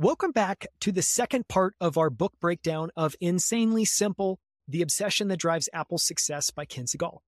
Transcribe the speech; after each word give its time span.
Welcome 0.00 0.32
back 0.32 0.66
to 0.80 0.92
the 0.92 1.02
second 1.02 1.46
part 1.46 1.74
of 1.78 1.98
our 1.98 2.08
book 2.08 2.32
breakdown 2.40 2.88
of 2.96 3.14
Insanely 3.20 3.84
Simple 3.84 4.40
The 4.66 4.80
Obsession 4.80 5.28
That 5.28 5.36
Drives 5.36 5.68
Apple's 5.74 6.06
Success 6.06 6.50
by 6.50 6.64
Ken 6.64 6.86
Segall. 6.86 7.18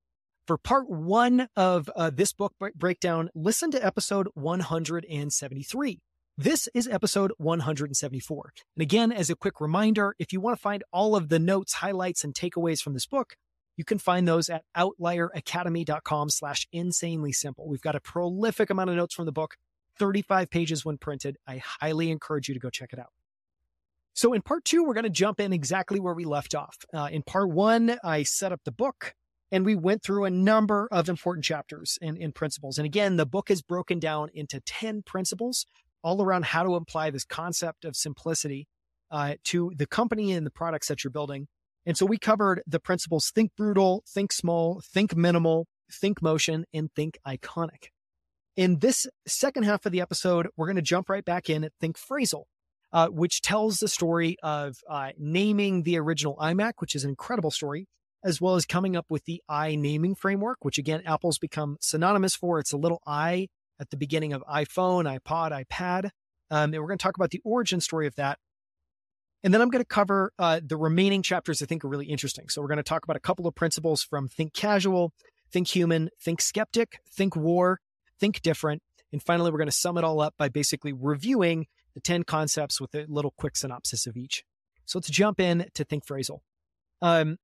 For 0.46 0.56
part 0.56 0.88
one 0.88 1.48
of 1.54 1.90
uh, 1.94 2.08
this 2.08 2.32
book 2.32 2.54
breakdown, 2.74 3.28
listen 3.34 3.72
to 3.72 3.84
episode 3.84 4.26
173. 4.32 6.00
This 6.38 6.66
is 6.72 6.88
episode 6.88 7.34
174. 7.36 8.52
And 8.76 8.82
again, 8.82 9.12
as 9.12 9.28
a 9.28 9.36
quick 9.36 9.60
reminder, 9.60 10.14
if 10.18 10.32
you 10.32 10.40
want 10.40 10.56
to 10.56 10.62
find 10.62 10.82
all 10.94 11.14
of 11.14 11.28
the 11.28 11.38
notes, 11.38 11.74
highlights, 11.74 12.24
and 12.24 12.32
takeaways 12.32 12.80
from 12.80 12.94
this 12.94 13.04
book, 13.04 13.36
you 13.76 13.84
can 13.84 13.98
find 13.98 14.26
those 14.26 14.48
at 14.48 14.64
outlieracademy.com 14.74 16.30
slash 16.30 16.66
insanely 16.72 17.32
simple. 17.32 17.68
We've 17.68 17.82
got 17.82 17.96
a 17.96 18.00
prolific 18.00 18.70
amount 18.70 18.88
of 18.88 18.96
notes 18.96 19.14
from 19.14 19.26
the 19.26 19.32
book, 19.32 19.56
35 19.98 20.50
pages 20.50 20.84
when 20.84 20.98
printed. 20.98 21.36
I 21.46 21.62
highly 21.80 22.10
encourage 22.10 22.48
you 22.48 22.54
to 22.54 22.60
go 22.60 22.70
check 22.70 22.92
it 22.92 22.98
out. 22.98 23.12
So 24.14 24.32
in 24.34 24.42
part 24.42 24.64
two, 24.64 24.84
we're 24.84 24.94
going 24.94 25.04
to 25.04 25.10
jump 25.10 25.40
in 25.40 25.52
exactly 25.52 25.98
where 25.98 26.14
we 26.14 26.24
left 26.24 26.54
off. 26.54 26.76
Uh, 26.92 27.08
in 27.10 27.22
part 27.22 27.48
one, 27.48 27.98
I 28.04 28.24
set 28.24 28.52
up 28.52 28.60
the 28.64 28.72
book 28.72 29.14
and 29.50 29.64
we 29.64 29.74
went 29.74 30.02
through 30.02 30.24
a 30.24 30.30
number 30.30 30.88
of 30.90 31.08
important 31.08 31.44
chapters 31.44 31.98
and, 32.02 32.18
and 32.18 32.34
principles. 32.34 32.78
And 32.78 32.86
again, 32.86 33.16
the 33.16 33.26
book 33.26 33.50
is 33.50 33.62
broken 33.62 33.98
down 33.98 34.28
into 34.34 34.60
10 34.60 35.02
principles 35.02 35.66
all 36.02 36.22
around 36.22 36.46
how 36.46 36.62
to 36.62 36.74
apply 36.74 37.10
this 37.10 37.24
concept 37.24 37.84
of 37.84 37.96
simplicity 37.96 38.66
uh, 39.10 39.34
to 39.44 39.72
the 39.76 39.86
company 39.86 40.32
and 40.32 40.44
the 40.44 40.50
products 40.50 40.88
that 40.88 41.04
you're 41.04 41.10
building. 41.10 41.48
And 41.84 41.96
so 41.96 42.06
we 42.06 42.18
covered 42.18 42.62
the 42.66 42.80
principles 42.80 43.30
think 43.30 43.52
brutal, 43.56 44.04
think 44.08 44.32
small, 44.32 44.82
think 44.84 45.16
minimal, 45.16 45.66
think 45.90 46.22
motion, 46.22 46.64
and 46.72 46.90
think 46.94 47.18
iconic. 47.26 47.88
In 48.56 48.80
this 48.80 49.06
second 49.26 49.62
half 49.64 49.86
of 49.86 49.92
the 49.92 50.00
episode, 50.00 50.48
we're 50.56 50.66
going 50.66 50.76
to 50.76 50.82
jump 50.82 51.08
right 51.08 51.24
back 51.24 51.48
in 51.48 51.64
at 51.64 51.72
think 51.80 51.98
phrasal, 51.98 52.44
uh, 52.92 53.08
which 53.08 53.40
tells 53.40 53.78
the 53.78 53.88
story 53.88 54.36
of 54.42 54.76
uh, 54.90 55.10
naming 55.18 55.84
the 55.84 55.98
original 55.98 56.36
iMac, 56.36 56.74
which 56.78 56.94
is 56.94 57.04
an 57.04 57.10
incredible 57.10 57.50
story, 57.50 57.88
as 58.22 58.40
well 58.40 58.54
as 58.54 58.66
coming 58.66 58.94
up 58.94 59.06
with 59.08 59.24
the 59.24 59.42
i 59.48 59.74
naming 59.74 60.14
framework, 60.14 60.58
which 60.64 60.76
again, 60.76 61.02
Apple's 61.06 61.38
become 61.38 61.78
synonymous 61.80 62.36
for. 62.36 62.58
It's 62.58 62.72
a 62.72 62.76
little 62.76 63.00
i 63.06 63.48
at 63.80 63.90
the 63.90 63.96
beginning 63.96 64.34
of 64.34 64.42
iPhone, 64.42 65.04
iPod, 65.18 65.64
iPad. 65.64 66.10
Um, 66.50 66.74
and 66.74 66.82
we're 66.82 66.88
going 66.88 66.98
to 66.98 67.02
talk 67.02 67.16
about 67.16 67.30
the 67.30 67.40
origin 67.44 67.80
story 67.80 68.06
of 68.06 68.14
that 68.16 68.38
and 69.44 69.52
then 69.52 69.60
I'm 69.60 69.70
going 69.70 69.82
to 69.82 69.88
cover 69.88 70.32
uh, 70.38 70.60
the 70.64 70.76
remaining 70.76 71.22
chapters 71.22 71.62
I 71.62 71.66
think 71.66 71.84
are 71.84 71.88
really 71.88 72.06
interesting. 72.06 72.48
So 72.48 72.62
we're 72.62 72.68
going 72.68 72.76
to 72.76 72.82
talk 72.82 73.04
about 73.04 73.16
a 73.16 73.20
couple 73.20 73.46
of 73.46 73.54
principles 73.54 74.02
from 74.02 74.28
Think 74.28 74.54
Casual, 74.54 75.12
Think 75.50 75.68
Human, 75.68 76.10
Think 76.20 76.40
Skeptic, 76.40 77.00
Think 77.12 77.34
War, 77.34 77.80
Think 78.22 78.40
Different. 78.42 78.82
And 79.12 79.20
finally, 79.20 79.50
we're 79.50 79.58
going 79.58 79.66
to 79.66 79.72
sum 79.72 79.98
it 79.98 80.04
all 80.04 80.20
up 80.20 80.34
by 80.38 80.48
basically 80.48 80.92
reviewing 80.92 81.66
the 81.94 82.00
10 82.00 82.22
concepts 82.22 82.80
with 82.80 82.94
a 82.94 83.04
little 83.08 83.34
quick 83.36 83.56
synopsis 83.56 84.06
of 84.06 84.16
each. 84.16 84.44
So 84.84 85.00
let's 85.00 85.10
jump 85.10 85.40
in 85.40 85.66
to 85.74 85.84
Think 85.84 86.06
Phrasal. 86.06 86.38
Um, 87.02 87.38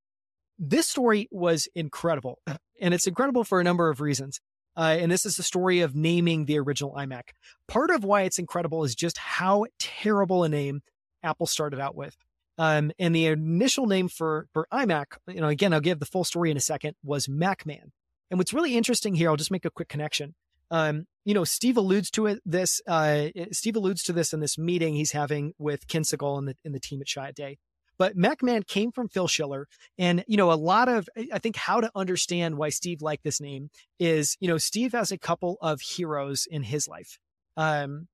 this 0.56 0.86
story 0.86 1.26
was 1.32 1.66
incredible, 1.74 2.38
and 2.80 2.94
it's 2.94 3.08
incredible 3.08 3.42
for 3.42 3.60
a 3.60 3.64
number 3.64 3.90
of 3.90 4.00
reasons. 4.00 4.40
Uh, 4.76 4.96
and 5.00 5.10
this 5.10 5.26
is 5.26 5.36
the 5.36 5.42
story 5.42 5.80
of 5.80 5.96
naming 5.96 6.44
the 6.44 6.60
original 6.60 6.94
iMac. 6.94 7.30
Part 7.66 7.90
of 7.90 8.04
why 8.04 8.22
it's 8.22 8.38
incredible 8.38 8.84
is 8.84 8.94
just 8.94 9.18
how 9.18 9.66
terrible 9.80 10.44
a 10.44 10.48
name 10.48 10.82
Apple 11.24 11.46
started 11.46 11.80
out 11.80 11.96
with. 11.96 12.16
Um, 12.56 12.92
and 13.00 13.12
the 13.12 13.26
initial 13.26 13.88
name 13.88 14.08
for, 14.08 14.46
for 14.52 14.68
iMac, 14.72 15.06
you 15.26 15.40
know, 15.40 15.48
again, 15.48 15.72
I'll 15.72 15.80
give 15.80 15.98
the 15.98 16.06
full 16.06 16.22
story 16.22 16.52
in 16.52 16.56
a 16.56 16.60
second, 16.60 16.94
was 17.02 17.26
MacMan. 17.26 17.90
And 18.30 18.38
what's 18.38 18.54
really 18.54 18.76
interesting 18.76 19.16
here, 19.16 19.28
I'll 19.28 19.36
just 19.36 19.50
make 19.50 19.64
a 19.64 19.70
quick 19.70 19.88
connection. 19.88 20.36
Um, 20.70 21.06
you 21.24 21.34
know, 21.34 21.44
Steve 21.44 21.76
alludes 21.76 22.10
to 22.12 22.26
it. 22.26 22.40
This 22.44 22.80
uh, 22.86 23.26
Steve 23.52 23.76
alludes 23.76 24.02
to 24.04 24.12
this 24.12 24.32
in 24.32 24.40
this 24.40 24.56
meeting 24.58 24.94
he's 24.94 25.12
having 25.12 25.52
with 25.58 25.86
Ken 25.88 26.02
Segall 26.02 26.38
and 26.38 26.48
the 26.48 26.56
in 26.64 26.72
the 26.72 26.80
team 26.80 27.00
at 27.00 27.06
Chiat/Day. 27.06 27.58
But 27.98 28.16
MacMan 28.16 28.66
came 28.66 28.92
from 28.92 29.08
Phil 29.08 29.26
Schiller, 29.26 29.66
and 29.98 30.24
you 30.28 30.36
know, 30.36 30.52
a 30.52 30.54
lot 30.54 30.88
of 30.88 31.08
I 31.32 31.38
think 31.38 31.56
how 31.56 31.80
to 31.80 31.90
understand 31.94 32.56
why 32.56 32.68
Steve 32.68 33.02
liked 33.02 33.24
this 33.24 33.40
name 33.40 33.70
is, 33.98 34.36
you 34.40 34.48
know, 34.48 34.58
Steve 34.58 34.92
has 34.92 35.10
a 35.10 35.18
couple 35.18 35.58
of 35.60 35.80
heroes 35.80 36.46
in 36.48 36.62
his 36.62 36.86
life. 36.86 37.18
Um, 37.56 38.06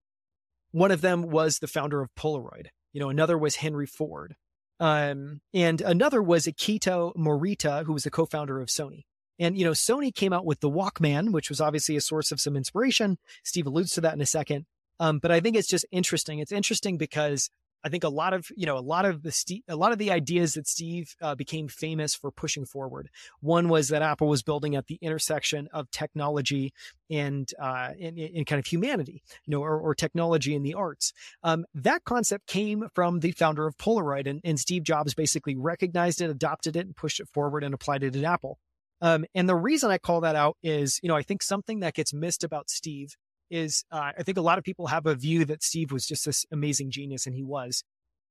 one 0.72 0.91
of 0.91 1.03
them 1.03 1.22
was 1.22 1.59
the 1.59 1.69
founder 1.69 2.00
of 2.00 2.09
Polaroid. 2.19 2.66
You 2.93 3.00
know, 3.00 3.10
another 3.10 3.37
was 3.37 3.56
Henry 3.56 3.87
Ford. 3.87 4.34
Um, 4.81 5.41
and 5.53 5.81
another 5.81 6.22
was 6.22 6.47
Akito 6.47 7.14
Morita, 7.14 7.84
who 7.84 7.93
was 7.93 8.03
the 8.03 8.10
co-founder 8.10 8.60
of 8.60 8.69
Sony. 8.69 9.04
And, 9.39 9.59
you 9.59 9.65
know, 9.65 9.72
Sony 9.72 10.15
came 10.15 10.33
out 10.33 10.45
with 10.45 10.61
the 10.61 10.71
Walkman, 10.71 11.33
which 11.33 11.49
was 11.49 11.61
obviously 11.61 11.97
a 11.97 12.00
source 12.00 12.31
of 12.31 12.41
some 12.41 12.56
inspiration. 12.56 13.19
Steve 13.43 13.67
alludes 13.67 13.93
to 13.93 14.00
that 14.03 14.15
in 14.15 14.21
a 14.21 14.27
second. 14.27 14.67
Um, 15.00 15.19
but 15.19 15.31
I 15.31 15.41
think 15.41 15.56
it's 15.56 15.69
just 15.69 15.84
interesting. 15.91 16.39
It's 16.39 16.53
interesting 16.53 16.99
because 16.99 17.50
I 17.84 17.91
think 17.91 18.03
a 18.03 18.09
lot 18.09 18.33
of 18.33 18.50
you 18.56 18.65
know 18.65 18.78
a 18.78 18.81
lot 18.81 19.05
of 19.05 19.23
the 19.23 19.31
Steve, 19.31 19.62
a 19.69 19.77
lot 19.77 19.93
of 19.93 19.99
the 19.99 20.11
ideas 20.11 20.55
that 20.55 20.67
Steve 20.67 21.15
uh, 21.21 21.34
became 21.34 21.69
famous 21.69 22.15
for 22.15 22.31
pushing 22.31 22.65
forward. 22.65 23.11
One 23.41 23.69
was 23.69 23.89
that 23.89 24.00
Apple 24.00 24.27
was 24.27 24.43
building 24.43 24.75
at 24.75 24.87
the 24.87 24.99
intersection 25.03 25.69
of 25.73 25.91
technology 25.91 26.73
and 27.11 27.53
uh, 27.61 27.91
and, 28.00 28.19
and 28.19 28.47
kind 28.47 28.59
of 28.59 28.67
humanity, 28.67 29.23
you 29.44 29.50
know, 29.50 29.61
or, 29.61 29.78
or 29.78 29.94
technology 29.94 30.56
and 30.56 30.65
the 30.65 30.75
arts. 30.75 31.12
Um, 31.43 31.67
that 31.75 32.05
concept 32.05 32.47
came 32.47 32.89
from 32.94 33.21
the 33.21 33.33
founder 33.33 33.67
of 33.67 33.77
Polaroid, 33.77 34.27
and, 34.27 34.41
and 34.44 34.59
Steve 34.59 34.83
Jobs 34.84 35.12
basically 35.12 35.55
recognized 35.55 36.23
it, 36.23 36.31
adopted 36.31 36.77
it, 36.77 36.87
and 36.87 36.97
pushed 36.97 37.21
it 37.21 37.28
forward 37.34 37.62
and 37.62 37.75
applied 37.75 38.03
it 38.03 38.17
at 38.17 38.25
Apple. 38.25 38.59
Um, 39.04 39.26
and 39.34 39.47
the 39.47 39.54
reason 39.54 39.91
I 39.91 39.98
call 39.98 40.22
that 40.22 40.34
out 40.34 40.56
is, 40.62 40.98
you 41.03 41.10
know, 41.10 41.15
I 41.15 41.20
think 41.20 41.42
something 41.42 41.81
that 41.81 41.92
gets 41.92 42.15
missed 42.15 42.42
about 42.42 42.70
Steve 42.70 43.15
is 43.50 43.84
uh, 43.92 44.12
I 44.19 44.22
think 44.22 44.38
a 44.38 44.41
lot 44.41 44.56
of 44.56 44.65
people 44.65 44.87
have 44.87 45.04
a 45.04 45.15
view 45.15 45.44
that 45.44 45.62
Steve 45.62 45.92
was 45.92 46.06
just 46.06 46.25
this 46.25 46.47
amazing 46.50 46.91
genius, 46.91 47.26
and 47.26 47.37
he 47.37 47.44
was. 47.44 47.84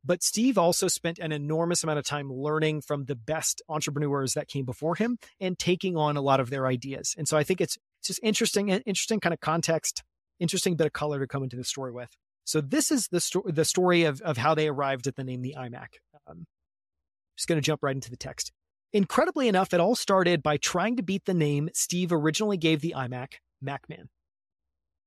But 0.04 0.24
Steve 0.24 0.58
also 0.58 0.88
spent 0.88 1.20
an 1.20 1.32
enormous 1.32 1.84
amount 1.84 2.00
of 2.00 2.06
time 2.06 2.34
learning 2.34 2.82
from 2.82 3.06
the 3.06 3.16
best 3.16 3.62
entrepreneurs 3.70 4.34
that 4.34 4.48
came 4.48 4.66
before 4.66 4.96
him 4.96 5.20
and 5.40 5.60
taking 5.60 5.96
on 5.96 6.18
a 6.18 6.22
lot 6.22 6.40
of 6.40 6.50
their 6.50 6.66
ideas. 6.66 7.14
And 7.20 7.28
so 7.28 7.38
I 7.38 7.44
think 7.44 7.62
it's, 7.62 7.78
it's 8.00 8.08
just 8.08 8.20
interesting, 8.24 8.70
interesting 8.70 9.20
kind 9.20 9.34
of 9.34 9.42
context, 9.42 10.02
interesting 10.40 10.76
bit 10.76 10.88
of 10.88 10.94
color 10.94 11.20
to 11.20 11.28
come 11.28 11.44
into 11.44 11.56
the 11.56 11.64
story 11.64 11.92
with. 11.92 12.10
So 12.46 12.62
this 12.62 12.90
is 12.90 13.10
the 13.10 13.22
story, 13.22 13.52
the 13.52 13.64
story 13.64 14.06
of, 14.06 14.22
of 14.22 14.38
how 14.38 14.56
they 14.56 14.68
arrived 14.68 15.06
at 15.06 15.16
the 15.18 15.24
name 15.24 15.44
the 15.44 15.56
iMac. 15.56 16.00
Um, 16.28 16.46
just 17.38 17.48
going 17.48 17.62
to 17.62 17.66
jump 17.66 17.84
right 17.84 17.96
into 17.96 18.10
the 18.10 18.18
text. 18.18 18.52
Incredibly 18.96 19.48
enough, 19.48 19.74
it 19.74 19.80
all 19.80 19.96
started 19.96 20.44
by 20.44 20.58
trying 20.58 20.98
to 20.98 21.04
beat 21.04 21.26
the 21.26 21.34
name 21.34 21.68
Steve 21.74 22.12
originally 22.12 22.58
gave 22.58 22.82
the 22.82 22.94
iMac, 22.96 23.34
MacMan. 23.66 24.10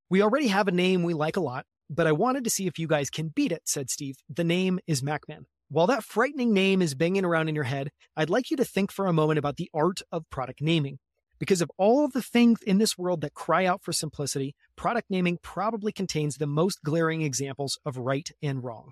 We 0.09 0.21
already 0.21 0.47
have 0.47 0.67
a 0.67 0.73
name 0.73 1.03
we 1.03 1.13
like 1.13 1.37
a 1.37 1.41
lot, 1.41 1.65
but 1.89 2.05
I 2.05 2.11
wanted 2.11 2.43
to 2.43 2.49
see 2.49 2.67
if 2.67 2.77
you 2.77 2.85
guys 2.85 3.09
can 3.09 3.29
beat 3.29 3.53
it, 3.53 3.61
said 3.63 3.89
Steve. 3.89 4.17
The 4.29 4.43
name 4.43 4.79
is 4.87 5.01
MacMan. 5.01 5.45
While 5.69 5.87
that 5.87 6.03
frightening 6.03 6.53
name 6.53 6.81
is 6.81 6.95
banging 6.95 7.23
around 7.23 7.47
in 7.47 7.55
your 7.55 7.63
head, 7.63 7.91
I'd 8.17 8.29
like 8.29 8.51
you 8.51 8.57
to 8.57 8.65
think 8.65 8.91
for 8.91 9.05
a 9.05 9.13
moment 9.13 9.39
about 9.39 9.55
the 9.55 9.69
art 9.73 10.01
of 10.11 10.29
product 10.29 10.61
naming. 10.61 10.99
Because 11.39 11.61
of 11.61 11.71
all 11.77 12.03
of 12.03 12.11
the 12.11 12.21
things 12.21 12.61
in 12.63 12.79
this 12.79 12.97
world 12.97 13.21
that 13.21 13.35
cry 13.35 13.65
out 13.65 13.83
for 13.83 13.93
simplicity, 13.93 14.53
product 14.75 15.09
naming 15.09 15.37
probably 15.41 15.93
contains 15.93 16.35
the 16.35 16.47
most 16.47 16.83
glaring 16.83 17.21
examples 17.21 17.79
of 17.85 17.97
right 17.97 18.29
and 18.43 18.65
wrong. 18.65 18.91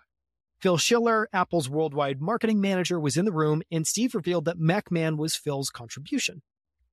Phil 0.61 0.77
Schiller, 0.77 1.27
Apple's 1.33 1.69
worldwide 1.69 2.21
marketing 2.21 2.61
manager, 2.61 2.99
was 2.99 3.17
in 3.17 3.25
the 3.25 3.31
room, 3.31 3.61
and 3.71 3.85
Steve 3.85 4.15
revealed 4.15 4.45
that 4.45 4.59
MacMan 4.59 5.17
was 5.17 5.35
Phil's 5.35 5.69
contribution. 5.69 6.41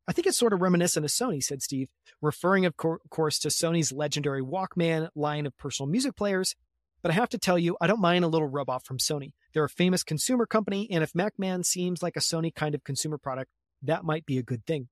I 0.06 0.12
think 0.12 0.26
it's 0.26 0.38
sort 0.38 0.52
of 0.52 0.60
reminiscent 0.60 1.04
of 1.04 1.12
Sony, 1.12 1.42
said 1.42 1.62
Steve, 1.62 1.88
referring, 2.20 2.66
of 2.66 2.76
course, 2.76 3.38
to 3.38 3.48
Sony's 3.48 3.92
legendary 3.92 4.42
Walkman 4.42 5.08
line 5.14 5.46
of 5.46 5.56
personal 5.56 5.88
music 5.88 6.16
players. 6.16 6.56
But 7.02 7.12
I 7.12 7.14
have 7.14 7.28
to 7.30 7.38
tell 7.38 7.58
you, 7.58 7.76
I 7.80 7.86
don't 7.86 8.00
mind 8.00 8.24
a 8.24 8.28
little 8.28 8.48
rub 8.48 8.68
off 8.68 8.84
from 8.84 8.98
Sony. 8.98 9.32
They're 9.52 9.64
a 9.64 9.68
famous 9.68 10.02
consumer 10.02 10.44
company, 10.44 10.88
and 10.90 11.02
if 11.02 11.12
MacMan 11.12 11.64
seems 11.64 12.02
like 12.02 12.16
a 12.16 12.20
Sony 12.20 12.54
kind 12.54 12.74
of 12.74 12.84
consumer 12.84 13.18
product, 13.18 13.50
that 13.82 14.04
might 14.04 14.26
be 14.26 14.38
a 14.38 14.42
good 14.42 14.66
thing. 14.66 14.88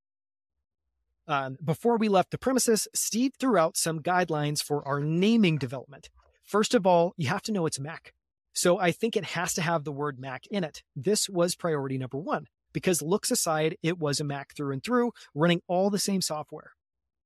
Um, 1.27 1.57
before 1.65 1.97
we 1.97 2.09
left 2.09 2.31
the 2.31 2.39
premises, 2.39 2.89
Steve 2.95 3.33
threw 3.39 3.57
out 3.57 3.77
some 3.77 4.01
guidelines 4.01 4.63
for 4.63 4.87
our 4.87 5.01
naming 5.01 5.59
development. 5.59 6.09
First 6.45 6.75
of 6.75 6.87
all, 6.87 7.15
you 7.17 7.29
have 7.29 7.43
to 7.43 7.53
know 7.53 7.67
it's 7.67 7.79
Mac. 7.79 8.13
So 8.53 8.79
I 8.79 8.93
think 8.93 9.17
it 9.17 9.25
has 9.25 9.55
to 9.55 9.63
have 9.63 9.85
the 9.85 9.93
word 9.93 10.19
Mac 10.19 10.47
in 10.51 10.65
it. 10.65 10.83
This 10.97 11.29
was 11.29 11.55
priority 11.55 11.99
number 11.99 12.19
one 12.19 12.47
because 12.73 13.03
looks 13.03 13.31
aside, 13.31 13.77
it 13.83 13.99
was 13.99 14.21
a 14.21 14.25
Mac 14.25 14.55
through 14.57 14.73
and 14.73 14.83
through, 14.83 15.13
running 15.35 15.61
all 15.67 15.91
the 15.91 15.99
same 15.99 16.21
software. 16.21 16.73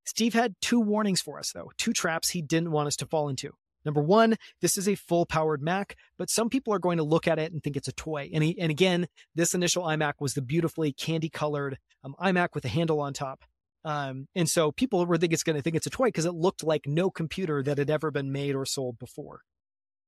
Steve 0.07 0.35
had 0.35 0.55
two 0.61 0.81
warnings 0.81 1.21
for 1.21 1.39
us, 1.39 1.53
though, 1.53 1.71
two 1.79 1.93
traps 1.93 2.31
he 2.31 2.43
didn't 2.43 2.71
want 2.71 2.87
us 2.87 2.97
to 2.97 3.07
fall 3.07 3.29
into. 3.29 3.53
Number 3.85 4.03
one, 4.03 4.37
this 4.63 4.79
is 4.79 4.89
a 4.89 4.95
full 4.95 5.27
powered 5.27 5.63
Mac, 5.63 5.97
but 6.17 6.31
some 6.31 6.49
people 6.49 6.73
are 6.73 6.79
going 6.79 6.97
to 6.97 7.05
look 7.05 7.29
at 7.29 7.39
it 7.39 7.53
and 7.53 7.63
think 7.63 7.77
it's 7.77 7.89
a 7.89 7.93
toy. 7.93 8.31
And, 8.33 8.43
he, 8.43 8.59
and 8.59 8.71
again, 8.71 9.09
this 9.35 9.55
initial 9.55 9.85
iMac 9.85 10.15
was 10.21 10.35
the 10.35 10.43
beautifully 10.43 10.93
candy 10.93 11.29
colored 11.29 11.79
um, 12.03 12.15
iMac 12.21 12.49
with 12.55 12.65
a 12.65 12.69
handle 12.69 13.01
on 13.01 13.13
top. 13.13 13.45
Um, 13.85 14.29
and 14.35 14.49
so 14.49 14.73
people 14.73 15.05
were 15.05 15.19
think 15.19 15.35
it's 15.35 15.43
going 15.43 15.57
to 15.57 15.63
think 15.63 15.77
it's 15.77 15.87
a 15.87 15.91
toy 15.91 16.07
because 16.07 16.25
it 16.25 16.33
looked 16.33 16.65
like 16.65 16.87
no 16.87 17.11
computer 17.11 17.63
that 17.63 17.77
had 17.77 17.91
ever 17.91 18.11
been 18.11 18.33
made 18.33 18.55
or 18.55 18.65
sold 18.65 18.99
before. 18.99 19.41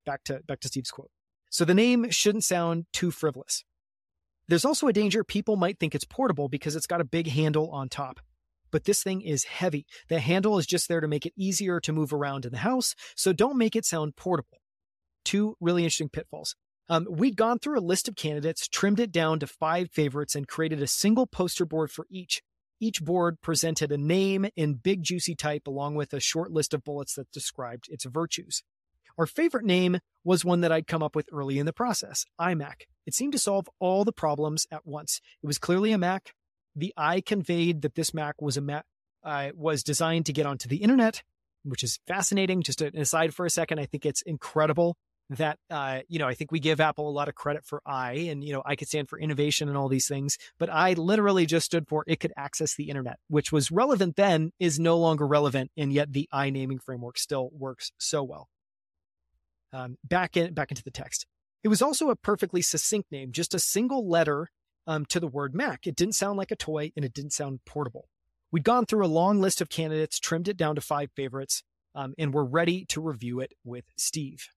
Back 0.06 0.24
to 0.24 0.40
back 0.46 0.60
to 0.60 0.68
Steve's 0.68 0.90
quote. 0.90 1.10
So 1.50 1.64
the 1.64 1.74
name 1.74 2.10
shouldn't 2.10 2.44
sound 2.44 2.86
too 2.92 3.10
frivolous. 3.10 3.64
There's 4.48 4.64
also 4.64 4.86
a 4.86 4.92
danger 4.92 5.24
people 5.24 5.56
might 5.56 5.78
think 5.78 5.94
it's 5.94 6.04
portable 6.04 6.48
because 6.48 6.76
it's 6.76 6.86
got 6.86 7.00
a 7.00 7.04
big 7.04 7.26
handle 7.26 7.70
on 7.72 7.88
top. 7.88 8.20
But 8.70 8.84
this 8.84 9.02
thing 9.02 9.20
is 9.20 9.44
heavy. 9.44 9.86
The 10.08 10.20
handle 10.20 10.58
is 10.58 10.66
just 10.66 10.88
there 10.88 11.00
to 11.00 11.08
make 11.08 11.26
it 11.26 11.32
easier 11.36 11.80
to 11.80 11.92
move 11.92 12.12
around 12.12 12.44
in 12.44 12.52
the 12.52 12.58
house, 12.58 12.94
so 13.16 13.32
don't 13.32 13.58
make 13.58 13.74
it 13.76 13.84
sound 13.84 14.16
portable. 14.16 14.58
two 15.24 15.56
really 15.60 15.82
interesting 15.82 16.08
pitfalls. 16.08 16.54
Um, 16.88 17.06
we'd 17.10 17.36
gone 17.36 17.58
through 17.58 17.78
a 17.78 17.80
list 17.80 18.06
of 18.08 18.14
candidates, 18.14 18.68
trimmed 18.68 19.00
it 19.00 19.10
down 19.10 19.40
to 19.40 19.46
five 19.46 19.90
favorites, 19.90 20.36
and 20.36 20.46
created 20.46 20.80
a 20.80 20.86
single 20.86 21.26
poster 21.26 21.66
board 21.66 21.90
for 21.90 22.06
each. 22.08 22.42
Each 22.80 23.02
board 23.02 23.40
presented 23.40 23.90
a 23.90 23.98
name 23.98 24.46
in 24.54 24.74
big 24.74 25.02
juicy 25.02 25.34
type 25.34 25.66
along 25.66 25.96
with 25.96 26.12
a 26.12 26.20
short 26.20 26.52
list 26.52 26.74
of 26.74 26.84
bullets 26.84 27.14
that 27.14 27.32
described 27.32 27.86
its 27.88 28.04
virtues. 28.04 28.62
Our 29.18 29.26
favorite 29.26 29.64
name 29.64 29.98
was 30.24 30.44
one 30.44 30.60
that 30.60 30.72
I'd 30.72 30.86
come 30.86 31.02
up 31.02 31.16
with 31.16 31.28
early 31.32 31.58
in 31.58 31.66
the 31.66 31.72
process 31.72 32.26
iMac. 32.40 32.82
It 33.06 33.14
seemed 33.14 33.32
to 33.32 33.38
solve 33.38 33.68
all 33.78 34.04
the 34.04 34.12
problems 34.12 34.66
at 34.70 34.86
once. 34.86 35.20
It 35.42 35.46
was 35.46 35.58
clearly 35.58 35.92
a 35.92 35.98
Mac. 35.98 36.32
The 36.74 36.92
I 36.96 37.20
conveyed 37.22 37.82
that 37.82 37.94
this 37.94 38.12
Mac 38.12 38.42
was 38.42 38.56
a 38.56 38.60
Mac, 38.60 38.84
uh, 39.24 39.50
was 39.54 39.82
designed 39.82 40.26
to 40.26 40.32
get 40.32 40.44
onto 40.44 40.68
the 40.68 40.78
internet, 40.78 41.22
which 41.64 41.82
is 41.82 41.98
fascinating. 42.06 42.62
Just 42.62 42.82
an 42.82 42.96
aside 42.96 43.34
for 43.34 43.46
a 43.46 43.50
second, 43.50 43.78
I 43.78 43.86
think 43.86 44.04
it's 44.04 44.22
incredible 44.22 44.96
that 45.30 45.58
uh, 45.70 46.00
you 46.08 46.18
know 46.18 46.28
I 46.28 46.34
think 46.34 46.52
we 46.52 46.60
give 46.60 46.80
Apple 46.80 47.08
a 47.08 47.10
lot 47.10 47.28
of 47.28 47.34
credit 47.34 47.64
for 47.64 47.80
I, 47.86 48.12
and 48.12 48.44
you 48.44 48.52
know 48.52 48.62
I 48.66 48.76
could 48.76 48.88
stand 48.88 49.08
for 49.08 49.18
innovation 49.18 49.68
and 49.68 49.76
all 49.78 49.88
these 49.88 50.06
things, 50.06 50.36
but 50.58 50.68
I 50.70 50.92
literally 50.92 51.46
just 51.46 51.66
stood 51.66 51.88
for 51.88 52.04
it 52.06 52.20
could 52.20 52.32
access 52.36 52.74
the 52.74 52.90
internet, 52.90 53.18
which 53.28 53.50
was 53.50 53.70
relevant 53.70 54.16
then, 54.16 54.52
is 54.60 54.78
no 54.78 54.98
longer 54.98 55.26
relevant, 55.26 55.70
and 55.76 55.92
yet 55.92 56.12
the 56.12 56.28
I 56.30 56.50
naming 56.50 56.78
framework 56.78 57.18
still 57.18 57.50
works 57.52 57.92
so 57.98 58.22
well. 58.22 58.48
Um, 59.72 59.96
back 60.04 60.36
in 60.36 60.54
back 60.54 60.70
into 60.70 60.84
the 60.84 60.90
text, 60.90 61.26
it 61.62 61.68
was 61.68 61.82
also 61.82 62.10
a 62.10 62.16
perfectly 62.16 62.62
succinct 62.62 63.10
name, 63.10 63.32
just 63.32 63.54
a 63.54 63.58
single 63.58 64.08
letter 64.08 64.50
um, 64.86 65.04
to 65.06 65.20
the 65.20 65.26
word 65.26 65.54
Mac. 65.54 65.86
It 65.86 65.96
didn't 65.96 66.14
sound 66.14 66.38
like 66.38 66.50
a 66.50 66.56
toy, 66.56 66.92
and 66.96 67.04
it 67.04 67.12
didn't 67.12 67.32
sound 67.32 67.60
portable. 67.66 68.08
We'd 68.52 68.64
gone 68.64 68.86
through 68.86 69.04
a 69.04 69.08
long 69.08 69.40
list 69.40 69.60
of 69.60 69.68
candidates, 69.68 70.20
trimmed 70.20 70.48
it 70.48 70.56
down 70.56 70.76
to 70.76 70.80
five 70.80 71.10
favorites, 71.16 71.62
um, 71.94 72.14
and 72.18 72.32
we're 72.32 72.44
ready 72.44 72.84
to 72.86 73.00
review 73.00 73.40
it 73.40 73.52
with 73.64 73.84
Steve. 73.96 74.48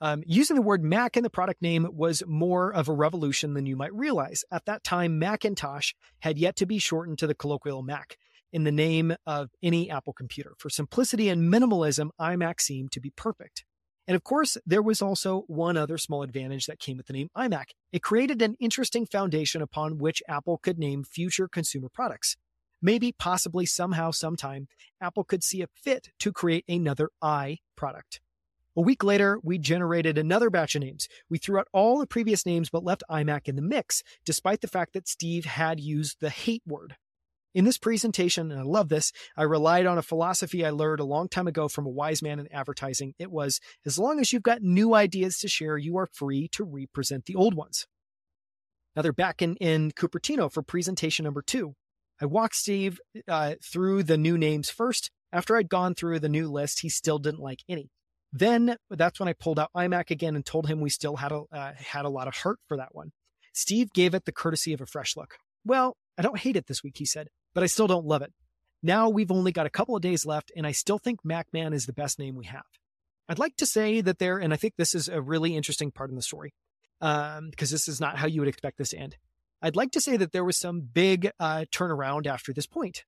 Um, 0.00 0.22
using 0.26 0.56
the 0.56 0.62
word 0.62 0.82
Mac 0.82 1.16
in 1.16 1.22
the 1.22 1.30
product 1.30 1.62
name 1.62 1.86
was 1.92 2.22
more 2.26 2.72
of 2.72 2.88
a 2.88 2.92
revolution 2.92 3.54
than 3.54 3.66
you 3.66 3.76
might 3.76 3.94
realize. 3.94 4.44
At 4.50 4.66
that 4.66 4.84
time, 4.84 5.18
Macintosh 5.18 5.92
had 6.20 6.38
yet 6.38 6.56
to 6.56 6.66
be 6.66 6.78
shortened 6.78 7.18
to 7.18 7.26
the 7.26 7.34
colloquial 7.34 7.82
Mac 7.82 8.16
in 8.52 8.64
the 8.64 8.72
name 8.72 9.14
of 9.26 9.50
any 9.62 9.90
Apple 9.90 10.12
computer. 10.12 10.54
For 10.58 10.70
simplicity 10.70 11.28
and 11.28 11.52
minimalism, 11.52 12.10
iMac 12.20 12.60
seemed 12.60 12.92
to 12.92 13.00
be 13.00 13.10
perfect. 13.10 13.64
And 14.06 14.14
of 14.14 14.24
course, 14.24 14.56
there 14.66 14.82
was 14.82 15.00
also 15.00 15.44
one 15.46 15.76
other 15.76 15.96
small 15.96 16.22
advantage 16.22 16.66
that 16.66 16.78
came 16.78 16.96
with 16.96 17.06
the 17.06 17.12
name 17.12 17.30
iMac. 17.36 17.70
It 17.92 18.02
created 18.02 18.42
an 18.42 18.56
interesting 18.60 19.06
foundation 19.06 19.62
upon 19.62 19.98
which 19.98 20.22
Apple 20.28 20.58
could 20.58 20.78
name 20.78 21.04
future 21.04 21.48
consumer 21.48 21.88
products. 21.88 22.36
Maybe, 22.82 23.12
possibly, 23.12 23.64
somehow, 23.64 24.10
sometime, 24.10 24.68
Apple 25.00 25.24
could 25.24 25.42
see 25.42 25.62
a 25.62 25.68
fit 25.68 26.10
to 26.18 26.32
create 26.32 26.66
another 26.68 27.08
i 27.22 27.58
product. 27.76 28.20
A 28.76 28.82
week 28.82 29.02
later, 29.04 29.38
we 29.42 29.56
generated 29.56 30.18
another 30.18 30.50
batch 30.50 30.74
of 30.74 30.82
names. 30.82 31.08
We 31.30 31.38
threw 31.38 31.58
out 31.58 31.68
all 31.72 31.98
the 31.98 32.06
previous 32.06 32.44
names 32.44 32.70
but 32.70 32.84
left 32.84 33.04
iMac 33.08 33.48
in 33.48 33.56
the 33.56 33.62
mix, 33.62 34.02
despite 34.26 34.60
the 34.60 34.68
fact 34.68 34.92
that 34.92 35.08
Steve 35.08 35.44
had 35.44 35.80
used 35.80 36.18
the 36.20 36.28
hate 36.28 36.62
word. 36.66 36.96
In 37.54 37.64
this 37.64 37.78
presentation, 37.78 38.50
and 38.50 38.60
I 38.60 38.64
love 38.64 38.88
this, 38.88 39.12
I 39.36 39.44
relied 39.44 39.86
on 39.86 39.96
a 39.96 40.02
philosophy 40.02 40.64
I 40.64 40.70
learned 40.70 40.98
a 40.98 41.04
long 41.04 41.28
time 41.28 41.46
ago 41.46 41.68
from 41.68 41.86
a 41.86 41.90
wise 41.90 42.20
man 42.20 42.40
in 42.40 42.52
advertising. 42.52 43.14
It 43.16 43.30
was 43.30 43.60
as 43.86 43.96
long 43.96 44.18
as 44.18 44.32
you've 44.32 44.42
got 44.42 44.60
new 44.60 44.94
ideas 44.94 45.38
to 45.38 45.48
share, 45.48 45.78
you 45.78 45.96
are 45.96 46.08
free 46.12 46.48
to 46.48 46.64
represent 46.64 47.26
the 47.26 47.36
old 47.36 47.54
ones. 47.54 47.86
Now 48.96 49.02
they're 49.02 49.12
back 49.12 49.40
in, 49.40 49.54
in 49.56 49.92
Cupertino 49.92 50.52
for 50.52 50.62
presentation 50.62 51.24
number 51.24 51.42
two. 51.42 51.74
I 52.20 52.26
walked 52.26 52.56
Steve 52.56 53.00
uh, 53.28 53.54
through 53.62 54.02
the 54.02 54.18
new 54.18 54.36
names 54.36 54.68
first. 54.68 55.12
After 55.32 55.56
I'd 55.56 55.68
gone 55.68 55.94
through 55.94 56.20
the 56.20 56.28
new 56.28 56.50
list, 56.50 56.80
he 56.80 56.88
still 56.88 57.18
didn't 57.18 57.40
like 57.40 57.60
any. 57.68 57.90
Then 58.32 58.76
that's 58.90 59.20
when 59.20 59.28
I 59.28 59.32
pulled 59.32 59.60
out 59.60 59.70
iMac 59.76 60.10
again 60.10 60.34
and 60.34 60.44
told 60.44 60.66
him 60.66 60.80
we 60.80 60.90
still 60.90 61.16
had 61.16 61.30
a 61.30 61.42
uh, 61.52 61.72
had 61.76 62.04
a 62.04 62.08
lot 62.08 62.26
of 62.26 62.34
heart 62.34 62.58
for 62.66 62.76
that 62.76 62.92
one. 62.92 63.12
Steve 63.52 63.92
gave 63.94 64.12
it 64.14 64.24
the 64.24 64.32
courtesy 64.32 64.72
of 64.72 64.80
a 64.80 64.86
fresh 64.86 65.16
look. 65.16 65.36
Well, 65.64 65.96
I 66.18 66.22
don't 66.22 66.38
hate 66.38 66.56
it 66.56 66.66
this 66.66 66.82
week, 66.82 66.96
he 66.98 67.04
said, 67.04 67.28
but 67.54 67.62
I 67.62 67.66
still 67.66 67.86
don't 67.86 68.06
love 68.06 68.22
it. 68.22 68.32
Now 68.82 69.08
we've 69.08 69.32
only 69.32 69.52
got 69.52 69.66
a 69.66 69.70
couple 69.70 69.96
of 69.96 70.02
days 70.02 70.26
left, 70.26 70.52
and 70.54 70.66
I 70.66 70.72
still 70.72 70.98
think 70.98 71.20
MacMan 71.22 71.72
is 71.72 71.86
the 71.86 71.92
best 71.92 72.18
name 72.18 72.36
we 72.36 72.46
have. 72.46 72.64
I'd 73.28 73.38
like 73.38 73.56
to 73.56 73.66
say 73.66 74.02
that 74.02 74.18
there, 74.18 74.38
and 74.38 74.52
I 74.52 74.56
think 74.56 74.74
this 74.76 74.94
is 74.94 75.08
a 75.08 75.22
really 75.22 75.56
interesting 75.56 75.90
part 75.90 76.10
in 76.10 76.16
the 76.16 76.22
story, 76.22 76.52
um, 77.00 77.48
because 77.50 77.70
this 77.70 77.88
is 77.88 78.00
not 78.00 78.18
how 78.18 78.26
you 78.26 78.40
would 78.40 78.48
expect 78.48 78.76
this 78.76 78.90
to 78.90 78.98
end. 78.98 79.16
I'd 79.62 79.76
like 79.76 79.92
to 79.92 80.00
say 80.00 80.18
that 80.18 80.32
there 80.32 80.44
was 80.44 80.58
some 80.58 80.82
big 80.82 81.30
uh, 81.40 81.64
turnaround 81.72 82.26
after 82.26 82.52
this 82.52 82.66
point. 82.66 83.04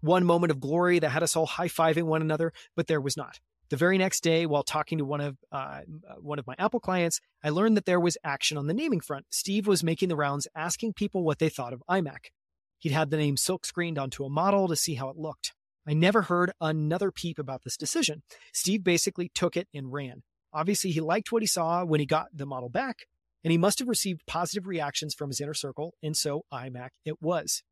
One 0.00 0.24
moment 0.24 0.50
of 0.50 0.60
glory 0.60 1.00
that 1.00 1.10
had 1.10 1.22
us 1.22 1.36
all 1.36 1.44
high 1.44 1.68
fiving 1.68 2.04
one 2.04 2.22
another, 2.22 2.52
but 2.74 2.86
there 2.86 3.00
was 3.00 3.16
not. 3.16 3.40
The 3.68 3.76
very 3.76 3.98
next 3.98 4.22
day, 4.22 4.46
while 4.46 4.62
talking 4.62 4.96
to 4.96 5.04
one 5.04 5.20
of 5.20 5.36
uh, 5.52 5.80
one 6.20 6.38
of 6.38 6.46
my 6.46 6.54
Apple 6.58 6.80
clients, 6.80 7.20
I 7.44 7.50
learned 7.50 7.76
that 7.76 7.84
there 7.84 8.00
was 8.00 8.16
action 8.24 8.56
on 8.56 8.66
the 8.66 8.72
naming 8.72 9.00
front. 9.00 9.26
Steve 9.28 9.66
was 9.66 9.84
making 9.84 10.08
the 10.08 10.16
rounds, 10.16 10.48
asking 10.56 10.94
people 10.94 11.22
what 11.22 11.38
they 11.38 11.50
thought 11.50 11.74
of 11.74 11.82
iMac. 11.90 12.30
He'd 12.78 12.92
had 12.92 13.10
the 13.10 13.16
name 13.16 13.36
silk 13.36 13.64
screened 13.64 13.98
onto 13.98 14.24
a 14.24 14.30
model 14.30 14.68
to 14.68 14.76
see 14.76 14.94
how 14.94 15.08
it 15.08 15.16
looked. 15.16 15.54
I 15.86 15.94
never 15.94 16.22
heard 16.22 16.52
another 16.60 17.10
peep 17.10 17.38
about 17.38 17.64
this 17.64 17.76
decision. 17.76 18.22
Steve 18.52 18.84
basically 18.84 19.30
took 19.34 19.56
it 19.56 19.68
and 19.74 19.92
ran. 19.92 20.22
Obviously, 20.52 20.90
he 20.90 21.00
liked 21.00 21.32
what 21.32 21.42
he 21.42 21.46
saw 21.46 21.84
when 21.84 22.00
he 22.00 22.06
got 22.06 22.28
the 22.32 22.46
model 22.46 22.68
back, 22.68 23.06
and 23.42 23.50
he 23.50 23.58
must 23.58 23.78
have 23.78 23.88
received 23.88 24.26
positive 24.26 24.66
reactions 24.66 25.14
from 25.14 25.30
his 25.30 25.40
inner 25.40 25.54
circle, 25.54 25.94
and 26.02 26.16
so 26.16 26.44
iMac 26.52 26.90
it 27.04 27.20
was. 27.20 27.62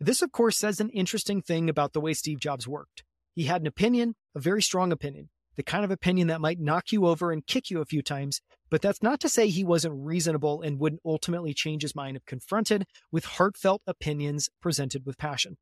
This, 0.00 0.22
of 0.22 0.32
course, 0.32 0.58
says 0.58 0.80
an 0.80 0.90
interesting 0.90 1.42
thing 1.42 1.68
about 1.68 1.92
the 1.92 2.00
way 2.00 2.12
Steve 2.12 2.40
Jobs 2.40 2.66
worked. 2.66 3.04
He 3.34 3.44
had 3.44 3.62
an 3.62 3.66
opinion, 3.66 4.14
a 4.34 4.40
very 4.40 4.62
strong 4.62 4.92
opinion 4.92 5.30
the 5.56 5.62
kind 5.62 5.84
of 5.84 5.90
opinion 5.90 6.28
that 6.28 6.40
might 6.40 6.60
knock 6.60 6.92
you 6.92 7.06
over 7.06 7.30
and 7.30 7.46
kick 7.46 7.70
you 7.70 7.80
a 7.80 7.86
few 7.86 8.02
times, 8.02 8.40
but 8.70 8.80
that's 8.80 9.02
not 9.02 9.20
to 9.20 9.28
say 9.28 9.48
he 9.48 9.64
wasn't 9.64 9.94
reasonable 9.96 10.62
and 10.62 10.78
wouldn't 10.78 11.02
ultimately 11.04 11.52
change 11.52 11.82
his 11.82 11.94
mind 11.94 12.16
if 12.16 12.24
confronted 12.24 12.84
with 13.10 13.24
heartfelt 13.24 13.82
opinions 13.86 14.48
presented 14.60 15.04
with 15.04 15.18
passion. 15.18 15.56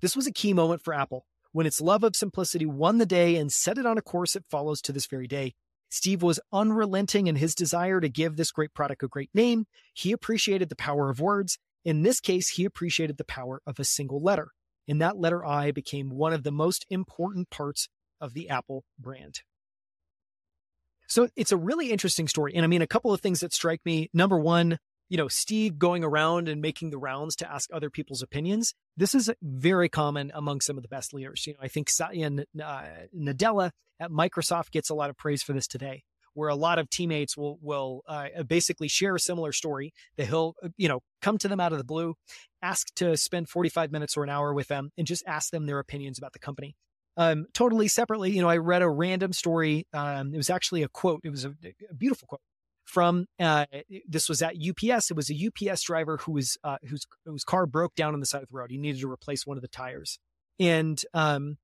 This 0.00 0.16
was 0.16 0.26
a 0.26 0.32
key 0.32 0.52
moment 0.52 0.82
for 0.82 0.94
Apple 0.94 1.26
when 1.52 1.66
its 1.66 1.80
love 1.80 2.02
of 2.02 2.16
simplicity 2.16 2.66
won 2.66 2.98
the 2.98 3.06
day 3.06 3.36
and 3.36 3.52
set 3.52 3.78
it 3.78 3.86
on 3.86 3.98
a 3.98 4.02
course 4.02 4.34
it 4.34 4.44
follows 4.50 4.80
to 4.82 4.92
this 4.92 5.06
very 5.06 5.28
day. 5.28 5.54
Steve 5.90 6.22
was 6.22 6.40
unrelenting 6.52 7.26
in 7.26 7.36
his 7.36 7.54
desire 7.54 8.00
to 8.00 8.08
give 8.08 8.36
this 8.36 8.50
great 8.50 8.72
product 8.72 9.02
a 9.02 9.08
great 9.08 9.30
name. 9.34 9.66
He 9.92 10.10
appreciated 10.10 10.70
the 10.70 10.76
power 10.76 11.10
of 11.10 11.20
words. 11.20 11.58
In 11.84 12.02
this 12.02 12.18
case, 12.18 12.48
he 12.48 12.64
appreciated 12.64 13.18
the 13.18 13.24
power 13.24 13.60
of 13.66 13.78
a 13.78 13.84
single 13.84 14.22
letter. 14.22 14.48
And 14.88 15.00
that 15.00 15.18
letter 15.18 15.44
I 15.44 15.70
became 15.70 16.08
one 16.08 16.32
of 16.32 16.44
the 16.44 16.50
most 16.50 16.86
important 16.88 17.50
parts 17.50 17.88
of 18.22 18.32
the 18.32 18.48
Apple 18.48 18.84
brand. 18.98 19.40
So 21.08 21.28
it's 21.36 21.52
a 21.52 21.58
really 21.58 21.90
interesting 21.90 22.26
story. 22.26 22.54
And 22.54 22.64
I 22.64 22.68
mean, 22.68 22.80
a 22.80 22.86
couple 22.86 23.12
of 23.12 23.20
things 23.20 23.40
that 23.40 23.52
strike 23.52 23.82
me. 23.84 24.08
Number 24.14 24.38
one, 24.38 24.78
you 25.10 25.18
know, 25.18 25.28
Steve 25.28 25.78
going 25.78 26.04
around 26.04 26.48
and 26.48 26.62
making 26.62 26.88
the 26.88 26.96
rounds 26.96 27.36
to 27.36 27.52
ask 27.52 27.68
other 27.70 27.90
people's 27.90 28.22
opinions. 28.22 28.72
This 28.96 29.14
is 29.14 29.30
very 29.42 29.90
common 29.90 30.32
among 30.34 30.62
some 30.62 30.78
of 30.78 30.82
the 30.82 30.88
best 30.88 31.12
leaders. 31.12 31.46
You 31.46 31.52
know, 31.52 31.58
I 31.60 31.68
think 31.68 31.90
Satya 31.90 32.30
uh, 32.64 32.84
Nadella 33.14 33.72
at 34.00 34.10
Microsoft 34.10 34.70
gets 34.70 34.88
a 34.88 34.94
lot 34.94 35.10
of 35.10 35.18
praise 35.18 35.42
for 35.42 35.52
this 35.52 35.66
today, 35.66 36.04
where 36.32 36.48
a 36.48 36.54
lot 36.54 36.78
of 36.78 36.88
teammates 36.88 37.36
will 37.36 37.58
will 37.60 38.00
uh, 38.08 38.42
basically 38.46 38.88
share 38.88 39.14
a 39.14 39.20
similar 39.20 39.52
story. 39.52 39.92
That 40.16 40.28
he'll, 40.28 40.54
you 40.78 40.88
know, 40.88 41.00
come 41.20 41.36
to 41.38 41.48
them 41.48 41.60
out 41.60 41.72
of 41.72 41.78
the 41.78 41.84
blue, 41.84 42.14
ask 42.62 42.86
to 42.94 43.18
spend 43.18 43.50
45 43.50 43.92
minutes 43.92 44.16
or 44.16 44.24
an 44.24 44.30
hour 44.30 44.54
with 44.54 44.68
them, 44.68 44.92
and 44.96 45.06
just 45.06 45.24
ask 45.26 45.50
them 45.50 45.66
their 45.66 45.78
opinions 45.78 46.16
about 46.16 46.32
the 46.32 46.38
company 46.38 46.74
um, 47.16 47.46
totally 47.52 47.88
separately, 47.88 48.30
you 48.30 48.40
know, 48.40 48.48
I 48.48 48.56
read 48.56 48.82
a 48.82 48.88
random 48.88 49.32
story. 49.32 49.86
Um, 49.92 50.32
it 50.32 50.36
was 50.36 50.50
actually 50.50 50.82
a 50.82 50.88
quote. 50.88 51.20
It 51.24 51.30
was 51.30 51.44
a, 51.44 51.54
a 51.90 51.94
beautiful 51.94 52.26
quote 52.26 52.40
from. 52.84 53.26
Uh, 53.38 53.66
this 54.08 54.28
was 54.28 54.42
at 54.42 54.54
UPS. 54.56 55.10
It 55.10 55.16
was 55.16 55.30
a 55.30 55.70
UPS 55.70 55.82
driver 55.82 56.18
who 56.18 56.32
was 56.32 56.56
uh, 56.64 56.78
whose 56.88 57.06
whose 57.24 57.44
car 57.44 57.66
broke 57.66 57.94
down 57.94 58.14
on 58.14 58.20
the 58.20 58.26
side 58.26 58.42
of 58.42 58.48
the 58.48 58.56
road. 58.56 58.70
He 58.70 58.78
needed 58.78 59.00
to 59.02 59.10
replace 59.10 59.46
one 59.46 59.56
of 59.56 59.62
the 59.62 59.68
tires, 59.68 60.18
and 60.58 61.00
um, 61.12 61.58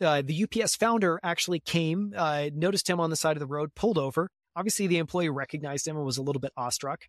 uh, 0.00 0.22
the 0.24 0.44
UPS 0.44 0.76
founder 0.76 1.18
actually 1.22 1.60
came, 1.60 2.12
uh, 2.16 2.50
noticed 2.54 2.88
him 2.88 3.00
on 3.00 3.10
the 3.10 3.16
side 3.16 3.36
of 3.36 3.40
the 3.40 3.46
road, 3.46 3.74
pulled 3.74 3.98
over. 3.98 4.28
Obviously, 4.54 4.86
the 4.86 4.98
employee 4.98 5.28
recognized 5.28 5.86
him 5.86 5.96
and 5.96 6.04
was 6.04 6.18
a 6.18 6.22
little 6.22 6.40
bit 6.40 6.52
awestruck. 6.56 7.02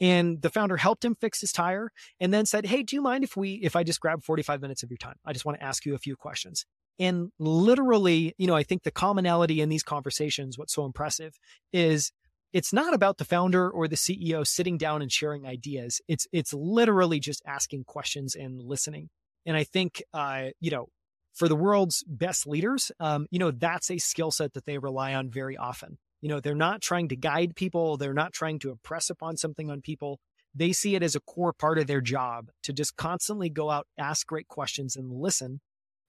And 0.00 0.42
the 0.42 0.50
founder 0.50 0.76
helped 0.76 1.04
him 1.04 1.14
fix 1.14 1.40
his 1.40 1.52
tire 1.52 1.90
and 2.18 2.34
then 2.34 2.46
said, 2.46 2.66
Hey, 2.66 2.82
do 2.82 2.96
you 2.96 3.02
mind 3.02 3.22
if 3.22 3.36
we, 3.36 3.60
if 3.62 3.76
I 3.76 3.84
just 3.84 4.00
grab 4.00 4.24
45 4.24 4.60
minutes 4.60 4.82
of 4.82 4.90
your 4.90 4.98
time? 4.98 5.14
I 5.24 5.32
just 5.32 5.44
want 5.44 5.58
to 5.58 5.64
ask 5.64 5.86
you 5.86 5.94
a 5.94 5.98
few 5.98 6.16
questions. 6.16 6.66
And 6.98 7.30
literally, 7.38 8.34
you 8.38 8.46
know, 8.46 8.54
I 8.54 8.62
think 8.62 8.82
the 8.82 8.90
commonality 8.90 9.60
in 9.60 9.68
these 9.68 9.82
conversations, 9.82 10.58
what's 10.58 10.74
so 10.74 10.84
impressive 10.84 11.34
is 11.72 12.12
it's 12.52 12.72
not 12.72 12.94
about 12.94 13.18
the 13.18 13.24
founder 13.24 13.68
or 13.68 13.88
the 13.88 13.96
CEO 13.96 14.46
sitting 14.46 14.78
down 14.78 15.02
and 15.02 15.10
sharing 15.10 15.44
ideas. 15.44 16.00
It's 16.06 16.28
it's 16.32 16.54
literally 16.54 17.18
just 17.18 17.42
asking 17.46 17.84
questions 17.84 18.36
and 18.36 18.62
listening. 18.62 19.10
And 19.44 19.56
I 19.56 19.64
think, 19.64 20.02
uh, 20.14 20.50
you 20.60 20.70
know, 20.70 20.86
for 21.34 21.48
the 21.48 21.56
world's 21.56 22.04
best 22.06 22.46
leaders, 22.46 22.92
um, 23.00 23.26
you 23.30 23.40
know, 23.40 23.50
that's 23.50 23.90
a 23.90 23.98
skill 23.98 24.30
set 24.30 24.54
that 24.54 24.66
they 24.66 24.78
rely 24.78 25.14
on 25.14 25.30
very 25.30 25.56
often. 25.56 25.98
You 26.20 26.28
know, 26.28 26.40
they're 26.40 26.54
not 26.54 26.80
trying 26.80 27.08
to 27.08 27.16
guide 27.16 27.56
people. 27.56 27.96
They're 27.96 28.14
not 28.14 28.32
trying 28.32 28.60
to 28.60 28.70
impress 28.70 29.10
upon 29.10 29.36
something 29.36 29.68
on 29.68 29.82
people. 29.82 30.20
They 30.54 30.72
see 30.72 30.94
it 30.94 31.02
as 31.02 31.16
a 31.16 31.20
core 31.20 31.52
part 31.52 31.78
of 31.78 31.88
their 31.88 32.00
job 32.00 32.50
to 32.62 32.72
just 32.72 32.96
constantly 32.96 33.50
go 33.50 33.68
out, 33.68 33.88
ask 33.98 34.26
great 34.26 34.46
questions 34.46 34.94
and 34.94 35.12
listen 35.12 35.60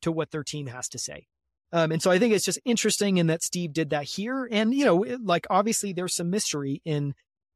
to 0.06 0.12
what 0.12 0.32
their 0.32 0.44
team 0.44 0.68
has 0.68 0.88
to 0.90 0.98
say. 0.98 1.28
Um, 1.74 1.92
and 1.92 2.02
so 2.02 2.10
I 2.12 2.20
think 2.20 2.34
it's 2.34 2.46
just 2.46 2.60
interesting 2.64 3.18
in 3.18 3.28
that 3.28 3.44
Steve 3.44 3.74
did 3.74 3.90
that 3.90 4.04
here. 4.06 4.48
And, 4.50 4.74
you 4.74 4.86
know, 4.86 5.04
like 5.22 5.46
obviously 5.50 5.94
there's 5.94 6.16
some 6.16 6.30
mystery 6.30 6.82
in 6.86 7.16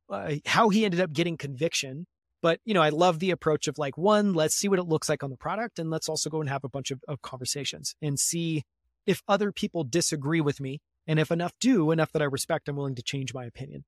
uh, 0.10 0.36
how 0.46 0.70
he 0.70 0.84
ended 0.84 1.00
up 1.00 1.14
getting 1.14 1.38
conviction. 1.38 2.08
But, 2.42 2.60
you 2.66 2.74
know, 2.74 2.82
I 2.82 2.90
love 2.90 3.20
the 3.20 3.32
approach 3.32 3.68
of 3.68 3.78
like, 3.78 3.98
one, 3.98 4.34
let's 4.34 4.56
see 4.56 4.68
what 4.68 4.80
it 4.80 4.88
looks 4.88 5.10
like 5.10 5.24
on 5.24 5.30
the 5.30 5.38
product. 5.38 5.78
And 5.78 5.90
let's 5.90 6.10
also 6.10 6.30
go 6.30 6.42
and 6.42 6.50
have 6.50 6.64
a 6.64 6.70
bunch 6.70 6.90
of, 6.90 7.02
of 7.08 7.22
conversations 7.22 7.96
and 8.02 8.20
see 8.20 8.64
if 9.06 9.22
other 9.28 9.52
people 9.52 9.84
disagree 9.84 10.42
with 10.42 10.60
me. 10.60 10.80
And 11.06 11.20
if 11.20 11.32
enough 11.32 11.54
do, 11.60 11.92
enough 11.92 12.12
that 12.12 12.22
I 12.22 12.26
respect, 12.26 12.68
I'm 12.68 12.76
willing 12.76 12.96
to 12.96 13.04
change 13.04 13.34
my 13.34 13.46
opinion. 13.46 13.86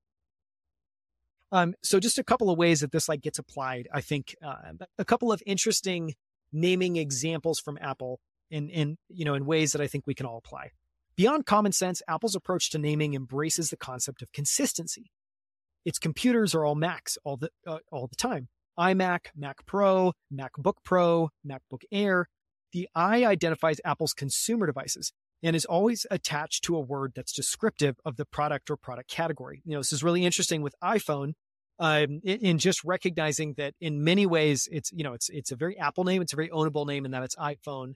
Um, 1.52 1.74
so 1.82 2.00
just 2.00 2.20
a 2.20 2.24
couple 2.24 2.50
of 2.50 2.58
ways 2.58 2.82
that 2.82 2.92
this 2.92 3.10
like 3.10 3.22
gets 3.22 3.40
applied. 3.40 3.88
I 3.92 4.02
think 4.02 4.36
uh, 4.46 4.74
a 4.98 5.06
couple 5.06 5.32
of 5.32 5.42
interesting 5.46 6.14
naming 6.54 6.96
examples 6.96 7.60
from 7.60 7.78
Apple 7.82 8.20
in 8.52 8.70
in 8.70 8.98
you 9.10 9.26
know 9.26 9.34
in 9.34 9.46
ways 9.46 9.72
that 9.72 9.82
I 9.82 9.88
think 9.88 10.06
we 10.06 10.14
can 10.14 10.26
all 10.26 10.38
apply. 10.38 10.72
Beyond 11.16 11.46
common 11.46 11.72
sense, 11.72 12.02
Apple's 12.08 12.36
approach 12.36 12.70
to 12.72 12.78
naming 12.78 13.14
embraces 13.14 13.70
the 13.70 13.78
concept 13.78 14.22
of 14.22 14.32
consistency. 14.32 15.12
Its 15.84 15.98
computers 15.98 16.54
are 16.54 16.64
all 16.64 16.76
Macs 16.76 17.18
all 17.24 17.38
the 17.38 17.50
uh, 17.66 17.80
all 17.92 18.08
the 18.08 18.16
time. 18.16 18.50
iMac, 18.80 19.28
Mac 19.36 19.66
Pro, 19.66 20.14
MacBook 20.34 20.76
Pro, 20.84 21.30
MacBook 21.46 21.84
Air. 21.92 22.28
The 22.72 22.88
I 22.96 23.26
identifies 23.26 23.82
Apple's 23.84 24.14
consumer 24.14 24.66
devices 24.66 25.12
and 25.44 25.56
is 25.56 25.66
always 25.66 26.06
attached 26.12 26.64
to 26.66 26.76
a 26.76 26.80
word 26.80 27.14
that's 27.16 27.34
descriptive 27.34 27.98
of 28.06 28.16
the 28.16 28.26
product 28.26 28.70
or 28.70 28.78
product 28.78 29.10
category. 29.10 29.62
You 29.66 29.74
know, 29.74 29.80
this 29.80 29.92
is 29.92 30.04
really 30.04 30.26
interesting 30.26 30.62
with 30.62 30.76
iPhone. 30.84 31.34
Um, 31.80 32.22
in, 32.24 32.60
just 32.60 32.84
recognizing 32.84 33.56
that 33.58 33.74
in 33.82 34.04
many 34.04 34.28
ways 34.28 34.70
it's 34.72 34.92
you 34.92 35.04
know 35.04 35.14
it's 35.14 35.30
it's 35.30 35.52
a 35.52 35.56
very 35.56 35.80
Apple 35.80 36.04
name, 36.04 36.22
it's 36.22 36.32
a 36.32 36.36
very 36.36 36.50
ownable 36.50 36.86
name, 36.86 37.06
and 37.06 37.14
that 37.14 37.24
it's 37.24 37.36
iPhone. 37.38 37.96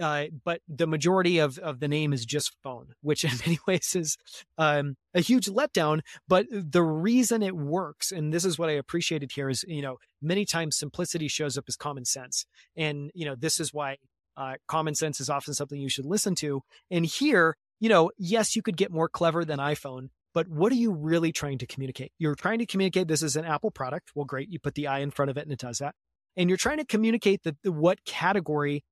Uh, 0.00 0.26
but 0.44 0.60
the 0.68 0.86
majority 0.86 1.38
of, 1.38 1.58
of 1.58 1.80
the 1.80 1.88
name 1.88 2.12
is 2.12 2.26
just 2.26 2.56
phone, 2.62 2.88
which 3.00 3.24
in 3.24 3.30
many 3.44 3.58
ways 3.66 3.94
is 3.94 4.16
um, 4.58 4.96
a 5.14 5.20
huge 5.20 5.46
letdown. 5.46 6.00
But 6.28 6.46
the 6.50 6.82
reason 6.82 7.42
it 7.42 7.56
works, 7.56 8.12
and 8.12 8.32
this 8.32 8.44
is 8.44 8.58
what 8.58 8.68
I 8.68 8.72
appreciated 8.72 9.32
here, 9.34 9.48
is 9.48 9.64
you 9.66 9.82
know 9.82 9.96
many 10.20 10.44
times 10.44 10.76
simplicity 10.76 11.28
shows 11.28 11.56
up 11.56 11.64
as 11.68 11.76
common 11.76 12.04
sense, 12.04 12.46
and 12.76 13.10
you 13.14 13.24
know 13.24 13.34
this 13.36 13.60
is 13.60 13.72
why 13.72 13.96
uh, 14.36 14.54
common 14.68 14.94
sense 14.94 15.20
is 15.20 15.30
often 15.30 15.54
something 15.54 15.80
you 15.80 15.88
should 15.88 16.04
listen 16.04 16.34
to. 16.36 16.60
And 16.90 17.06
here, 17.06 17.56
you 17.80 17.88
know, 17.88 18.10
yes, 18.18 18.54
you 18.54 18.62
could 18.62 18.76
get 18.76 18.92
more 18.92 19.08
clever 19.08 19.44
than 19.44 19.58
iPhone, 19.58 20.08
but 20.34 20.48
what 20.48 20.70
are 20.72 20.76
you 20.76 20.92
really 20.92 21.32
trying 21.32 21.58
to 21.58 21.66
communicate? 21.66 22.12
You're 22.18 22.34
trying 22.34 22.58
to 22.58 22.66
communicate 22.66 23.08
this 23.08 23.22
is 23.22 23.36
an 23.36 23.44
Apple 23.44 23.70
product. 23.70 24.10
Well, 24.14 24.26
great. 24.26 24.50
You 24.50 24.58
put 24.58 24.74
the 24.74 24.86
I 24.86 24.98
in 24.98 25.10
front 25.10 25.30
of 25.30 25.38
it 25.38 25.44
and 25.44 25.52
it 25.52 25.58
does 25.58 25.78
that. 25.78 25.94
And 26.36 26.50
you're 26.50 26.58
trying 26.58 26.76
to 26.76 26.84
communicate 26.84 27.42
that 27.44 27.56
what 27.64 28.04
category 28.04 28.84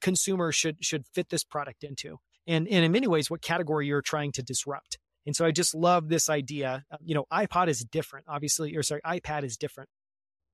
consumers 0.00 0.54
should 0.54 0.84
should 0.84 1.06
fit 1.06 1.28
this 1.28 1.44
product 1.44 1.84
into. 1.84 2.18
And, 2.46 2.66
and 2.68 2.84
in 2.84 2.92
many 2.92 3.06
ways, 3.06 3.30
what 3.30 3.40
category 3.40 3.86
you're 3.86 4.02
trying 4.02 4.32
to 4.32 4.42
disrupt. 4.42 4.98
And 5.26 5.36
so 5.36 5.44
I 5.44 5.52
just 5.52 5.74
love 5.74 6.08
this 6.08 6.28
idea. 6.28 6.84
Uh, 6.90 6.96
you 7.00 7.14
know, 7.14 7.26
iPod 7.32 7.68
is 7.68 7.84
different, 7.84 8.26
obviously, 8.28 8.76
or 8.76 8.82
sorry, 8.82 9.00
iPad 9.06 9.44
is 9.44 9.56
different. 9.56 9.88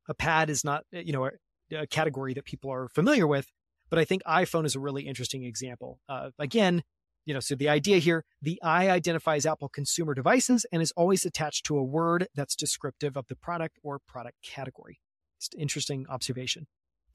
A 0.08 0.14
pad 0.14 0.50
is 0.50 0.64
not, 0.64 0.84
you 0.92 1.12
know, 1.12 1.26
a, 1.26 1.30
a 1.74 1.86
category 1.86 2.34
that 2.34 2.44
people 2.44 2.70
are 2.70 2.88
familiar 2.88 3.26
with. 3.26 3.50
But 3.90 3.98
I 3.98 4.04
think 4.04 4.22
iPhone 4.24 4.66
is 4.66 4.74
a 4.74 4.80
really 4.80 5.04
interesting 5.06 5.44
example. 5.44 5.98
Uh, 6.08 6.30
again, 6.38 6.82
you 7.24 7.32
know, 7.34 7.40
so 7.40 7.54
the 7.54 7.68
idea 7.68 7.98
here, 7.98 8.24
the 8.40 8.60
I 8.62 8.90
identifies 8.90 9.46
Apple 9.46 9.68
consumer 9.68 10.14
devices 10.14 10.66
and 10.72 10.82
is 10.82 10.92
always 10.96 11.24
attached 11.24 11.64
to 11.66 11.78
a 11.78 11.82
word 11.82 12.26
that's 12.34 12.54
descriptive 12.54 13.16
of 13.16 13.26
the 13.28 13.36
product 13.36 13.78
or 13.82 13.98
product 13.98 14.36
category. 14.42 15.00
It's 15.38 15.48
an 15.54 15.60
interesting 15.60 16.06
observation. 16.08 16.66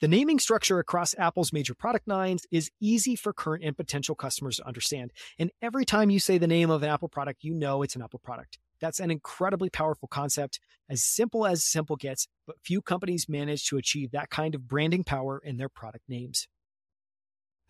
The 0.04 0.08
naming 0.08 0.38
structure 0.38 0.78
across 0.80 1.14
Apple's 1.16 1.50
major 1.50 1.72
product 1.72 2.06
lines 2.06 2.46
is 2.50 2.70
easy 2.78 3.16
for 3.16 3.32
current 3.32 3.64
and 3.64 3.74
potential 3.74 4.14
customers 4.14 4.56
to 4.56 4.66
understand. 4.66 5.12
And 5.38 5.50
every 5.62 5.86
time 5.86 6.10
you 6.10 6.20
say 6.20 6.36
the 6.36 6.46
name 6.46 6.68
of 6.68 6.82
an 6.82 6.90
Apple 6.90 7.08
product, 7.08 7.42
you 7.42 7.54
know 7.54 7.80
it's 7.80 7.96
an 7.96 8.02
Apple 8.02 8.20
product. 8.22 8.58
That's 8.82 9.00
an 9.00 9.10
incredibly 9.10 9.70
powerful 9.70 10.06
concept, 10.06 10.60
as 10.90 11.02
simple 11.02 11.46
as 11.46 11.64
simple 11.64 11.96
gets, 11.96 12.28
but 12.46 12.56
few 12.62 12.82
companies 12.82 13.30
manage 13.30 13.64
to 13.68 13.78
achieve 13.78 14.10
that 14.10 14.28
kind 14.28 14.54
of 14.54 14.68
branding 14.68 15.04
power 15.04 15.40
in 15.42 15.56
their 15.56 15.70
product 15.70 16.04
names. 16.06 16.48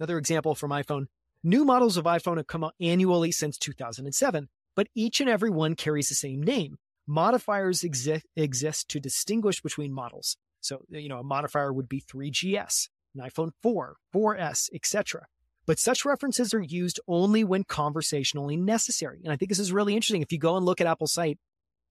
Another 0.01 0.19
example 0.19 0.57
from 0.57 0.73
iPhone 0.73 1.05
new 1.45 1.65
models 1.65 1.97
of 1.97 2.05
iPhone 2.05 2.39
have 2.39 2.49
come 2.49 2.65
out 2.65 2.75
annually 2.81 3.31
since 3.31 3.57
2007, 3.59 4.49
but 4.75 4.89
each 4.97 5.21
and 5.21 5.31
every 5.31 5.51
one 5.51 5.77
carries 5.77 6.09
the 6.09 6.17
same 6.17 6.43
name. 6.43 6.79
Modifiers 7.07 7.83
exi- 7.83 8.23
exist 8.35 8.89
to 8.89 8.99
distinguish 8.99 9.61
between 9.63 9.93
models. 9.93 10.37
So, 10.65 10.85
you 10.89 11.09
know, 11.09 11.19
a 11.19 11.25
modifier 11.25 11.73
would 11.73 11.89
be 11.89 12.01
3GS, 12.01 12.89
an 13.15 13.29
iPhone 13.29 13.51
4, 13.63 13.97
4S, 14.15 14.71
etc. 14.75 15.27
But 15.67 15.79
such 15.79 16.05
references 16.05 16.55
are 16.55 16.63
used 16.63 17.01
only 17.07 17.45
when 17.45 17.65
conversationally 17.65 18.57
necessary. 18.57 19.21
And 19.25 19.33
I 19.33 19.37
think 19.37 19.51
this 19.51 19.59
is 19.59 19.73
really 19.73 19.95
interesting. 19.95 20.23
If 20.23 20.33
you 20.33 20.39
go 20.39 20.57
and 20.57 20.65
look 20.65 20.81
at 20.81 20.87
Apple's 20.87 21.13
site, 21.13 21.39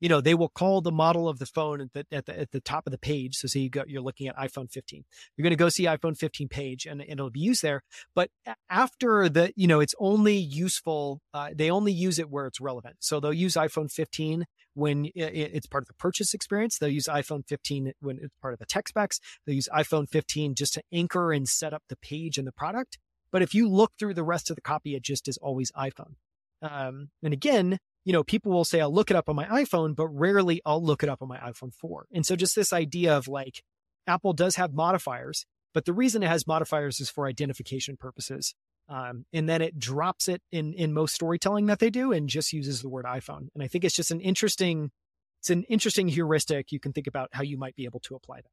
you 0.04 0.10
know, 0.10 0.20
they 0.20 0.34
will 0.34 0.50
call 0.50 0.82
the 0.82 0.92
model 0.92 1.30
of 1.30 1.40
the 1.40 1.46
phone 1.46 1.80
at 1.80 1.94
the, 1.94 2.06
at 2.12 2.26
the, 2.26 2.38
at 2.38 2.52
the 2.52 2.60
top 2.60 2.86
of 2.86 2.92
the 2.92 2.98
page. 2.98 3.38
So 3.38 3.48
say 3.48 3.62
you 3.62 3.70
go, 3.70 3.86
you're 3.88 4.02
looking 4.02 4.28
at 4.28 4.36
iPhone 4.36 4.70
15. 4.70 5.06
You're 5.38 5.44
going 5.44 5.52
to 5.52 5.56
go 5.56 5.70
see 5.70 5.86
iPhone 5.86 6.18
15 6.18 6.50
page 6.50 6.86
and, 6.86 7.00
and 7.00 7.12
it'll 7.12 7.30
be 7.30 7.40
used 7.40 7.62
there. 7.62 7.84
But 8.14 8.30
after 8.70 9.30
the, 9.30 9.54
you 9.56 9.66
know, 9.66 9.80
it's 9.80 9.96
only 10.00 10.36
useful. 10.36 11.22
Uh, 11.34 11.52
they 11.56 11.72
only 11.72 11.94
use 11.94 12.20
it 12.20 12.30
where 12.30 12.48
it's 12.48 12.60
relevant. 12.60 12.98
So 13.00 13.22
they'll 13.22 13.32
use 13.32 13.54
iPhone 13.54 13.90
15 13.90 14.44
when 14.74 15.08
it's 15.16 15.68
part 15.68 15.86
of 15.86 15.88
the 15.88 15.94
purchase 15.94 16.34
experience. 16.34 16.78
They'll 16.78 16.90
use 16.90 17.08
iPhone 17.08 17.48
15 17.48 17.94
when 18.02 18.20
it's 18.22 18.36
part 18.42 18.54
of 18.54 18.60
the 18.60 18.66
tech 18.66 18.90
specs. 18.90 19.22
They'll 19.46 19.56
use 19.56 19.70
iPhone 19.74 20.10
15 20.10 20.56
just 20.56 20.74
to 20.74 20.84
anchor 20.92 21.32
and 21.32 21.48
set 21.48 21.74
up 21.74 21.84
the 21.88 21.96
page 21.96 22.38
and 22.38 22.46
the 22.46 22.52
product. 22.52 22.98
But 23.32 23.42
if 23.42 23.54
you 23.54 23.70
look 23.70 23.94
through 23.98 24.16
the 24.16 24.24
rest 24.24 24.50
of 24.50 24.58
the 24.58 24.62
copy, 24.62 24.96
it 24.96 25.02
just 25.04 25.30
is 25.30 25.38
always 25.38 25.72
iPhone. 25.78 26.16
Um, 26.62 27.10
and 27.24 27.32
again, 27.32 27.80
you 28.06 28.14
know, 28.14 28.24
people 28.24 28.52
will 28.52 28.66
say, 28.66 28.82
I'll 28.82 28.94
look 28.94 29.10
it 29.10 29.18
up 29.18 29.30
on 29.30 29.36
my 29.36 29.46
iPhone, 29.46 29.96
but 29.96 30.08
rarely 30.08 30.62
I'll 30.66 30.84
look 30.84 31.04
it 31.04 31.10
up 31.10 31.22
on 31.22 31.28
my 31.28 31.38
iPhone 31.38 31.74
4. 31.74 32.08
And 32.14 32.26
so 32.26 32.36
just 32.36 32.56
this 32.56 32.74
idea 32.74 33.16
of 33.16 33.28
like, 33.28 33.64
Apple 34.08 34.34
does 34.34 34.56
have 34.58 34.74
modifiers, 34.74 35.46
but 35.74 35.86
the 35.86 35.94
reason 35.94 36.24
it 36.24 36.28
has 36.28 36.46
modifiers 36.46 37.00
is 37.00 37.10
for 37.10 37.28
identification 37.28 37.98
purposes. 37.98 38.54
Um, 38.90 39.26
and 39.32 39.48
then 39.48 39.62
it 39.62 39.80
drops 39.80 40.28
it 40.28 40.42
in, 40.52 40.74
in 40.74 40.94
most 40.94 41.16
storytelling 41.16 41.68
that 41.68 41.80
they 41.80 41.90
do 41.90 42.12
and 42.12 42.28
just 42.28 42.52
uses 42.52 42.82
the 42.82 42.90
word 42.90 43.06
iPhone. 43.06 43.48
And 43.54 43.64
I 43.64 43.68
think 43.68 43.86
it's 43.86 43.96
just 43.96 44.12
an 44.12 44.20
interesting, 44.20 44.92
it's 45.40 45.50
an 45.50 45.64
interesting 45.64 46.10
heuristic. 46.10 46.72
You 46.72 46.82
can 46.82 46.92
think 46.92 47.08
about 47.08 47.30
how 47.32 47.44
you 47.44 47.58
might 47.58 47.76
be 47.76 47.86
able 47.86 48.02
to 48.02 48.16
apply 48.16 48.42
that. 48.42 48.52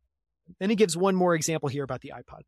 Then 0.61 0.71
he 0.71 0.77
gives 0.77 0.97
one 0.97 1.17
more 1.17 1.35
example 1.35 1.69
here 1.69 1.83
about 1.85 2.01
the 2.01 2.13
iPod. 2.17 2.43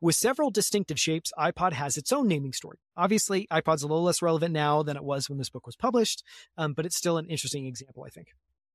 With 0.00 0.14
several 0.14 0.50
distinctive 0.50 0.98
shapes, 0.98 1.32
iPod 1.38 1.72
has 1.72 1.96
its 1.96 2.12
own 2.12 2.28
naming 2.28 2.52
story. 2.52 2.78
Obviously, 2.96 3.46
iPod's 3.52 3.82
a 3.82 3.86
little 3.86 4.02
less 4.02 4.22
relevant 4.22 4.52
now 4.52 4.82
than 4.82 4.96
it 4.96 5.04
was 5.04 5.28
when 5.28 5.38
this 5.38 5.50
book 5.50 5.66
was 5.66 5.76
published, 5.76 6.22
um, 6.56 6.72
but 6.72 6.86
it's 6.86 6.96
still 6.96 7.18
an 7.18 7.26
interesting 7.26 7.66
example, 7.66 8.04
I 8.06 8.10
think. 8.10 8.28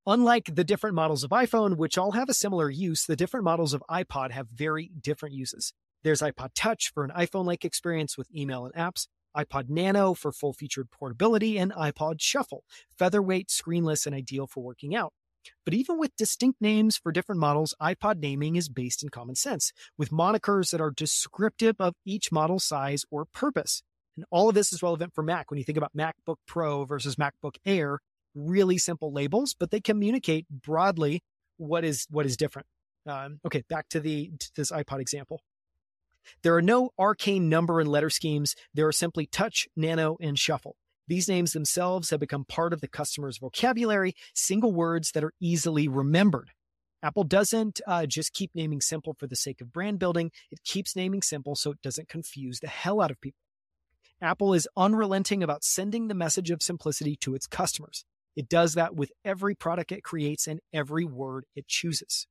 Unlike 0.06 0.56
the 0.56 0.66
different 0.66 0.96
models 0.96 1.24
of 1.24 1.30
iPhone, 1.30 1.78
which 1.78 1.98
all 1.98 2.12
have 2.12 2.28
a 2.28 2.34
similar 2.34 2.70
use, 2.70 3.06
the 3.06 3.16
different 3.16 3.46
models 3.46 3.74
of 3.74 3.84
iPod 3.90 4.32
have 4.32 4.48
very 4.50 4.92
different 5.00 5.34
uses. 5.34 5.74
There's 6.04 6.22
iPod 6.22 6.50
Touch 6.56 6.92
for 6.94 7.06
an 7.06 7.12
iPhone 7.12 7.46
like 7.46 7.64
experience 7.64 8.18
with 8.18 8.34
email 8.36 8.66
and 8.66 8.74
apps, 8.76 9.08
iPod 9.36 9.70
Nano 9.70 10.14
for 10.14 10.34
full 10.34 10.52
featured 10.52 10.92
portability, 10.92 11.58
and 11.58 11.72
iPod 11.72 12.16
Shuffle, 12.20 12.66
featherweight, 12.98 13.48
screenless, 13.48 14.06
and 14.06 14.14
ideal 14.14 14.46
for 14.46 14.62
working 14.62 14.94
out. 14.94 15.14
But 15.66 15.74
even 15.74 15.98
with 15.98 16.16
distinct 16.16 16.62
names 16.62 16.98
for 16.98 17.12
different 17.12 17.40
models, 17.40 17.74
iPod 17.82 18.20
naming 18.20 18.56
is 18.56 18.70
based 18.70 19.04
in 19.04 19.10
common 19.10 19.36
sense, 19.36 19.72
with 19.98 20.10
monikers 20.10 20.72
that 20.72 20.82
are 20.82 20.92
descriptive 20.92 21.76
of 21.80 21.96
each 22.06 22.32
model 22.32 22.60
size 22.60 23.04
or 23.12 23.26
purpose. 23.26 23.84
And 24.16 24.26
all 24.30 24.50
of 24.50 24.56
this 24.56 24.72
is 24.72 24.84
relevant 24.84 25.14
for 25.14 25.24
Mac. 25.24 25.50
When 25.50 25.58
you 25.58 25.64
think 25.64 25.78
about 25.78 25.96
MacBook 25.98 26.38
Pro 26.48 26.86
versus 26.86 27.16
MacBook 27.16 27.56
Air, 27.66 28.00
really 28.36 28.78
simple 28.78 29.12
labels, 29.12 29.56
but 29.58 29.72
they 29.72 29.82
communicate 29.82 30.46
broadly 30.50 31.22
what 31.58 31.84
is 31.84 32.08
what 32.10 32.26
is 32.26 32.38
different. 32.38 32.68
Um, 33.06 33.40
okay, 33.46 33.64
back 33.70 33.90
to 33.90 34.00
the 34.00 34.32
to 34.40 34.52
this 34.56 34.72
iPod 34.72 35.00
example. 35.00 35.42
There 36.42 36.56
are 36.56 36.62
no 36.62 36.92
arcane 36.98 37.50
number 37.50 37.80
and 37.80 37.90
letter 37.90 38.10
schemes. 38.10 38.56
There 38.74 38.88
are 38.88 38.94
simply 38.94 39.26
touch, 39.26 39.68
nano, 39.76 40.18
and 40.22 40.40
shuffle. 40.40 40.76
These 41.08 41.28
names 41.28 41.52
themselves 41.52 42.10
have 42.10 42.20
become 42.20 42.46
part 42.46 42.74
of 42.74 42.82
the 42.82 42.88
customer's 42.88 43.38
vocabulary, 43.38 44.14
single 44.34 44.74
words 44.74 45.12
that 45.12 45.24
are 45.24 45.34
easily 45.40 45.88
remembered. 45.88 46.52
Apple 47.02 47.26
doesn't 47.26 47.82
uh, 47.86 48.06
just 48.06 48.34
keep 48.34 48.52
naming 48.56 48.80
simple 48.80 49.14
for 49.20 49.28
the 49.28 49.36
sake 49.36 49.60
of 49.60 49.74
brand 49.74 50.00
building, 50.00 50.32
it 50.50 50.64
keeps 50.64 50.96
naming 50.96 51.22
simple 51.22 51.56
so 51.56 51.72
it 51.72 51.82
doesn't 51.82 52.08
confuse 52.08 52.62
the 52.62 52.68
hell 52.68 53.02
out 53.02 53.12
of 53.12 53.20
people. 53.20 53.40
Apple 54.22 54.54
is 54.54 54.70
unrelenting 54.78 55.44
about 55.44 55.66
sending 55.66 56.08
the 56.08 56.16
message 56.16 56.50
of 56.50 56.64
simplicity 56.64 57.18
to 57.18 57.36
its 57.36 57.46
customers. 57.46 58.06
It 58.38 58.48
does 58.48 58.74
that 58.76 58.96
with 58.96 59.12
every 59.26 59.54
product 59.54 59.92
it 59.92 60.04
creates 60.04 60.48
and 60.48 60.62
every 60.74 61.04
word 61.04 61.44
it 61.56 61.68
chooses. 61.68 62.26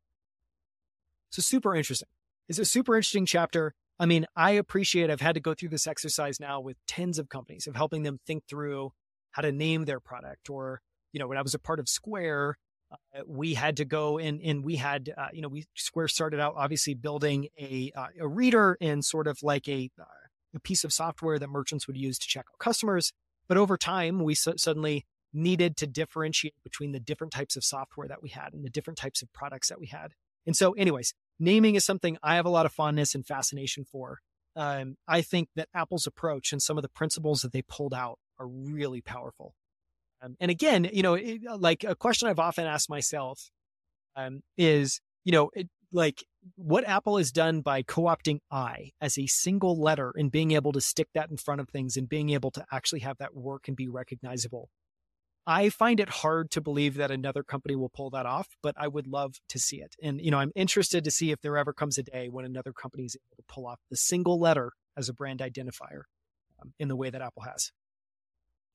So, 1.30 1.42
super 1.42 1.76
interesting. 1.76 2.08
It's 2.48 2.58
a 2.58 2.64
super 2.64 2.96
interesting 2.96 3.26
chapter. 3.26 3.74
I 3.98 4.06
mean, 4.06 4.26
I 4.34 4.52
appreciate 4.52 5.10
I've 5.10 5.20
had 5.20 5.34
to 5.34 5.40
go 5.40 5.54
through 5.54 5.68
this 5.68 5.86
exercise 5.86 6.40
now 6.40 6.60
with 6.60 6.76
tens 6.86 7.18
of 7.18 7.28
companies 7.28 7.66
of 7.66 7.76
helping 7.76 8.02
them 8.02 8.18
think 8.26 8.44
through 8.48 8.92
how 9.32 9.42
to 9.42 9.52
name 9.52 9.84
their 9.84 10.00
product. 10.00 10.50
Or, 10.50 10.80
you 11.12 11.20
know, 11.20 11.28
when 11.28 11.38
I 11.38 11.42
was 11.42 11.54
a 11.54 11.58
part 11.58 11.78
of 11.78 11.88
Square, 11.88 12.58
uh, 12.92 13.22
we 13.26 13.54
had 13.54 13.76
to 13.78 13.84
go 13.84 14.18
and, 14.18 14.40
and 14.42 14.64
we 14.64 14.76
had, 14.76 15.12
uh, 15.16 15.28
you 15.32 15.40
know, 15.40 15.48
we 15.48 15.64
Square 15.74 16.08
started 16.08 16.40
out 16.40 16.54
obviously 16.56 16.94
building 16.94 17.48
a, 17.58 17.92
uh, 17.94 18.08
a 18.20 18.28
reader 18.28 18.76
and 18.80 19.04
sort 19.04 19.26
of 19.26 19.38
like 19.42 19.68
a, 19.68 19.90
uh, 20.00 20.04
a 20.54 20.60
piece 20.60 20.84
of 20.84 20.92
software 20.92 21.38
that 21.38 21.48
merchants 21.48 21.86
would 21.86 21.96
use 21.96 22.18
to 22.18 22.26
check 22.26 22.46
out 22.52 22.58
customers. 22.58 23.12
But 23.48 23.56
over 23.56 23.76
time, 23.76 24.22
we 24.22 24.34
so- 24.34 24.56
suddenly 24.56 25.06
needed 25.32 25.76
to 25.78 25.86
differentiate 25.86 26.54
between 26.62 26.92
the 26.92 27.00
different 27.00 27.32
types 27.32 27.56
of 27.56 27.64
software 27.64 28.08
that 28.08 28.22
we 28.22 28.28
had 28.30 28.52
and 28.52 28.64
the 28.64 28.70
different 28.70 28.98
types 28.98 29.22
of 29.22 29.32
products 29.32 29.68
that 29.68 29.80
we 29.80 29.86
had. 29.86 30.12
And 30.46 30.56
so, 30.56 30.72
anyways, 30.72 31.14
naming 31.42 31.74
is 31.74 31.84
something 31.84 32.16
I 32.22 32.36
have 32.36 32.46
a 32.46 32.50
lot 32.50 32.66
of 32.66 32.72
fondness 32.72 33.14
and 33.14 33.26
fascination 33.26 33.84
for. 33.84 34.20
Um, 34.54 34.96
I 35.08 35.22
think 35.22 35.48
that 35.56 35.68
Apple's 35.74 36.06
approach 36.06 36.52
and 36.52 36.62
some 36.62 36.78
of 36.78 36.82
the 36.82 36.88
principles 36.88 37.40
that 37.42 37.52
they 37.52 37.62
pulled 37.62 37.94
out 37.94 38.18
are 38.38 38.46
really 38.46 39.00
powerful. 39.00 39.54
Um, 40.22 40.36
and 40.40 40.50
again, 40.50 40.88
you 40.92 41.02
know, 41.02 41.14
it, 41.14 41.40
like 41.58 41.84
a 41.84 41.96
question 41.96 42.28
I've 42.28 42.38
often 42.38 42.66
asked 42.66 42.88
myself 42.88 43.50
um, 44.14 44.42
is, 44.56 45.00
you 45.24 45.32
know, 45.32 45.50
it, 45.54 45.68
like 45.90 46.24
what 46.56 46.86
Apple 46.86 47.18
has 47.18 47.32
done 47.32 47.60
by 47.60 47.82
co-opting 47.82 48.38
I 48.50 48.92
as 49.00 49.18
a 49.18 49.26
single 49.26 49.80
letter 49.80 50.12
and 50.16 50.30
being 50.30 50.52
able 50.52 50.72
to 50.72 50.80
stick 50.80 51.08
that 51.14 51.30
in 51.30 51.36
front 51.36 51.60
of 51.60 51.68
things 51.68 51.96
and 51.96 52.08
being 52.08 52.30
able 52.30 52.50
to 52.52 52.64
actually 52.70 53.00
have 53.00 53.18
that 53.18 53.34
work 53.34 53.68
and 53.68 53.76
be 53.76 53.88
recognizable. 53.88 54.70
I 55.46 55.70
find 55.70 55.98
it 55.98 56.08
hard 56.08 56.50
to 56.52 56.60
believe 56.60 56.94
that 56.94 57.10
another 57.10 57.42
company 57.42 57.74
will 57.74 57.88
pull 57.88 58.10
that 58.10 58.26
off, 58.26 58.48
but 58.62 58.74
I 58.78 58.86
would 58.88 59.06
love 59.06 59.40
to 59.48 59.58
see 59.58 59.80
it. 59.80 59.96
And 60.02 60.20
you 60.20 60.30
know, 60.30 60.38
I'm 60.38 60.52
interested 60.54 61.04
to 61.04 61.10
see 61.10 61.32
if 61.32 61.40
there 61.40 61.56
ever 61.56 61.72
comes 61.72 61.98
a 61.98 62.02
day 62.02 62.28
when 62.28 62.44
another 62.44 62.72
company 62.72 63.04
is 63.04 63.16
able 63.16 63.36
to 63.36 63.52
pull 63.52 63.66
off 63.66 63.80
the 63.90 63.96
single 63.96 64.38
letter 64.38 64.72
as 64.96 65.08
a 65.08 65.14
brand 65.14 65.40
identifier 65.40 66.02
um, 66.60 66.72
in 66.78 66.88
the 66.88 66.96
way 66.96 67.10
that 67.10 67.22
Apple 67.22 67.42
has. 67.42 67.72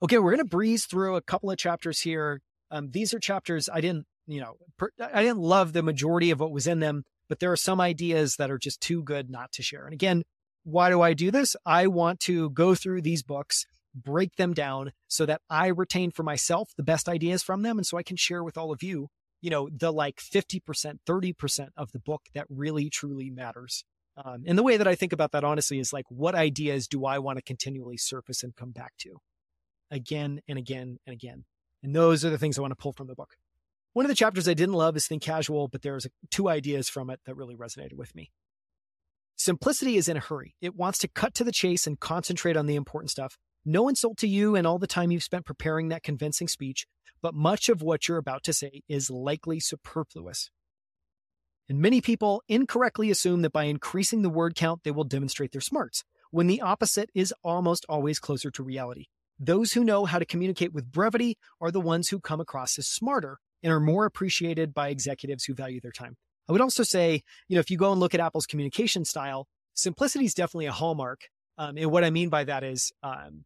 Okay, 0.04 0.18
we're 0.18 0.32
going 0.32 0.46
to 0.46 0.46
breeze 0.46 0.86
through 0.86 1.16
a 1.16 1.22
couple 1.22 1.50
of 1.50 1.58
chapters 1.58 2.02
here. 2.02 2.42
Um, 2.70 2.92
these 2.92 3.14
are 3.14 3.20
chapters 3.20 3.70
I 3.72 3.82
didn't 3.82 4.06
you 4.28 4.42
know, 4.42 4.58
per, 4.78 4.90
I 5.00 5.24
didn't 5.24 5.40
love 5.40 5.74
the 5.74 5.82
majority 5.82 6.32
of 6.32 6.40
what 6.40 6.52
was 6.52 6.68
in 6.68 6.80
them, 6.80 7.04
but 7.30 7.40
there 7.40 7.52
are 7.52 7.58
some 7.58 7.82
ideas 7.82 8.36
that 8.36 8.52
are 8.52 8.60
just 8.60 8.82
too 8.82 9.02
good 9.02 9.30
not 9.30 9.52
to 9.54 9.64
share. 9.64 9.86
And 9.86 9.94
again, 9.94 10.24
why 10.64 10.90
do 10.90 11.02
I 11.02 11.14
do 11.14 11.32
this? 11.32 11.56
I 11.66 11.88
want 11.88 12.20
to 12.22 12.50
go 12.50 12.76
through 12.76 13.02
these 13.02 13.24
books, 13.24 13.66
break 14.04 14.36
them 14.36 14.54
down 14.54 14.92
so 15.08 15.26
that 15.26 15.42
I 15.50 15.68
retain 15.68 16.12
for 16.12 16.24
myself 16.24 16.70
the 16.76 16.84
best 16.84 17.10
ideas 17.10 17.44
from 17.44 17.62
them. 17.62 17.78
And 17.78 17.86
so 17.86 17.98
I 17.98 18.04
can 18.04 18.18
share 18.18 18.44
with 18.44 18.58
all 18.58 18.72
of 18.72 18.84
you, 18.84 19.10
you 19.42 19.50
know, 19.50 19.70
the 19.72 19.92
like 19.92 20.18
50%, 20.18 20.62
30% 21.08 21.68
of 21.76 21.92
the 21.92 22.00
book 22.00 22.24
that 22.34 22.46
really 22.50 22.90
truly 22.90 23.30
matters. 23.30 23.84
Um, 24.24 24.44
and 24.48 24.58
the 24.58 24.64
way 24.64 24.78
that 24.78 24.88
I 24.88 24.96
think 24.96 25.14
about 25.14 25.32
that, 25.34 25.44
honestly, 25.44 25.80
is 25.80 25.94
like, 25.94 26.06
what 26.10 26.34
ideas 26.34 26.88
do 26.88 27.06
I 27.06 27.20
want 27.20 27.38
to 27.38 27.44
continually 27.44 27.98
surface 27.98 28.44
and 28.44 28.56
come 28.56 28.72
back 28.72 28.94
to 29.00 29.18
again 29.92 30.42
and 30.48 30.58
again 30.58 30.98
and 31.06 31.14
again? 31.14 31.46
And 31.84 31.96
those 31.96 32.26
are 32.26 32.32
the 32.32 32.40
things 32.40 32.58
I 32.58 32.62
want 32.62 32.72
to 32.72 32.82
pull 32.82 32.94
from 32.94 33.08
the 33.08 33.16
book. 33.16 33.36
One 33.94 34.06
of 34.06 34.10
the 34.10 34.16
chapters 34.16 34.48
I 34.48 34.54
didn't 34.54 34.76
love 34.76 34.96
is 34.96 35.08
Think 35.08 35.22
Casual, 35.24 35.68
but 35.68 35.82
there's 35.82 36.08
two 36.32 36.50
ideas 36.50 36.90
from 36.90 37.10
it 37.10 37.20
that 37.26 37.36
really 37.36 37.56
resonated 37.56 37.94
with 37.94 38.14
me. 38.16 38.32
Simplicity 39.36 39.98
is 39.98 40.08
in 40.08 40.18
a 40.18 40.20
hurry. 40.20 40.56
It 40.62 40.76
wants 40.76 40.98
to 41.00 41.08
cut 41.08 41.36
to 41.36 41.44
the 41.44 41.52
chase 41.52 41.86
and 41.86 42.00
concentrate 42.00 42.58
on 42.58 42.66
the 42.66 42.76
important 42.76 43.12
stuff. 43.12 43.38
No 43.70 43.90
insult 43.90 44.16
to 44.20 44.30
you 44.30 44.56
and 44.56 44.66
all 44.66 44.80
the 44.80 44.88
time 44.88 45.12
you've 45.12 45.24
spent 45.24 45.46
preparing 45.46 45.90
that 45.90 46.02
convincing 46.02 46.48
speech, 46.48 46.88
but 47.22 47.34
much 47.34 47.68
of 47.68 47.82
what 47.82 48.08
you're 48.08 48.18
about 48.18 48.42
to 48.46 48.54
say 48.54 48.82
is 48.88 49.10
likely 49.10 49.60
superfluous. 49.60 50.50
And 51.68 51.80
many 51.80 52.00
people 52.00 52.44
incorrectly 52.48 53.12
assume 53.12 53.42
that 53.42 53.52
by 53.52 53.66
increasing 53.66 54.22
the 54.22 54.30
word 54.30 54.56
count, 54.56 54.86
they 54.86 54.92
will 54.92 55.04
demonstrate 55.04 55.52
their 55.52 55.60
smarts, 55.60 56.06
when 56.32 56.48
the 56.48 56.62
opposite 56.62 57.10
is 57.14 57.34
almost 57.44 57.86
always 57.90 58.20
closer 58.20 58.50
to 58.52 58.64
reality. 58.64 59.08
Those 59.38 59.74
who 59.74 59.84
know 59.84 60.06
how 60.06 60.18
to 60.18 60.26
communicate 60.26 60.72
with 60.72 60.90
brevity 60.90 61.38
are 61.60 61.70
the 61.70 61.82
ones 61.82 62.08
who 62.08 62.22
come 62.22 62.40
across 62.40 62.80
as 62.80 62.88
smarter 62.88 63.38
and 63.62 63.74
are 63.74 63.82
more 63.82 64.06
appreciated 64.06 64.74
by 64.74 64.88
executives 64.88 65.44
who 65.44 65.54
value 65.54 65.82
their 65.82 65.92
time. 65.92 66.16
I 66.48 66.54
would 66.54 66.62
also 66.62 66.84
say, 66.84 67.22
you 67.50 67.56
know, 67.56 67.60
if 67.60 67.70
you 67.70 67.76
go 67.76 67.92
and 67.92 68.00
look 68.00 68.14
at 68.14 68.22
Apple's 68.22 68.48
communication 68.48 69.04
style, 69.04 69.46
simplicity 69.74 70.24
is 70.24 70.34
definitely 70.34 70.68
a 70.68 70.72
hallmark. 70.72 71.20
Um, 71.58 71.76
and 71.78 71.92
what 71.92 72.06
I 72.06 72.12
mean 72.12 72.30
by 72.30 72.46
that 72.46 72.64
is, 72.64 72.94
um, 73.04 73.44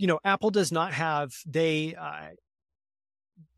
you 0.00 0.06
know, 0.06 0.18
Apple 0.24 0.50
does 0.50 0.72
not 0.72 0.94
have, 0.94 1.32
they, 1.46 1.94
uh, 1.94 2.28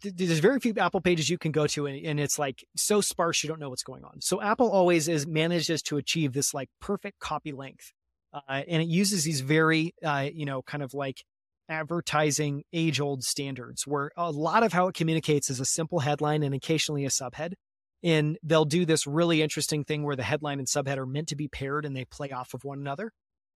th- 0.02 0.14
there's 0.16 0.40
very 0.40 0.58
few 0.58 0.74
Apple 0.76 1.00
pages 1.00 1.30
you 1.30 1.38
can 1.38 1.52
go 1.52 1.68
to, 1.68 1.86
and, 1.86 2.04
and, 2.04 2.18
it's 2.18 2.36
like 2.36 2.64
so 2.76 3.00
sparse 3.00 3.44
you 3.44 3.48
don't 3.48 3.60
know 3.60 3.70
what's 3.70 3.84
going 3.84 4.04
on. 4.04 4.20
So 4.20 4.42
Apple 4.42 4.68
always 4.68 5.06
is 5.06 5.24
manages 5.24 5.82
to 5.82 5.98
achieve 5.98 6.32
this 6.32 6.52
like 6.52 6.68
perfect 6.80 7.20
copy 7.20 7.52
length, 7.52 7.92
uh, 8.32 8.62
and 8.66 8.82
it 8.82 8.88
uses 8.88 9.22
these 9.22 9.40
very, 9.40 9.94
uh, 10.02 10.28
you 10.34 10.44
know, 10.44 10.62
kind 10.62 10.82
of 10.82 10.94
like 10.94 11.22
advertising 11.68 12.64
age 12.72 13.00
old 13.00 13.22
standards 13.22 13.86
where 13.86 14.10
a 14.16 14.32
lot 14.32 14.64
of 14.64 14.72
how 14.72 14.88
it 14.88 14.96
communicates 14.96 15.48
is 15.48 15.60
a 15.60 15.64
simple 15.64 16.00
headline 16.00 16.42
and 16.42 16.54
occasionally 16.54 17.04
a 17.04 17.08
subhead. 17.08 17.52
And 18.02 18.36
they'll 18.42 18.64
do 18.64 18.84
this 18.84 19.06
really 19.06 19.42
interesting 19.42 19.84
thing 19.84 20.02
where 20.02 20.16
the 20.16 20.24
headline 20.24 20.58
and 20.58 20.66
subhead 20.66 20.96
are 20.96 21.06
meant 21.06 21.28
to 21.28 21.36
be 21.36 21.46
paired 21.46 21.84
and 21.84 21.96
they 21.96 22.04
play 22.04 22.30
off 22.30 22.52
of 22.52 22.64
one 22.64 22.80
another. 22.80 23.12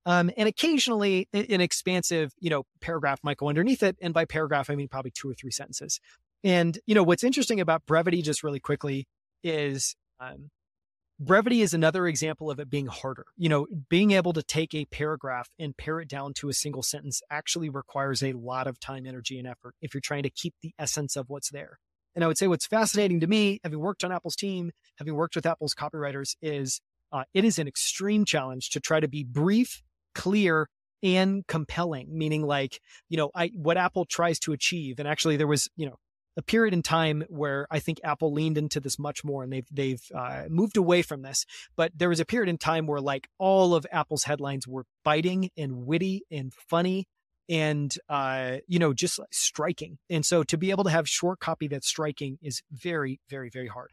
Um, 0.07 0.31
and 0.37 0.49
occasionally 0.49 1.29
an 1.33 1.61
expansive, 1.61 2.33
you 2.39 2.49
know, 2.49 2.63
paragraph 2.81 3.19
might 3.25 3.37
go 3.39 3.49
underneath 3.49 3.83
it. 3.83 3.97
And 4.01 4.15
by 4.15 4.25
paragraph, 4.25 4.71
I 4.71 4.77
mean 4.77 4.87
probably 4.89 5.11
two 5.11 5.29
or 5.29 5.35
three 5.35 5.51
sentences. 5.51 5.99
And, 6.45 6.79
you 6.87 6.95
know, 6.95 7.03
what's 7.03 7.25
interesting 7.25 7.61
about 7.61 7.85
brevity, 7.87 8.23
just 8.23 8.45
really 8.45 8.61
quickly, 8.61 9.09
is 9.43 9.97
um, 10.21 10.51
brevity 11.19 11.61
is 11.61 11.75
another 11.75 12.07
example 12.07 12.53
of 12.53 12.61
it 12.61 12.71
being 12.71 12.87
harder. 12.87 13.25
You 13.37 13.49
know, 13.49 13.67
being 13.89 14.13
able 14.13 14.33
to 14.35 14.45
take 14.45 14.75
a 14.75 14.85
paragraph 14.85 15.49
and 15.59 15.77
pare 15.77 15.99
it 16.01 16.09
down 16.09 16.35
to 16.35 16.49
a 16.49 16.53
single 16.53 16.85
sentence 16.85 17.21
actually 17.29 17.69
requires 17.69 18.23
a 18.23 18.33
lot 18.33 18.69
of 18.69 18.79
time, 18.79 19.07
energy, 19.07 19.39
and 19.41 19.49
effort 19.49 19.75
if 19.83 19.93
you're 19.93 20.01
trying 20.01 20.23
to 20.23 20.31
keep 20.31 20.55
the 20.63 20.73
essence 20.79 21.17
of 21.17 21.27
what's 21.29 21.51
there. 21.51 21.79
And 22.15 22.25
I 22.25 22.29
would 22.29 22.39
say 22.39 22.47
what's 22.47 22.67
fascinating 22.67 23.21
to 23.21 23.27
me, 23.27 23.61
having 23.65 23.81
worked 23.81 24.05
on 24.05 24.13
Apple's 24.13 24.37
team, 24.37 24.71
having 24.99 25.15
worked 25.15 25.37
with 25.37 25.47
Apple's 25.47 25.75
copywriters, 25.75 26.37
is 26.41 26.81
uh, 27.13 27.25
it 27.35 27.45
is 27.45 27.59
an 27.59 27.69
extreme 27.69 28.25
challenge 28.25 28.71
to 28.71 28.81
try 28.81 29.01
to 29.01 29.09
be 29.09 29.23
brief, 29.23 29.83
clear, 30.17 30.69
and 31.03 31.47
compelling. 31.47 32.09
Meaning, 32.11 32.43
like 32.43 32.81
you 33.09 33.17
know, 33.17 33.31
I 33.35 33.51
what 33.55 33.77
Apple 33.77 34.05
tries 34.05 34.39
to 34.41 34.53
achieve, 34.53 34.99
and 34.99 35.07
actually 35.07 35.37
there 35.37 35.47
was 35.47 35.69
you 35.77 35.87
know 35.87 35.97
a 36.37 36.43
period 36.43 36.75
in 36.75 36.83
time 36.83 37.25
where 37.29 37.67
I 37.71 37.79
think 37.79 37.99
Apple 38.05 38.33
leaned 38.33 38.59
into 38.59 38.79
this 38.81 38.99
much 38.99 39.25
more 39.25 39.43
and 39.43 39.53
they've 39.53 39.69
they've 39.71 40.03
uh, 40.15 40.45
moved 40.49 40.77
away 40.77 41.03
from 41.03 41.23
this. 41.23 41.47
But 41.77 41.93
there 41.95 42.09
was 42.09 42.21
a 42.21 42.25
period 42.25 42.51
in 42.51 42.59
time 42.59 42.87
where 42.87 43.01
like 43.01 43.29
all 43.39 43.75
of 43.75 43.87
Apple's 43.91 44.25
headlines 44.25 44.67
were 44.67 44.85
biting 45.05 45.51
and 45.57 45.87
witty 45.87 46.23
and 46.31 46.53
funny 46.53 47.07
and 47.49 47.95
uh, 48.09 48.57
you 48.67 48.79
know 48.79 48.93
just 48.93 49.21
striking. 49.33 49.99
And 50.11 50.25
so 50.25 50.43
to 50.45 50.59
be 50.59 50.71
able 50.71 50.85
to 50.85 50.91
have 50.91 51.09
short 51.09 51.41
copy 51.41 51.69
that's 51.69 51.89
striking 51.89 52.39
is 52.43 52.63
very 52.71 53.21
very 53.31 53.49
very 53.51 53.69
hard. 53.69 53.91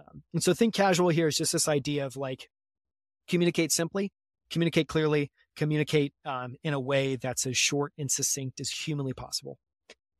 Um, 0.00 0.22
and 0.32 0.42
so 0.42 0.54
think 0.54 0.74
casual 0.74 1.10
here 1.10 1.28
is 1.28 1.36
just 1.36 1.52
this 1.52 1.68
idea 1.68 2.06
of 2.06 2.16
like 2.16 2.48
communicate 3.28 3.70
simply, 3.70 4.12
communicate 4.50 4.88
clearly, 4.88 5.30
communicate 5.56 6.12
um, 6.24 6.56
in 6.62 6.74
a 6.74 6.80
way 6.80 7.16
that's 7.16 7.46
as 7.46 7.56
short 7.56 7.92
and 7.98 8.10
succinct 8.10 8.60
as 8.60 8.70
humanly 8.70 9.12
possible. 9.12 9.58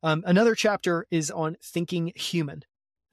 Um, 0.01 0.23
another 0.25 0.55
chapter 0.55 1.05
is 1.11 1.31
on 1.31 1.57
thinking 1.63 2.11
human. 2.15 2.63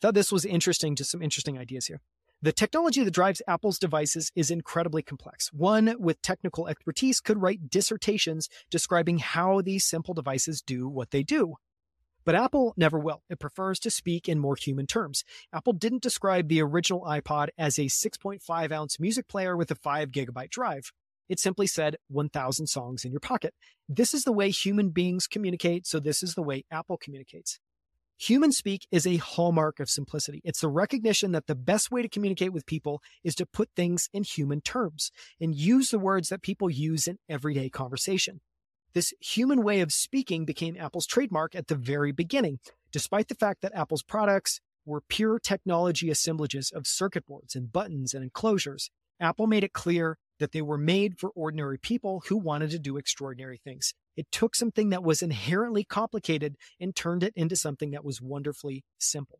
Thought 0.00 0.14
this 0.14 0.32
was 0.32 0.44
interesting, 0.44 0.96
just 0.96 1.10
some 1.10 1.22
interesting 1.22 1.58
ideas 1.58 1.86
here. 1.86 2.00
The 2.42 2.52
technology 2.52 3.04
that 3.04 3.10
drives 3.10 3.42
Apple's 3.46 3.78
devices 3.78 4.32
is 4.34 4.50
incredibly 4.50 5.02
complex. 5.02 5.52
One 5.52 5.94
with 5.98 6.22
technical 6.22 6.68
expertise 6.68 7.20
could 7.20 7.42
write 7.42 7.68
dissertations 7.68 8.48
describing 8.70 9.18
how 9.18 9.60
these 9.60 9.84
simple 9.84 10.14
devices 10.14 10.62
do 10.62 10.88
what 10.88 11.10
they 11.10 11.22
do. 11.22 11.56
But 12.24 12.34
Apple 12.34 12.72
never 12.76 12.98
will. 12.98 13.22
It 13.28 13.40
prefers 13.40 13.78
to 13.80 13.90
speak 13.90 14.28
in 14.28 14.38
more 14.38 14.56
human 14.56 14.86
terms. 14.86 15.22
Apple 15.52 15.74
didn't 15.74 16.02
describe 16.02 16.48
the 16.48 16.62
original 16.62 17.02
iPod 17.02 17.48
as 17.58 17.78
a 17.78 17.86
6.5 17.86 18.72
ounce 18.72 18.98
music 18.98 19.28
player 19.28 19.56
with 19.56 19.70
a 19.70 19.74
5 19.74 20.10
gigabyte 20.10 20.50
drive. 20.50 20.92
It 21.30 21.38
simply 21.38 21.68
said 21.68 21.96
1000 22.08 22.66
songs 22.66 23.04
in 23.04 23.12
your 23.12 23.20
pocket. 23.20 23.54
This 23.88 24.12
is 24.12 24.24
the 24.24 24.32
way 24.32 24.50
human 24.50 24.90
beings 24.90 25.28
communicate, 25.28 25.86
so 25.86 26.00
this 26.00 26.24
is 26.24 26.34
the 26.34 26.42
way 26.42 26.64
Apple 26.72 26.98
communicates. 26.98 27.60
Human 28.18 28.50
speak 28.50 28.88
is 28.90 29.06
a 29.06 29.18
hallmark 29.18 29.78
of 29.78 29.88
simplicity. 29.88 30.42
It's 30.44 30.60
the 30.60 30.68
recognition 30.68 31.30
that 31.30 31.46
the 31.46 31.54
best 31.54 31.88
way 31.92 32.02
to 32.02 32.08
communicate 32.08 32.52
with 32.52 32.66
people 32.66 33.00
is 33.22 33.36
to 33.36 33.46
put 33.46 33.70
things 33.76 34.08
in 34.12 34.24
human 34.24 34.60
terms 34.60 35.12
and 35.40 35.54
use 35.54 35.90
the 35.90 36.00
words 36.00 36.30
that 36.30 36.42
people 36.42 36.68
use 36.68 37.06
in 37.06 37.18
everyday 37.28 37.70
conversation. 37.70 38.40
This 38.92 39.14
human 39.20 39.62
way 39.62 39.80
of 39.82 39.92
speaking 39.92 40.44
became 40.44 40.76
Apple's 40.76 41.06
trademark 41.06 41.54
at 41.54 41.68
the 41.68 41.76
very 41.76 42.10
beginning, 42.10 42.58
despite 42.90 43.28
the 43.28 43.36
fact 43.36 43.62
that 43.62 43.74
Apple's 43.74 44.02
products 44.02 44.60
were 44.84 45.00
pure 45.08 45.38
technology 45.38 46.10
assemblages 46.10 46.72
of 46.74 46.88
circuit 46.88 47.24
boards 47.24 47.54
and 47.54 47.72
buttons 47.72 48.14
and 48.14 48.24
enclosures. 48.24 48.90
Apple 49.20 49.46
made 49.46 49.62
it 49.62 49.72
clear 49.72 50.18
that 50.40 50.52
they 50.52 50.62
were 50.62 50.76
made 50.76 51.18
for 51.18 51.30
ordinary 51.30 51.78
people 51.78 52.24
who 52.26 52.36
wanted 52.36 52.70
to 52.70 52.78
do 52.78 52.96
extraordinary 52.96 53.60
things. 53.62 53.94
It 54.16 54.26
took 54.32 54.56
something 54.56 54.88
that 54.88 55.04
was 55.04 55.22
inherently 55.22 55.84
complicated 55.84 56.56
and 56.80 56.96
turned 56.96 57.22
it 57.22 57.32
into 57.36 57.54
something 57.54 57.92
that 57.92 58.04
was 58.04 58.20
wonderfully 58.20 58.84
simple. 58.98 59.38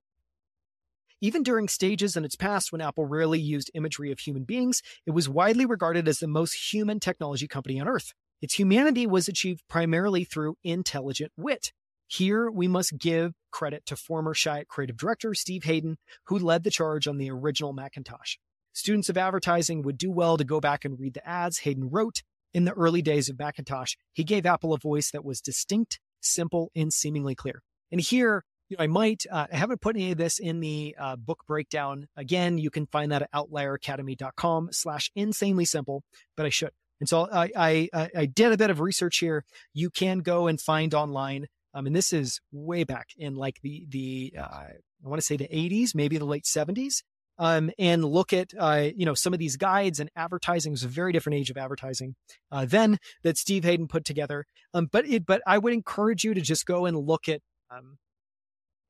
Even 1.21 1.43
during 1.43 1.69
stages 1.69 2.17
in 2.17 2.25
its 2.25 2.37
past 2.37 2.73
when 2.73 2.81
Apple 2.81 3.05
rarely 3.05 3.41
used 3.41 3.71
imagery 3.75 4.11
of 4.11 4.21
human 4.21 4.45
beings, 4.45 4.81
it 5.05 5.11
was 5.11 5.29
widely 5.29 5.67
regarded 5.67 6.09
as 6.09 6.19
the 6.19 6.27
most 6.27 6.73
human 6.73 7.01
technology 7.01 7.47
company 7.47 7.79
on 7.79 7.89
earth. 7.89 8.15
Its 8.41 8.55
humanity 8.55 9.07
was 9.07 9.29
achieved 9.29 9.63
primarily 9.69 10.25
through 10.25 10.57
intelligent 10.65 11.33
wit. 11.37 11.73
Here, 12.07 12.51
we 12.51 12.69
must 12.69 12.99
give 12.99 13.35
credit 13.51 13.85
to 13.87 13.97
former 13.97 14.35
Chiat 14.35 14.67
creative 14.67 14.97
director 14.97 15.35
Steve 15.35 15.65
Hayden, 15.65 15.99
who 16.25 16.39
led 16.39 16.65
the 16.65 16.71
charge 16.71 17.07
on 17.07 17.19
the 17.19 17.31
original 17.31 17.73
Macintosh. 17.73 18.37
Students 18.73 19.09
of 19.09 19.17
advertising 19.17 19.83
would 19.83 19.99
do 19.99 20.11
well 20.11 20.37
to 20.37 20.45
go 20.45 20.61
back 20.61 20.85
and 20.85 20.99
read 20.99 21.15
the 21.15 21.27
ads 21.29 21.59
Hayden 21.59 21.91
wrote 21.91 22.23
in 22.53 22.65
the 22.65 22.73
early 22.73 23.03
days 23.03 23.29
of 23.29 23.39
Macintosh. 23.39 23.95
He 24.13 24.25
gave 24.25 24.47
Apple 24.47 24.73
a 24.73 24.79
voice 24.79 25.11
that 25.11 25.25
was 25.25 25.41
distinct, 25.41 25.99
simple, 26.21 26.71
and 26.75 26.93
seemingly 26.93 27.35
clear. 27.35 27.63
And 27.91 28.01
here, 28.01 28.45
you 28.69 28.77
know, 28.77 28.85
I 28.85 28.87
might, 28.87 29.25
uh, 29.31 29.47
I 29.53 29.57
haven't 29.57 29.81
put 29.81 29.97
any 29.97 30.13
of 30.13 30.19
this 30.19 30.39
in 30.39 30.61
the 30.61 30.95
uh, 30.99 31.17
book 31.17 31.45
breakdown. 31.47 32.07
Again, 32.17 32.59
you 32.59 32.71
can 32.71 32.87
find 32.87 33.11
that 33.13 33.23
at 33.23 33.33
outlieracademy.com 33.33 34.69
slash 34.73 35.11
insanely 35.15 35.65
simple, 35.65 36.05
but 36.37 36.47
I 36.47 36.51
should. 36.51 36.71
And 37.01 37.09
so 37.09 37.29
I, 37.33 37.51
I, 37.57 38.09
I 38.15 38.27
did 38.27 38.53
a 38.53 38.57
bit 38.57 38.71
of 38.71 38.81
research 38.81 39.19
here. 39.19 39.45
You 39.73 39.91
can 39.91 40.19
go 40.19 40.47
and 40.47 40.61
find 40.61 40.95
online. 40.95 41.47
Um, 41.73 41.87
and 41.87 41.97
this 41.97 42.13
is 42.13 42.41
way 42.53 42.85
back 42.85 43.09
in 43.17 43.35
like 43.37 43.61
the, 43.63 43.87
the, 43.89 44.35
uh, 44.39 44.43
I 44.43 44.75
want 45.03 45.21
to 45.21 45.27
say 45.27 45.37
the 45.37 45.49
80s, 45.49 45.95
maybe 45.95 46.19
the 46.19 46.25
late 46.25 46.45
70s. 46.45 47.03
Um, 47.41 47.71
and 47.79 48.05
look 48.05 48.35
at 48.35 48.51
uh, 48.59 48.91
you 48.95 49.07
know 49.07 49.15
some 49.15 49.33
of 49.33 49.39
these 49.39 49.57
guides 49.57 49.99
and 49.99 50.11
advertising. 50.15 50.73
Was 50.73 50.85
a 50.85 50.89
very 50.89 51.11
different 51.11 51.39
age 51.39 51.51
of 51.51 51.57
advertising 51.57 52.15
uh, 52.53 52.67
then 52.67 52.99
that 53.23 53.39
Steve 53.39 53.65
Hayden 53.65 53.89
put 53.89 54.05
together. 54.05 54.45
Um, 54.75 54.91
but 54.93 55.07
it, 55.07 55.25
but 55.25 55.41
I 55.47 55.57
would 55.57 55.73
encourage 55.73 56.23
you 56.23 56.35
to 56.35 56.41
just 56.43 56.67
go 56.67 56.85
and 56.85 56.97
look 56.97 57.29
at 57.29 57.41
um, 57.71 57.97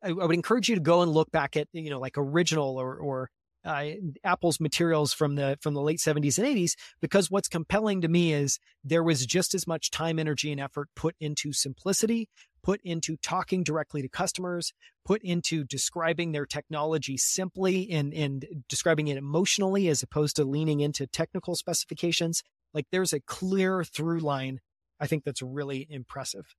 I, 0.03 0.09
I, 0.09 0.13
would 0.13 0.35
encourage 0.35 0.69
you 0.69 0.75
to 0.75 0.81
go 0.81 1.03
and 1.03 1.13
look 1.13 1.31
back 1.31 1.57
at 1.57 1.69
you 1.73 1.91
know 1.91 2.01
like 2.01 2.15
original 2.17 2.77
or 2.77 2.97
or 2.97 3.31
uh, 3.65 3.85
Apple's 4.25 4.61
materials 4.61 5.13
from 5.13 5.35
the 5.35 5.59
from 5.61 5.75
the 5.75 5.83
late 5.83 5.99
70s 5.99 6.39
and 6.39 6.47
80s 6.47 6.73
because 7.01 7.31
what's 7.31 7.49
compelling 7.49 8.01
to 8.01 8.09
me 8.09 8.33
is 8.33 8.59
there 8.83 9.03
was 9.03 9.27
just 9.27 9.55
as 9.55 9.67
much 9.67 9.91
time, 9.91 10.19
energy, 10.19 10.51
and 10.51 10.61
effort 10.61 10.89
put 10.97 11.15
into 11.21 11.53
simplicity, 11.53 12.29
put 12.63 12.81
into 12.85 13.17
talking 13.17 13.63
directly 13.63 14.03
to 14.03 14.09
customers, 14.09 14.73
put 15.05 15.23
into 15.23 15.65
describing 15.65 16.33
their 16.33 16.47
technology 16.47 17.17
simply 17.17 17.91
and 17.91 18.15
and 18.15 18.47
describing 18.69 19.09
it 19.09 19.19
emotionally 19.19 19.89
as 19.89 20.03
opposed 20.03 20.37
to 20.37 20.45
leaning 20.45 20.81
into 20.81 21.07
technical 21.07 21.55
specifications. 21.55 22.43
Like 22.73 22.87
there's 22.91 23.13
a 23.13 23.21
clear 23.21 23.85
through 23.85 24.21
line. 24.21 24.61
I 24.99 25.07
think 25.07 25.25
that's 25.25 25.43
really 25.43 25.87
impressive. 25.91 26.55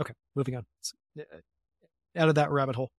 Okay, 0.00 0.14
moving 0.34 0.56
on. 0.56 0.64
Uh, 1.18 1.22
out 2.16 2.28
of 2.28 2.36
that 2.36 2.50
rabbit 2.50 2.76
hole. 2.76 2.90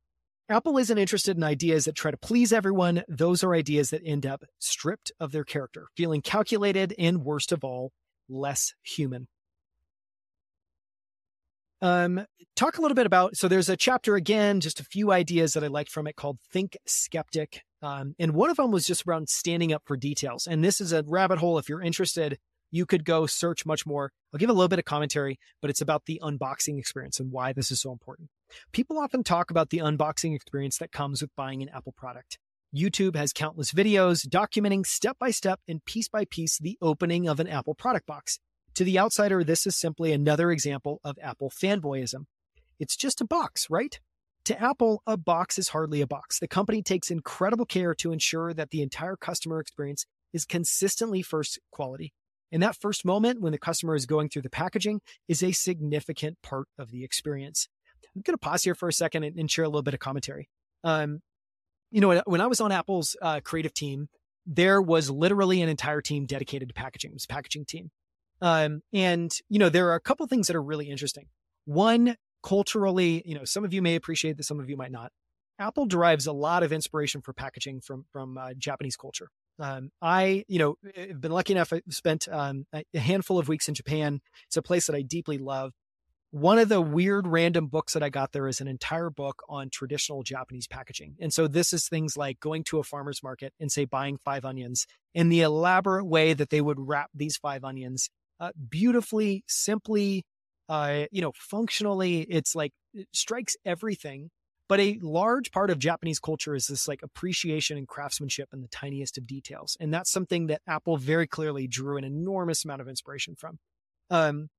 Apple 0.48 0.78
isn't 0.78 0.98
interested 0.98 1.38
in 1.38 1.44
ideas 1.44 1.86
that 1.86 1.96
try 1.96 2.12
to 2.12 2.18
please 2.18 2.54
everyone. 2.54 3.04
Those 3.08 3.44
are 3.44 3.56
ideas 3.56 3.90
that 3.90 4.02
end 4.06 4.26
up 4.26 4.44
stripped 4.60 5.12
of 5.20 5.32
their 5.32 5.44
character, 5.44 5.88
feeling 5.98 6.22
calculated, 6.22 6.94
and 7.00 7.24
worst 7.24 7.52
of 7.52 7.64
all, 7.64 7.92
less 8.30 8.74
human. 8.84 9.28
Um, 11.82 12.26
talk 12.56 12.78
a 12.78 12.82
little 12.82 12.96
bit 12.96 13.06
about 13.06 13.36
so 13.36 13.48
there's 13.48 13.70
a 13.70 13.78
chapter 13.78 14.16
again, 14.16 14.60
just 14.60 14.80
a 14.80 14.86
few 14.86 15.12
ideas 15.12 15.54
that 15.54 15.64
I 15.64 15.68
liked 15.68 15.90
from 15.90 16.08
it 16.08 16.16
called 16.16 16.40
Think 16.52 16.78
Skeptic. 16.86 17.64
Um, 17.82 18.16
and 18.18 18.34
one 18.34 18.50
of 18.50 18.58
them 18.58 18.72
was 18.72 18.86
just 18.86 19.04
around 19.08 19.30
standing 19.30 19.74
up 19.74 19.84
for 19.86 19.98
details. 19.98 20.48
And 20.48 20.64
this 20.64 20.80
is 20.80 20.94
a 20.94 21.04
rabbit 21.06 21.40
hole 21.40 21.58
if 21.58 21.70
you're 21.70 21.82
interested 21.82 22.38
you 22.76 22.86
could 22.86 23.06
go 23.06 23.26
search 23.26 23.66
much 23.66 23.86
more. 23.86 24.12
I'll 24.34 24.38
give 24.38 24.50
a 24.50 24.54
little 24.54 24.68
bit 24.68 24.80
of 24.80 24.86
commentary, 24.86 25.40
but 25.62 25.70
it's 25.70 25.82
about 25.82 26.06
the 26.06 26.20
unboxing 26.22 26.78
experience 26.78 27.20
and 27.20 27.32
why 27.32 27.54
this 27.54 27.72
is 27.72 27.82
so 27.82 27.92
important. 27.92 28.30
People 28.72 29.00
often 29.00 29.24
talk 29.24 29.52
about 29.52 29.70
the 29.70 29.80
unboxing 29.80 30.36
experience 30.36 30.78
that 30.78 30.92
comes 30.92 31.22
with 31.22 31.36
buying 31.36 31.62
an 31.62 31.70
Apple 31.70 31.94
product. 31.96 32.38
YouTube 32.76 33.16
has 33.16 33.32
countless 33.32 33.72
videos 33.72 34.28
documenting 34.28 34.86
step 34.86 35.18
by 35.20 35.32
step 35.32 35.60
and 35.68 35.84
piece 35.86 36.10
by 36.10 36.26
piece 36.26 36.58
the 36.58 36.78
opening 36.82 37.28
of 37.28 37.40
an 37.40 37.48
Apple 37.48 37.76
product 37.76 38.06
box. 38.06 38.40
To 38.76 38.84
the 38.84 39.00
outsider, 39.00 39.44
this 39.44 39.66
is 39.66 39.76
simply 39.76 40.12
another 40.12 40.52
example 40.52 41.00
of 41.04 41.18
Apple 41.22 41.50
fanboyism. 41.50 42.26
It's 42.80 42.98
just 42.98 43.22
a 43.22 43.26
box, 43.26 43.68
right? 43.70 43.98
To 44.46 44.62
Apple, 44.62 45.02
a 45.08 45.16
box 45.16 45.58
is 45.58 45.70
hardly 45.70 46.02
a 46.02 46.08
box. 46.08 46.40
The 46.40 46.48
company 46.48 46.84
takes 46.84 47.10
incredible 47.10 47.66
care 47.66 47.96
to 47.96 48.12
ensure 48.12 48.54
that 48.54 48.72
the 48.72 48.82
entire 48.82 49.16
customer 49.16 49.60
experience 49.60 50.06
is 50.34 50.46
consistently 50.46 51.22
first 51.22 51.58
quality. 51.72 52.14
And 52.52 52.62
that 52.62 52.76
first 52.76 53.06
moment 53.06 53.42
when 53.42 53.54
the 53.54 53.58
customer 53.58 53.96
is 53.96 54.06
going 54.06 54.30
through 54.30 54.44
the 54.44 54.50
packaging 54.50 55.02
is 55.28 55.42
a 55.42 55.52
significant 55.52 56.38
part 56.44 56.68
of 56.78 56.92
the 56.92 57.04
experience. 57.04 57.70
I'm 58.16 58.22
going 58.22 58.34
to 58.34 58.38
pause 58.38 58.64
here 58.64 58.76
for 58.76 58.88
a 58.88 58.94
second 58.94 59.24
and, 59.24 59.40
and 59.40 59.50
share 59.50 59.66
a 59.66 59.68
little 59.68 59.84
bit 59.84 59.94
of 59.94 60.00
commentary. 60.00 60.50
Um, 60.84 61.22
you 61.92 62.02
know, 62.02 62.22
when 62.26 62.42
I 62.42 62.48
was 62.48 62.60
on 62.60 62.72
Apple's 62.72 63.16
uh, 63.22 63.40
creative 63.44 63.74
team, 63.74 64.10
there 64.46 64.82
was 64.82 65.10
literally 65.10 65.62
an 65.62 65.70
entire 65.70 66.02
team 66.02 66.26
dedicated 66.26 66.70
to 66.70 66.74
packaging. 66.74 67.12
It 67.12 67.16
was 67.16 67.26
a 67.26 67.34
packaging 67.34 67.66
team. 67.66 67.92
Um, 68.42 68.82
and, 68.94 69.32
you 69.50 69.60
know, 69.60 69.70
there 69.70 69.90
are 69.90 69.96
a 69.96 70.02
couple 70.02 70.28
things 70.28 70.48
that 70.48 70.56
are 70.56 70.62
really 70.62 70.90
interesting. 70.90 71.28
One, 71.66 72.16
culturally, 72.44 73.24
you 73.26 73.36
know, 73.36 73.46
some 73.46 73.64
of 73.64 73.74
you 73.74 73.82
may 73.82 73.96
appreciate 73.96 74.38
this, 74.38 74.48
some 74.48 74.60
of 74.60 74.70
you 74.70 74.78
might 74.78 74.92
not. 74.92 75.12
Apple 75.58 75.86
derives 75.86 76.28
a 76.28 76.34
lot 76.34 76.64
of 76.64 76.74
inspiration 76.74 77.22
for 77.22 77.32
packaging 77.32 77.80
from 77.80 78.06
from 78.12 78.38
uh, 78.38 78.54
Japanese 78.58 78.98
culture. 78.98 79.30
Um, 79.58 79.90
I, 80.02 80.44
you 80.50 80.60
know, 80.60 80.76
have 80.98 81.22
been 81.22 81.32
lucky 81.32 81.54
enough. 81.54 81.72
I 81.72 81.82
spent 81.90 82.28
um, 82.30 82.66
a 82.74 83.00
handful 83.00 83.40
of 83.40 83.48
weeks 83.48 83.70
in 83.70 83.74
Japan. 83.74 84.20
It's 84.48 84.58
a 84.58 84.62
place 84.62 84.88
that 84.88 84.96
I 84.98 85.02
deeply 85.02 85.38
love. 85.38 85.72
One 86.36 86.60
of 86.60 86.68
the 86.68 86.82
weird 86.82 87.28
random 87.28 87.68
books 87.68 87.94
that 87.94 88.04
I 88.04 88.10
got 88.10 88.34
there 88.34 88.46
is 88.46 88.60
an 88.60 88.68
entire 88.68 89.10
book 89.10 89.42
on 89.48 89.70
traditional 89.70 90.22
Japanese 90.22 90.68
packaging. 90.68 91.16
And 91.22 91.34
so 91.34 91.48
this 91.48 91.72
is 91.72 91.88
things 91.88 92.18
like 92.18 92.42
going 92.42 92.66
to 92.66 92.80
a 92.80 92.84
farmer's 92.84 93.24
market 93.24 93.54
and 93.58 93.72
say 93.72 93.86
buying 93.86 94.18
five 94.26 94.44
onions 94.44 94.86
and 95.14 95.32
the 95.32 95.40
elaborate 95.40 96.04
way 96.04 96.34
that 96.34 96.50
they 96.50 96.60
would 96.60 96.78
wrap 96.78 97.10
these 97.16 97.38
five 97.38 97.64
onions 97.64 98.10
uh, 98.42 98.50
beautifully, 98.70 99.46
simply, 99.48 100.26
uh, 100.68 101.06
you 101.10 101.22
know, 101.22 101.32
functionally. 101.38 102.24
It's 102.24 102.54
like 102.54 102.74
it 102.94 103.08
strikes 103.14 103.56
everything 103.64 104.30
but 104.68 104.82
a 104.82 105.00
large 105.02 105.52
part 105.52 105.70
of 105.70 105.80
Japanese 105.80 106.20
culture 106.20 106.54
is 106.54 106.68
this 106.68 106.86
like 106.86 107.02
appreciation 107.02 107.78
and 107.78 107.88
craftsmanship 107.88 108.50
in 108.52 108.62
the 108.62 108.68
tiniest 108.68 109.18
of 109.18 109.26
details. 109.26 109.78
And 109.80 109.94
that's 109.94 110.12
something 110.12 110.48
that 110.48 110.62
Apple 110.68 110.98
very 110.98 111.28
clearly 111.28 111.66
drew 111.66 111.96
an 111.96 112.04
enormous 112.04 112.66
amount 112.66 112.82
of 112.82 112.90
inspiration 112.90 113.36
from. 113.36 113.60
Um, 114.10 114.50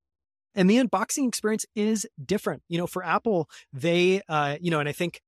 and 0.57 0.69
the 0.69 0.79
unboxing 0.79 1.29
experience 1.29 1.65
is 1.77 2.07
different. 2.25 2.63
You 2.69 2.79
know, 2.79 2.87
for 2.87 3.05
Apple, 3.05 3.49
they, 3.73 4.23
uh, 4.29 4.57
you 4.61 4.71
know, 4.71 4.81
and 4.81 4.89
I 4.89 4.93
think 4.93 5.21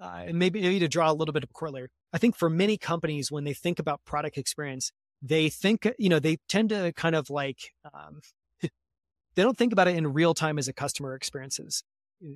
uh, 0.00 0.26
maybe, 0.32 0.60
maybe 0.62 0.78
to 0.78 0.88
draw 0.88 1.10
a 1.10 1.14
little 1.14 1.32
bit 1.32 1.42
of 1.42 1.52
corollary, 1.52 1.88
I 2.12 2.18
think 2.18 2.36
for 2.36 2.48
many 2.48 2.78
companies, 2.78 3.30
when 3.30 3.44
they 3.44 3.52
think 3.52 3.78
about 3.78 4.00
product 4.04 4.38
experience, 4.38 4.92
they 5.20 5.48
think, 5.48 5.90
you 5.98 6.08
know, 6.08 6.18
they 6.18 6.38
tend 6.48 6.70
to 6.70 6.92
kind 6.94 7.14
of 7.14 7.28
like, 7.28 7.72
um, 7.92 8.20
they 8.62 9.42
don't 9.42 9.58
think 9.58 9.72
about 9.72 9.88
it 9.88 9.96
in 9.96 10.12
real 10.12 10.34
time 10.34 10.58
as 10.58 10.68
a 10.68 10.72
customer 10.72 11.14
experiences 11.14 11.82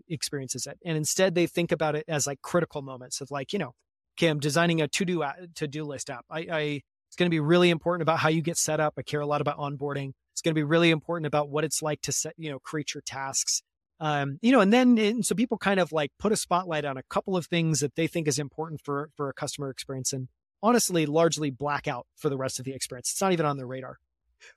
experiences 0.09 0.67
it. 0.67 0.79
And 0.85 0.97
instead 0.97 1.35
they 1.35 1.47
think 1.47 1.73
about 1.73 1.97
it 1.97 2.05
as 2.07 2.27
like 2.27 2.43
critical 2.43 2.83
moments 2.83 3.23
of 3.23 3.31
like, 3.31 3.55
you 3.55 3.59
know, 3.59 3.73
okay, 4.19 4.29
I'm 4.29 4.39
designing 4.41 4.83
a 4.83 4.89
to-do 4.89 5.25
to-do 5.55 5.85
list 5.85 6.11
app. 6.11 6.27
I, 6.31 6.41
I 6.51 6.61
it's 7.09 7.17
going 7.17 7.27
to 7.27 7.31
be 7.31 7.41
really 7.41 7.71
important 7.71 8.03
about 8.03 8.19
how 8.21 8.29
you 8.29 8.41
get 8.41 8.57
set 8.57 8.79
up. 8.79 8.95
I 8.97 9.03
care 9.03 9.21
a 9.21 9.27
lot 9.27 9.41
about 9.41 9.59
onboarding. 9.59 10.13
It's 10.41 10.43
going 10.43 10.55
to 10.55 10.59
be 10.59 10.65
really 10.65 10.91
important 10.91 11.27
about 11.27 11.51
what 11.51 11.65
it's 11.65 11.83
like 11.83 12.01
to 12.01 12.13
set, 12.13 12.33
you 12.39 12.51
know, 12.51 12.59
create 12.59 12.95
your 12.95 13.03
tasks. 13.03 13.61
Um, 14.01 14.39
you 14.41 14.53
know, 14.53 14.61
and 14.61 14.73
then 14.73 14.97
and 14.97 15.27
so 15.27 15.35
people 15.35 15.59
kind 15.59 15.79
of 15.79 15.93
like 15.93 16.13
put 16.19 16.33
a 16.33 16.37
spotlight 16.37 16.87
on 16.87 16.97
a 16.97 17.03
couple 17.11 17.37
of 17.37 17.45
things 17.45 17.81
that 17.81 17.95
they 17.95 18.07
think 18.07 18.27
is 18.27 18.39
important 18.39 18.81
for 18.83 19.11
for 19.19 19.29
a 19.29 19.35
customer 19.35 19.69
experience, 19.69 20.15
and 20.15 20.29
honestly, 20.63 21.05
largely 21.05 21.51
black 21.51 21.87
out 21.87 22.07
for 22.17 22.31
the 22.31 22.39
rest 22.39 22.59
of 22.59 22.65
the 22.65 22.73
experience. 22.73 23.11
It's 23.13 23.21
not 23.21 23.33
even 23.33 23.45
on 23.45 23.59
their 23.59 23.67
radar. 23.67 23.99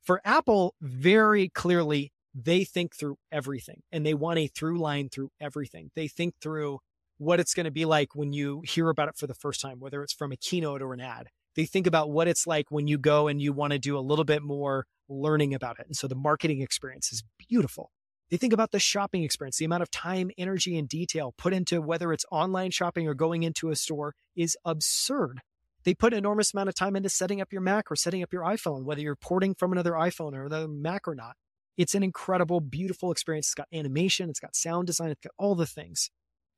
For 0.01 0.21
Apple, 0.23 0.73
very 0.79 1.49
clearly, 1.49 2.13
they 2.33 2.63
think 2.63 2.95
through 2.95 3.17
everything 3.29 3.81
and 3.91 4.05
they 4.05 4.13
want 4.13 4.39
a 4.39 4.47
through 4.47 4.79
line 4.79 5.09
through 5.09 5.31
everything. 5.41 5.91
They 5.97 6.07
think 6.07 6.35
through 6.41 6.79
what 7.17 7.41
it's 7.41 7.53
going 7.53 7.65
to 7.65 7.71
be 7.71 7.83
like 7.83 8.15
when 8.15 8.31
you 8.31 8.61
hear 8.65 8.87
about 8.87 9.09
it 9.09 9.17
for 9.17 9.27
the 9.27 9.33
first 9.33 9.59
time, 9.59 9.81
whether 9.81 10.01
it's 10.01 10.13
from 10.13 10.31
a 10.31 10.37
keynote 10.37 10.81
or 10.81 10.93
an 10.93 11.01
ad. 11.01 11.27
They 11.55 11.65
think 11.65 11.87
about 11.87 12.09
what 12.09 12.27
it's 12.27 12.47
like 12.47 12.69
when 12.69 12.87
you 12.87 12.97
go 12.97 13.27
and 13.27 13.41
you 13.41 13.53
want 13.53 13.73
to 13.73 13.79
do 13.79 13.97
a 13.97 13.99
little 13.99 14.25
bit 14.25 14.41
more 14.41 14.85
learning 15.07 15.53
about 15.53 15.79
it. 15.79 15.85
And 15.87 15.95
so 15.95 16.07
the 16.07 16.15
marketing 16.15 16.61
experience 16.61 17.11
is 17.11 17.23
beautiful. 17.37 17.91
They 18.29 18.37
think 18.37 18.53
about 18.53 18.71
the 18.71 18.79
shopping 18.79 19.23
experience, 19.23 19.57
the 19.57 19.65
amount 19.65 19.83
of 19.83 19.91
time, 19.91 20.31
energy, 20.37 20.77
and 20.77 20.89
detail 20.89 21.33
put 21.37 21.53
into 21.53 21.81
whether 21.81 22.11
it's 22.11 22.25
online 22.31 22.71
shopping 22.71 23.07
or 23.07 23.13
going 23.13 23.43
into 23.43 23.69
a 23.69 23.75
store 23.75 24.15
is 24.35 24.57
absurd. 24.65 25.41
They 25.83 25.93
put 25.93 26.13
an 26.13 26.19
enormous 26.19 26.53
amount 26.53 26.69
of 26.69 26.75
time 26.75 26.95
into 26.95 27.09
setting 27.09 27.41
up 27.41 27.51
your 27.51 27.61
Mac 27.61 27.91
or 27.91 27.95
setting 27.95 28.23
up 28.23 28.33
your 28.33 28.43
iPhone, 28.43 28.85
whether 28.85 29.01
you're 29.01 29.15
porting 29.15 29.53
from 29.53 29.71
another 29.71 29.91
iPhone 29.91 30.33
or 30.33 30.45
another 30.45 30.67
Mac 30.67 31.07
or 31.07 31.13
not. 31.13 31.35
It's 31.77 31.93
an 31.93 32.03
incredible, 32.03 32.61
beautiful 32.61 33.11
experience. 33.11 33.47
It's 33.47 33.55
got 33.55 33.67
animation, 33.73 34.29
it's 34.29 34.39
got 34.39 34.55
sound 34.55 34.87
design, 34.87 35.09
it's 35.09 35.21
got 35.21 35.33
all 35.37 35.55
the 35.55 35.65
things. 35.65 36.09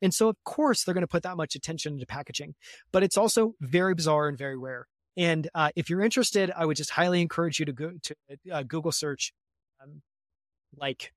And 0.02 0.14
so, 0.14 0.30
of 0.30 0.36
course, 0.44 0.84
they're 0.84 0.94
going 0.94 1.02
to 1.02 1.08
put 1.08 1.24
that 1.24 1.38
much 1.38 1.56
attention 1.56 1.94
into 1.94 2.06
packaging, 2.06 2.56
but 2.92 3.04
it's 3.04 3.18
also 3.18 3.54
very 3.62 3.96
bizarre 3.96 4.28
and 4.28 4.38
very 4.38 4.58
rare. 4.58 4.88
And 5.18 5.50
uh, 5.56 5.70
if 5.76 5.90
you're 5.90 6.02
interested, 6.02 6.52
I 6.56 6.66
would 6.66 6.78
just 6.78 6.92
highly 6.92 7.22
encourage 7.22 7.60
you 7.60 7.66
to 7.66 7.74
go 7.74 7.94
to 8.04 8.16
uh, 8.52 8.64
Google 8.64 8.92
search 8.92 9.32
um, 9.82 10.02
like 10.78 11.14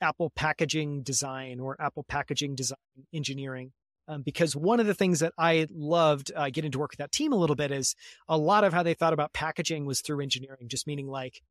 Apple 0.00 0.30
packaging 0.30 1.02
design 1.02 1.60
or 1.60 1.76
Apple 1.80 2.04
packaging 2.04 2.54
design 2.54 2.76
engineering. 3.12 3.72
Um, 4.08 4.22
because 4.22 4.56
one 4.56 4.80
of 4.80 4.86
the 4.86 4.94
things 4.94 5.20
that 5.20 5.32
I 5.38 5.68
loved 5.70 6.32
uh, 6.34 6.50
getting 6.50 6.72
to 6.72 6.80
work 6.80 6.90
with 6.90 6.98
that 6.98 7.12
team 7.12 7.32
a 7.32 7.36
little 7.36 7.54
bit 7.54 7.70
is 7.70 7.94
a 8.28 8.36
lot 8.36 8.64
of 8.64 8.72
how 8.72 8.82
they 8.82 8.94
thought 8.94 9.12
about 9.12 9.32
packaging 9.32 9.86
was 9.86 10.00
through 10.00 10.20
engineering, 10.20 10.66
just 10.66 10.88
meaning 10.88 11.06
like 11.06 11.42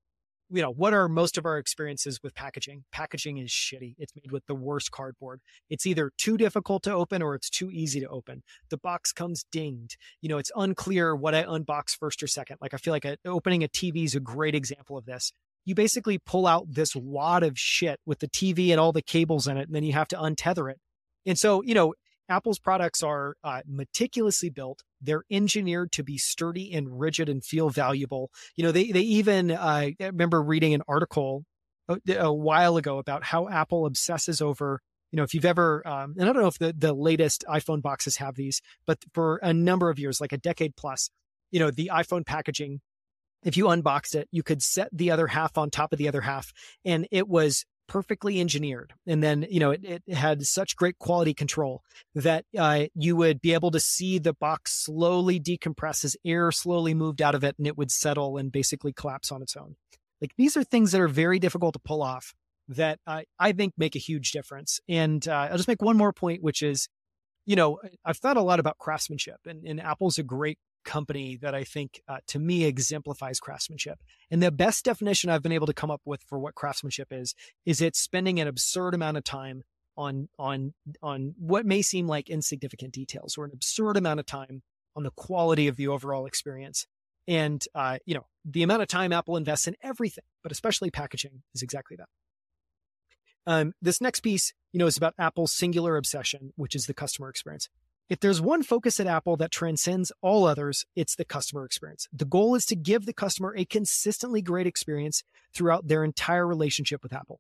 you 0.49 0.61
know, 0.61 0.71
what 0.71 0.93
are 0.93 1.07
most 1.07 1.37
of 1.37 1.45
our 1.45 1.57
experiences 1.57 2.19
with 2.23 2.33
packaging? 2.33 2.83
Packaging 2.91 3.37
is 3.37 3.49
shitty. 3.49 3.95
It's 3.97 4.13
made 4.15 4.31
with 4.31 4.45
the 4.47 4.55
worst 4.55 4.91
cardboard. 4.91 5.41
It's 5.69 5.85
either 5.85 6.11
too 6.17 6.37
difficult 6.37 6.83
to 6.83 6.93
open 6.93 7.21
or 7.21 7.35
it's 7.35 7.49
too 7.49 7.69
easy 7.71 7.99
to 7.99 8.07
open. 8.07 8.43
The 8.69 8.77
box 8.77 9.11
comes 9.11 9.45
dinged. 9.51 9.97
You 10.21 10.29
know, 10.29 10.37
it's 10.37 10.51
unclear 10.55 11.15
what 11.15 11.35
I 11.35 11.43
unbox 11.43 11.95
first 11.97 12.23
or 12.23 12.27
second. 12.27 12.57
Like 12.61 12.73
I 12.73 12.77
feel 12.77 12.93
like 12.93 13.05
a, 13.05 13.17
opening 13.25 13.63
a 13.63 13.67
TV 13.67 14.05
is 14.05 14.15
a 14.15 14.19
great 14.19 14.55
example 14.55 14.97
of 14.97 15.05
this. 15.05 15.31
You 15.65 15.75
basically 15.75 16.17
pull 16.17 16.47
out 16.47 16.65
this 16.67 16.95
wad 16.95 17.43
of 17.43 17.59
shit 17.59 17.99
with 18.05 18.19
the 18.19 18.27
TV 18.27 18.71
and 18.71 18.79
all 18.79 18.91
the 18.91 19.01
cables 19.01 19.47
in 19.47 19.57
it, 19.57 19.67
and 19.67 19.75
then 19.75 19.83
you 19.83 19.93
have 19.93 20.07
to 20.09 20.15
untether 20.15 20.71
it. 20.71 20.79
And 21.25 21.37
so, 21.37 21.61
you 21.61 21.75
know, 21.75 21.93
Apple's 22.29 22.59
products 22.59 23.01
are 23.03 23.35
uh, 23.43 23.61
meticulously 23.67 24.49
built. 24.49 24.83
They're 25.01 25.23
engineered 25.31 25.91
to 25.93 26.03
be 26.03 26.17
sturdy 26.17 26.73
and 26.73 26.99
rigid 26.99 27.27
and 27.27 27.43
feel 27.43 27.69
valuable. 27.69 28.29
You 28.55 28.63
know, 28.63 28.71
they 28.71 28.91
they 28.91 29.01
even 29.01 29.51
uh, 29.51 29.57
I 29.57 29.95
remember 29.99 30.41
reading 30.41 30.73
an 30.73 30.83
article 30.87 31.43
a, 31.87 31.99
a, 32.17 32.33
while 32.33 32.77
ago 32.77 32.99
about 32.99 33.23
how 33.23 33.49
Apple 33.49 33.85
obsesses 33.85 34.41
over. 34.41 34.81
You 35.11 35.17
know, 35.17 35.23
if 35.23 35.33
you've 35.33 35.45
ever, 35.45 35.85
um, 35.87 36.15
and 36.19 36.29
I 36.29 36.33
don't 36.33 36.43
know 36.43 36.47
if 36.47 36.59
the 36.59 36.73
the 36.77 36.93
latest 36.93 37.43
iPhone 37.49 37.81
boxes 37.81 38.17
have 38.17 38.35
these, 38.35 38.61
but 38.85 38.99
for 39.13 39.37
a 39.37 39.53
number 39.53 39.89
of 39.89 39.97
years, 39.97 40.21
like 40.21 40.33
a 40.33 40.37
decade 40.37 40.75
plus, 40.75 41.09
you 41.51 41.59
know, 41.59 41.71
the 41.71 41.89
iPhone 41.91 42.25
packaging 42.25 42.81
if 43.43 43.55
you 43.55 43.69
unboxed 43.69 44.15
it, 44.15 44.27
you 44.31 44.43
could 44.43 44.61
set 44.61 44.89
the 44.91 45.11
other 45.11 45.27
half 45.27 45.57
on 45.57 45.69
top 45.69 45.93
of 45.93 45.97
the 45.97 46.07
other 46.07 46.21
half, 46.21 46.51
and 46.83 47.07
it 47.11 47.27
was 47.27 47.65
perfectly 47.89 48.39
engineered. 48.39 48.93
And 49.05 49.21
then, 49.21 49.45
you 49.49 49.59
know, 49.59 49.71
it, 49.71 49.83
it 49.83 50.13
had 50.13 50.45
such 50.45 50.77
great 50.77 50.97
quality 50.99 51.33
control 51.33 51.81
that 52.15 52.45
uh, 52.57 52.85
you 52.95 53.17
would 53.17 53.41
be 53.41 53.53
able 53.53 53.71
to 53.71 53.79
see 53.79 54.19
the 54.19 54.33
box 54.33 54.85
slowly 54.85 55.39
decompress 55.39 56.05
as 56.05 56.15
air 56.23 56.51
slowly 56.51 56.93
moved 56.93 57.21
out 57.21 57.35
of 57.35 57.43
it 57.43 57.55
and 57.57 57.67
it 57.67 57.77
would 57.77 57.91
settle 57.91 58.37
and 58.37 58.51
basically 58.51 58.93
collapse 58.93 59.31
on 59.31 59.41
its 59.41 59.57
own. 59.57 59.75
Like 60.21 60.31
these 60.37 60.55
are 60.55 60.63
things 60.63 60.93
that 60.93 61.01
are 61.01 61.09
very 61.09 61.39
difficult 61.39 61.73
to 61.73 61.79
pull 61.79 62.01
off 62.01 62.33
that 62.69 62.99
I, 63.07 63.25
I 63.39 63.51
think 63.51 63.73
make 63.77 63.95
a 63.95 63.99
huge 63.99 64.31
difference. 64.31 64.79
And 64.87 65.27
uh, 65.27 65.49
I'll 65.51 65.57
just 65.57 65.67
make 65.67 65.81
one 65.81 65.97
more 65.97 66.13
point, 66.13 66.43
which 66.43 66.61
is, 66.61 66.87
you 67.45 67.55
know, 67.55 67.79
I've 68.05 68.17
thought 68.17 68.37
a 68.37 68.41
lot 68.41 68.59
about 68.59 68.77
craftsmanship 68.77 69.39
and, 69.45 69.65
and 69.65 69.81
Apple's 69.81 70.19
a 70.19 70.23
great 70.23 70.59
company 70.89 71.37
that 71.41 71.53
I 71.53 71.63
think 71.63 72.01
uh, 72.07 72.17
to 72.27 72.39
me 72.39 72.65
exemplifies 72.65 73.39
craftsmanship. 73.39 73.99
And 74.31 74.41
the 74.41 74.51
best 74.51 74.83
definition 74.83 75.29
I've 75.29 75.43
been 75.43 75.51
able 75.51 75.67
to 75.67 75.73
come 75.73 75.91
up 75.91 76.01
with 76.03 76.23
for 76.23 76.39
what 76.39 76.55
craftsmanship 76.55 77.09
is 77.11 77.35
is 77.63 77.79
it's 77.79 77.99
spending 77.99 78.39
an 78.39 78.47
absurd 78.47 78.95
amount 78.95 79.17
of 79.17 79.23
time 79.23 79.63
on 79.95 80.29
on 80.39 80.73
on 81.03 81.35
what 81.37 81.65
may 81.65 81.83
seem 81.83 82.07
like 82.07 82.29
insignificant 82.29 82.93
details 82.93 83.37
or 83.37 83.45
an 83.45 83.51
absurd 83.53 83.97
amount 83.97 84.19
of 84.19 84.25
time 84.25 84.63
on 84.95 85.03
the 85.03 85.11
quality 85.11 85.67
of 85.67 85.75
the 85.75 85.87
overall 85.87 86.25
experience. 86.25 86.87
And 87.27 87.63
uh, 87.75 87.99
you 88.05 88.15
know, 88.15 88.25
the 88.43 88.63
amount 88.63 88.81
of 88.81 88.87
time 88.87 89.13
Apple 89.13 89.37
invests 89.37 89.67
in 89.67 89.75
everything, 89.83 90.23
but 90.41 90.51
especially 90.51 90.89
packaging 90.89 91.43
is 91.53 91.61
exactly 91.61 91.97
that. 91.97 92.09
Um, 93.45 93.73
this 93.81 94.01
next 94.01 94.21
piece, 94.21 94.53
you 94.73 94.79
know, 94.79 94.87
is 94.87 94.97
about 94.97 95.13
Apple's 95.19 95.53
singular 95.53 95.97
obsession, 95.97 96.51
which 96.55 96.75
is 96.75 96.85
the 96.85 96.93
customer 96.95 97.29
experience. 97.29 97.69
If 98.09 98.19
there's 98.19 98.41
one 98.41 98.63
focus 98.63 98.99
at 98.99 99.05
Apple 99.05 99.37
that 99.37 99.51
transcends 99.51 100.11
all 100.23 100.45
others, 100.45 100.87
it's 100.95 101.15
the 101.15 101.25
customer 101.25 101.63
experience. 101.63 102.07
The 102.11 102.25
goal 102.25 102.55
is 102.55 102.65
to 102.65 102.75
give 102.75 103.05
the 103.05 103.13
customer 103.13 103.53
a 103.55 103.65
consistently 103.65 104.41
great 104.41 104.65
experience 104.65 105.23
throughout 105.53 105.87
their 105.87 106.03
entire 106.03 106.47
relationship 106.47 107.03
with 107.03 107.13
Apple. 107.13 107.39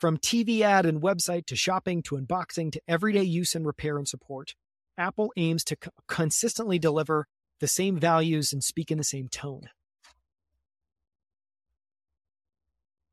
From 0.00 0.16
TV 0.16 0.62
ad 0.62 0.86
and 0.86 1.02
website 1.02 1.44
to 1.46 1.56
shopping 1.56 2.02
to 2.04 2.16
unboxing 2.16 2.72
to 2.72 2.80
everyday 2.88 3.22
use 3.22 3.54
and 3.54 3.66
repair 3.66 3.98
and 3.98 4.08
support, 4.08 4.54
Apple 4.96 5.30
aims 5.36 5.62
to 5.64 5.76
consistently 6.06 6.78
deliver 6.78 7.26
the 7.60 7.68
same 7.68 7.98
values 7.98 8.50
and 8.50 8.64
speak 8.64 8.90
in 8.90 8.96
the 8.96 9.04
same 9.04 9.28
tone. 9.28 9.68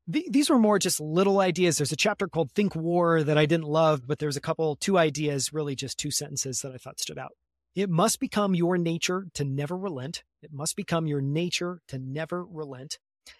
These 0.06 0.50
were 0.50 0.58
more 0.58 0.78
just 0.78 1.00
little 1.00 1.40
ideas. 1.40 1.78
There's 1.78 1.92
a 1.92 1.96
chapter 1.96 2.28
called 2.28 2.52
Think 2.52 2.76
War 2.76 3.22
that 3.22 3.36
I 3.36 3.46
didn't 3.46 3.66
love, 3.66 4.06
but 4.06 4.18
there's 4.18 4.36
a 4.36 4.40
couple, 4.40 4.76
two 4.76 4.96
ideas, 4.96 5.52
really 5.52 5.74
just 5.74 5.98
two 5.98 6.10
sentences 6.10 6.60
that 6.60 6.72
I 6.72 6.76
thought 6.76 7.00
stood 7.00 7.18
out. 7.18 7.32
It 7.74 7.90
must 7.90 8.20
become 8.20 8.54
your 8.54 8.78
nature 8.78 9.26
to 9.34 9.44
never 9.44 9.76
relent. 9.76 10.22
It 10.42 10.52
must 10.52 10.76
become 10.76 11.06
your 11.06 11.20
nature 11.20 11.80
to 11.88 11.98
never 11.98 12.44
relent. 12.44 12.98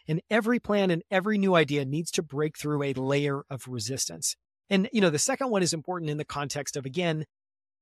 And 0.09 0.21
every 0.29 0.59
plan 0.59 0.91
and 0.91 1.03
every 1.11 1.39
new 1.39 1.55
idea 1.55 1.85
needs 1.85 2.11
to 2.13 2.23
break 2.23 2.59
through 2.59 2.83
a 2.83 2.93
layer 2.95 3.43
of 3.49 3.69
resistance. 3.69 4.37
And, 4.69 4.89
you 4.93 5.01
know, 5.01 5.11
the 5.11 5.19
second 5.19 5.51
one 5.51 5.63
is 5.63 5.73
important 5.73 6.11
in 6.11 6.19
the 6.19 6.25
context 6.25 6.77
of, 6.77 6.85
again, 6.85 7.25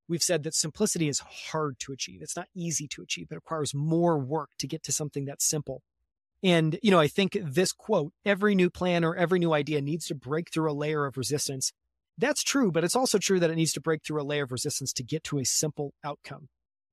we've 0.07 0.23
said 0.23 0.42
that 0.42 0.55
simplicity 0.55 1.09
is 1.09 1.20
hard 1.51 1.79
to 1.81 1.92
achieve. 1.92 2.20
It's 2.20 2.37
not 2.37 2.49
easy 2.55 2.87
to 2.88 3.03
achieve. 3.03 3.29
It 3.31 3.37
requires 3.37 3.75
more 3.75 4.18
work 4.18 4.51
to 4.59 4.66
get 4.66 4.83
to 4.85 4.92
something 4.92 5.25
that's 5.25 5.49
simple. 5.49 5.81
And, 6.44 6.78
you 6.83 6.90
know, 6.90 7.00
I 7.00 7.09
think 7.09 7.38
this 7.42 7.72
quote, 7.72 8.12
every 8.26 8.54
new 8.54 8.68
plan 8.68 9.02
or 9.02 9.16
every 9.16 9.38
new 9.38 9.54
idea 9.54 9.80
needs 9.80 10.07
to 10.09 10.14
break 10.14 10.52
through 10.52 10.70
a 10.70 10.74
layer 10.74 11.07
of 11.07 11.16
resistance. 11.16 11.72
That's 12.18 12.44
true, 12.44 12.70
but 12.70 12.85
it's 12.85 12.94
also 12.94 13.18
true 13.18 13.40
that 13.40 13.50
it 13.50 13.57
needs 13.57 13.72
to 13.72 13.80
break 13.80 14.04
through 14.04 14.20
a 14.20 14.24
layer 14.24 14.44
of 14.44 14.52
resistance 14.52 14.92
to 14.92 15.02
get 15.02 15.24
to 15.24 15.38
a 15.38 15.44
simple 15.44 15.94
outcome. 16.04 16.48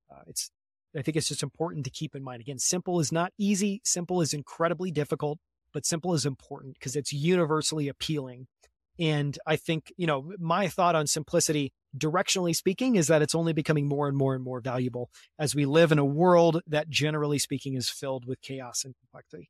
Uh, 0.10 0.22
it's, 0.28 0.52
I 0.98 1.02
think 1.02 1.18
it's 1.18 1.28
just 1.28 1.44
important 1.44 1.84
to 1.84 1.92
keep 1.92 2.16
in 2.16 2.24
mind. 2.24 2.42
Again, 2.42 2.60
simple 2.60 3.02
is 3.02 3.12
not 3.12 3.34
easy. 3.38 3.82
Simple 3.84 4.22
is 4.22 4.34
incredibly 4.34 4.90
difficult, 4.90 5.38
but 5.74 5.86
simple 5.86 6.14
is 6.14 6.26
important 6.26 6.76
because 6.80 6.96
it's 6.96 7.12
universally 7.12 7.90
appealing. 7.90 8.48
And 8.98 9.38
I 9.46 9.58
think, 9.58 9.92
you 9.98 10.08
know, 10.08 10.32
my 10.40 10.70
thought 10.70 10.96
on 10.96 11.08
simplicity 11.08 11.74
directionally 11.98 12.56
speaking, 12.56 12.96
is 12.96 13.08
that 13.08 13.22
it's 13.22 13.36
only 13.36 13.54
becoming 13.54 13.88
more 13.88 14.08
and 14.08 14.18
more 14.18 14.34
and 14.34 14.44
more 14.44 14.62
valuable 14.62 15.10
as 15.40 15.56
we 15.56 15.66
live 15.66 15.92
in 15.92 16.00
a 16.00 16.06
world 16.06 16.62
that 16.68 16.90
generally 16.90 17.40
speaking 17.40 17.76
is 17.76 17.90
filled 17.90 18.26
with 18.26 18.42
chaos 18.42 18.84
and 18.84 18.96
complexity. 19.00 19.50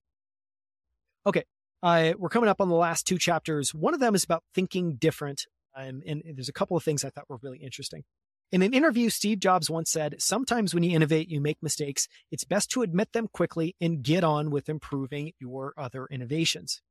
Okay. 1.26 1.44
Uh, 1.84 2.14
we're 2.18 2.30
coming 2.30 2.50
up 2.50 2.62
on 2.62 2.70
the 2.70 2.76
last 2.76 3.08
two 3.08 3.18
chapters. 3.18 3.74
One 3.74 3.94
of 3.94 4.00
them 4.00 4.14
is 4.14 4.24
about 4.24 4.44
thinking 4.54 4.96
different. 4.96 5.46
Um, 5.76 6.02
and 6.06 6.22
there's 6.36 6.50
a 6.50 6.54
couple 6.54 6.78
of 6.78 6.84
things 6.84 7.04
I 7.04 7.10
thought 7.10 7.30
were 7.30 7.40
really 7.42 7.60
interesting. 7.60 8.04
In 8.52 8.62
an 8.62 8.74
interview, 8.74 9.10
Steve 9.10 9.40
Jobs 9.40 9.70
once 9.70 9.90
said, 9.90 10.16
Sometimes 10.20 10.74
when 10.74 10.84
you 10.84 10.94
innovate, 10.94 11.30
you 11.30 11.40
make 11.40 11.58
mistakes. 11.62 12.08
It's 12.32 12.44
best 12.44 12.70
to 12.72 12.82
admit 12.82 13.14
them 13.14 13.30
quickly 13.32 13.76
and 13.80 14.04
get 14.04 14.26
on 14.26 14.52
with 14.52 14.68
improving 14.68 15.32
your 15.40 15.74
other 15.78 16.06
innovations. 16.12 16.82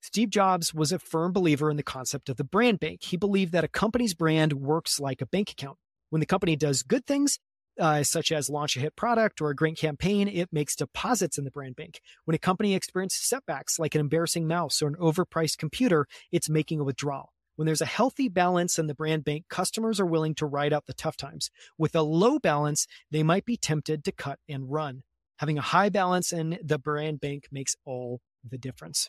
Steve 0.00 0.30
Jobs 0.30 0.72
was 0.72 0.92
a 0.92 0.98
firm 0.98 1.32
believer 1.32 1.70
in 1.70 1.76
the 1.76 1.82
concept 1.82 2.28
of 2.28 2.36
the 2.36 2.44
brand 2.44 2.80
bank. 2.80 3.02
He 3.02 3.16
believed 3.16 3.52
that 3.52 3.64
a 3.64 3.68
company's 3.68 4.14
brand 4.14 4.52
works 4.52 5.00
like 5.00 5.20
a 5.20 5.26
bank 5.26 5.50
account. 5.50 5.76
When 6.10 6.20
the 6.20 6.26
company 6.26 6.56
does 6.56 6.82
good 6.82 7.06
things, 7.06 7.38
uh, 7.78 8.02
such 8.02 8.32
as 8.32 8.48
launch 8.48 8.76
a 8.76 8.80
hit 8.80 8.96
product 8.96 9.40
or 9.40 9.50
a 9.50 9.56
great 9.56 9.76
campaign, 9.76 10.28
it 10.28 10.52
makes 10.52 10.76
deposits 10.76 11.38
in 11.38 11.44
the 11.44 11.50
brand 11.50 11.76
bank. 11.76 12.00
When 12.24 12.34
a 12.34 12.38
company 12.38 12.74
experiences 12.74 13.22
setbacks 13.22 13.78
like 13.78 13.94
an 13.94 14.00
embarrassing 14.00 14.46
mouse 14.46 14.82
or 14.82 14.88
an 14.88 14.96
overpriced 14.96 15.58
computer, 15.58 16.06
it's 16.32 16.48
making 16.48 16.80
a 16.80 16.84
withdrawal. 16.84 17.32
When 17.56 17.66
there's 17.66 17.80
a 17.80 17.86
healthy 17.86 18.28
balance 18.28 18.78
in 18.78 18.86
the 18.86 18.94
brand 18.94 19.24
bank, 19.24 19.46
customers 19.48 19.98
are 19.98 20.06
willing 20.06 20.34
to 20.36 20.46
ride 20.46 20.72
out 20.72 20.86
the 20.86 20.94
tough 20.94 21.16
times. 21.16 21.50
With 21.76 21.94
a 21.96 22.02
low 22.02 22.38
balance, 22.38 22.86
they 23.10 23.24
might 23.24 23.44
be 23.44 23.56
tempted 23.56 24.04
to 24.04 24.12
cut 24.12 24.38
and 24.48 24.70
run. 24.70 25.02
Having 25.38 25.58
a 25.58 25.62
high 25.62 25.88
balance 25.88 26.32
in 26.32 26.58
the 26.62 26.78
brand 26.78 27.20
bank 27.20 27.48
makes 27.50 27.74
all 27.84 28.20
the 28.48 28.58
difference 28.58 29.08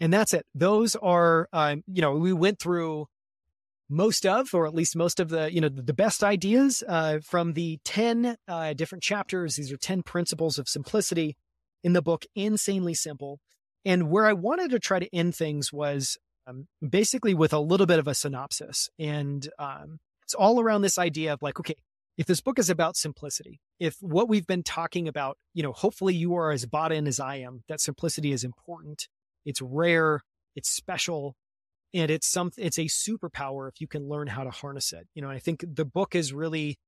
and 0.00 0.12
that's 0.12 0.34
it. 0.34 0.46
Those 0.54 0.96
are, 0.96 1.48
um, 1.52 1.82
you 1.86 2.02
know, 2.02 2.12
we 2.12 2.32
went 2.32 2.58
through 2.58 3.06
most 3.88 4.26
of, 4.26 4.52
or 4.54 4.66
at 4.66 4.74
least 4.74 4.96
most 4.96 5.20
of 5.20 5.28
the, 5.28 5.52
you 5.52 5.60
know, 5.60 5.68
the 5.68 5.92
best 5.92 6.24
ideas 6.24 6.82
uh, 6.88 7.18
from 7.22 7.52
the 7.52 7.78
10 7.84 8.36
uh, 8.48 8.72
different 8.72 9.04
chapters. 9.04 9.56
These 9.56 9.72
are 9.72 9.76
10 9.76 10.02
principles 10.02 10.58
of 10.58 10.68
simplicity 10.68 11.36
in 11.82 11.92
the 11.92 12.02
book, 12.02 12.24
Insanely 12.34 12.94
Simple. 12.94 13.38
And 13.84 14.10
where 14.10 14.26
I 14.26 14.32
wanted 14.32 14.70
to 14.70 14.78
try 14.78 14.98
to 14.98 15.14
end 15.14 15.36
things 15.36 15.72
was 15.72 16.16
um, 16.46 16.66
basically 16.86 17.34
with 17.34 17.52
a 17.52 17.58
little 17.58 17.86
bit 17.86 17.98
of 17.98 18.08
a 18.08 18.14
synopsis. 18.14 18.88
And 18.98 19.48
um, 19.58 19.98
it's 20.22 20.34
all 20.34 20.60
around 20.60 20.82
this 20.82 20.98
idea 20.98 21.34
of 21.34 21.42
like, 21.42 21.60
okay, 21.60 21.76
if 22.16 22.26
this 22.26 22.40
book 22.40 22.58
is 22.58 22.70
about 22.70 22.96
simplicity, 22.96 23.60
if 23.78 23.96
what 24.00 24.28
we've 24.28 24.46
been 24.46 24.62
talking 24.62 25.08
about, 25.08 25.36
you 25.52 25.62
know, 25.62 25.72
hopefully 25.72 26.14
you 26.14 26.34
are 26.36 26.52
as 26.52 26.64
bought 26.64 26.92
in 26.92 27.06
as 27.06 27.20
I 27.20 27.36
am, 27.36 27.62
that 27.68 27.80
simplicity 27.80 28.32
is 28.32 28.44
important 28.44 29.08
it's 29.44 29.60
rare, 29.60 30.22
it's 30.56 30.70
special, 30.70 31.36
and 31.92 32.10
it's 32.10 32.26
some 32.26 32.50
it's 32.56 32.78
a 32.78 32.86
superpower 32.86 33.68
if 33.68 33.80
you 33.80 33.86
can 33.86 34.08
learn 34.08 34.28
how 34.28 34.44
to 34.44 34.50
harness 34.50 34.92
it. 34.92 35.06
You 35.14 35.22
know, 35.22 35.30
I 35.30 35.38
think 35.38 35.64
the 35.66 35.84
book 35.84 36.14
is 36.14 36.32
really 36.32 36.78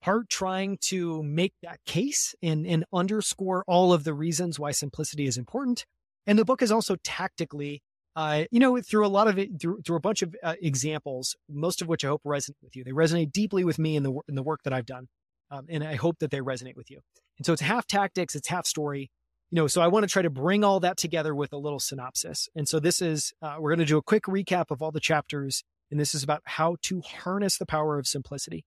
part 0.00 0.28
trying 0.28 0.78
to 0.80 1.22
make 1.22 1.54
that 1.62 1.80
case 1.86 2.34
and 2.42 2.66
and 2.66 2.84
underscore 2.92 3.64
all 3.66 3.92
of 3.92 4.04
the 4.04 4.14
reasons 4.14 4.58
why 4.58 4.70
simplicity 4.70 5.26
is 5.26 5.36
important. 5.36 5.84
And 6.26 6.38
the 6.38 6.44
book 6.44 6.62
is 6.62 6.70
also 6.70 6.96
tactically 7.02 7.82
uh, 8.18 8.46
you 8.50 8.58
know, 8.58 8.80
through 8.80 9.06
a 9.06 9.08
lot 9.08 9.28
of 9.28 9.38
it, 9.38 9.60
through, 9.60 9.80
through 9.82 9.94
a 9.94 10.00
bunch 10.00 10.22
of 10.22 10.34
uh, 10.42 10.54
examples, 10.60 11.36
most 11.48 11.80
of 11.80 11.86
which 11.86 12.04
I 12.04 12.08
hope 12.08 12.24
resonate 12.24 12.56
with 12.64 12.74
you. 12.74 12.82
They 12.82 12.90
resonate 12.90 13.30
deeply 13.30 13.62
with 13.62 13.78
me 13.78 13.94
in 13.94 14.02
the 14.02 14.12
in 14.28 14.34
the 14.34 14.42
work 14.42 14.64
that 14.64 14.72
I've 14.72 14.86
done, 14.86 15.06
um, 15.52 15.66
and 15.68 15.84
I 15.84 15.94
hope 15.94 16.18
that 16.18 16.32
they 16.32 16.40
resonate 16.40 16.74
with 16.74 16.90
you. 16.90 16.98
And 17.38 17.46
so 17.46 17.52
it's 17.52 17.62
half 17.62 17.86
tactics, 17.86 18.34
it's 18.34 18.48
half 18.48 18.66
story, 18.66 19.08
you 19.50 19.56
know, 19.56 19.66
so 19.66 19.80
I 19.80 19.88
want 19.88 20.04
to 20.04 20.08
try 20.08 20.22
to 20.22 20.30
bring 20.30 20.62
all 20.62 20.80
that 20.80 20.96
together 20.96 21.34
with 21.34 21.52
a 21.52 21.58
little 21.58 21.80
synopsis. 21.80 22.48
And 22.54 22.68
so 22.68 22.78
this 22.80 23.00
is, 23.00 23.32
uh, 23.40 23.56
we're 23.58 23.70
going 23.70 23.78
to 23.78 23.84
do 23.84 23.98
a 23.98 24.02
quick 24.02 24.24
recap 24.24 24.70
of 24.70 24.82
all 24.82 24.92
the 24.92 25.00
chapters. 25.00 25.64
And 25.90 25.98
this 25.98 26.14
is 26.14 26.22
about 26.22 26.42
how 26.44 26.76
to 26.82 27.00
harness 27.00 27.56
the 27.56 27.64
power 27.64 27.98
of 27.98 28.06
simplicity. 28.06 28.66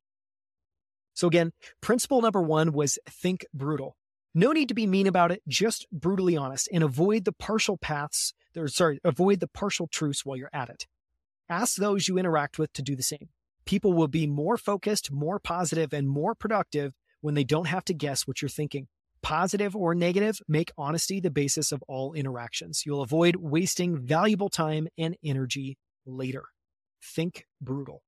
So 1.13 1.27
again, 1.27 1.51
principle 1.81 2.21
number 2.21 2.41
one 2.41 2.71
was 2.71 2.97
think 3.07 3.45
brutal. 3.53 3.95
No 4.33 4.53
need 4.53 4.69
to 4.69 4.73
be 4.73 4.87
mean 4.87 5.07
about 5.07 5.31
it, 5.31 5.41
just 5.47 5.85
brutally 5.91 6.37
honest 6.37 6.69
and 6.71 6.83
avoid 6.83 7.25
the 7.25 7.33
partial 7.33 7.77
paths, 7.77 8.33
or 8.55 8.67
sorry, 8.67 8.99
avoid 9.03 9.39
the 9.39 9.47
partial 9.47 9.87
truths 9.87 10.25
while 10.25 10.37
you're 10.37 10.49
at 10.53 10.69
it. 10.69 10.87
Ask 11.49 11.75
those 11.75 12.07
you 12.07 12.17
interact 12.17 12.57
with 12.57 12.71
to 12.73 12.81
do 12.81 12.95
the 12.95 13.03
same. 13.03 13.29
People 13.65 13.93
will 13.93 14.07
be 14.07 14.25
more 14.25 14.57
focused, 14.57 15.11
more 15.11 15.37
positive, 15.37 15.93
and 15.93 16.07
more 16.07 16.33
productive 16.33 16.93
when 17.19 17.35
they 17.35 17.43
don't 17.43 17.67
have 17.67 17.85
to 17.85 17.93
guess 17.93 18.25
what 18.25 18.41
you're 18.41 18.49
thinking. 18.49 18.87
Positive 19.23 19.75
or 19.75 19.93
negative, 19.93 20.39
make 20.47 20.71
honesty 20.77 21.19
the 21.19 21.29
basis 21.29 21.71
of 21.71 21.83
all 21.87 22.13
interactions. 22.13 22.83
You'll 22.85 23.01
avoid 23.01 23.35
wasting 23.35 23.97
valuable 23.97 24.49
time 24.49 24.87
and 24.97 25.15
energy 25.23 25.77
later. 26.05 26.45
Think 27.03 27.45
brutal. 27.61 28.01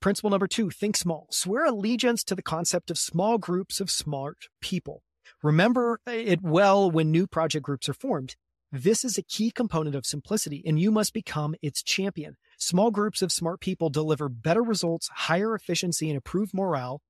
Principle 0.00 0.30
number 0.30 0.46
two, 0.46 0.70
think 0.70 0.96
small. 0.96 1.26
Swear 1.30 1.66
allegiance 1.66 2.22
to 2.24 2.34
the 2.34 2.42
concept 2.42 2.90
of 2.90 2.98
small 2.98 3.38
groups 3.38 3.80
of 3.80 3.90
smart 3.90 4.46
people. 4.60 5.02
Remember 5.42 6.00
it 6.06 6.40
well 6.42 6.90
when 6.90 7.10
new 7.10 7.26
project 7.26 7.64
groups 7.64 7.88
are 7.88 7.94
formed. 7.94 8.36
This 8.70 9.04
is 9.04 9.16
a 9.16 9.22
key 9.22 9.50
component 9.50 9.96
of 9.96 10.06
simplicity, 10.06 10.62
and 10.66 10.78
you 10.78 10.90
must 10.90 11.12
become 11.12 11.54
its 11.62 11.82
champion. 11.82 12.36
Small 12.58 12.90
groups 12.90 13.22
of 13.22 13.32
smart 13.32 13.60
people 13.60 13.90
deliver 13.90 14.28
better 14.28 14.62
results, 14.62 15.08
higher 15.12 15.54
efficiency, 15.54 16.08
and 16.08 16.16
improved 16.16 16.52
morale. 16.52 17.00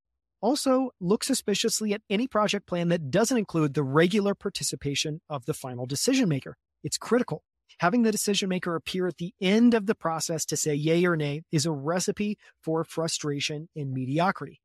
Also, 0.41 0.91
look 1.01 1.25
suspiciously 1.25 1.93
at 1.95 2.03
any 2.11 2.29
project 2.29 2.67
plan 2.67 2.89
that 2.89 3.11
doesn't 3.11 3.39
include 3.39 3.75
the 3.75 3.83
regular 3.83 4.35
participation 4.35 5.21
of 5.31 5.47
the 5.47 5.55
final 5.55 5.87
decision 5.87 6.29
maker. 6.29 6.57
It's 6.85 6.99
critical. 6.99 7.43
Having 7.79 8.03
the 8.03 8.13
decision 8.13 8.49
maker 8.49 8.75
appear 8.75 9.07
at 9.07 9.19
the 9.19 9.35
end 9.41 9.75
of 9.75 9.87
the 9.87 9.95
process 9.95 10.45
to 10.47 10.57
say 10.57 10.75
yay 10.75 11.05
or 11.05 11.17
nay 11.17 11.43
is 11.53 11.67
a 11.67 11.73
recipe 11.73 12.39
for 12.63 12.85
frustration 12.85 13.69
and 13.75 13.93
mediocrity. 13.93 14.61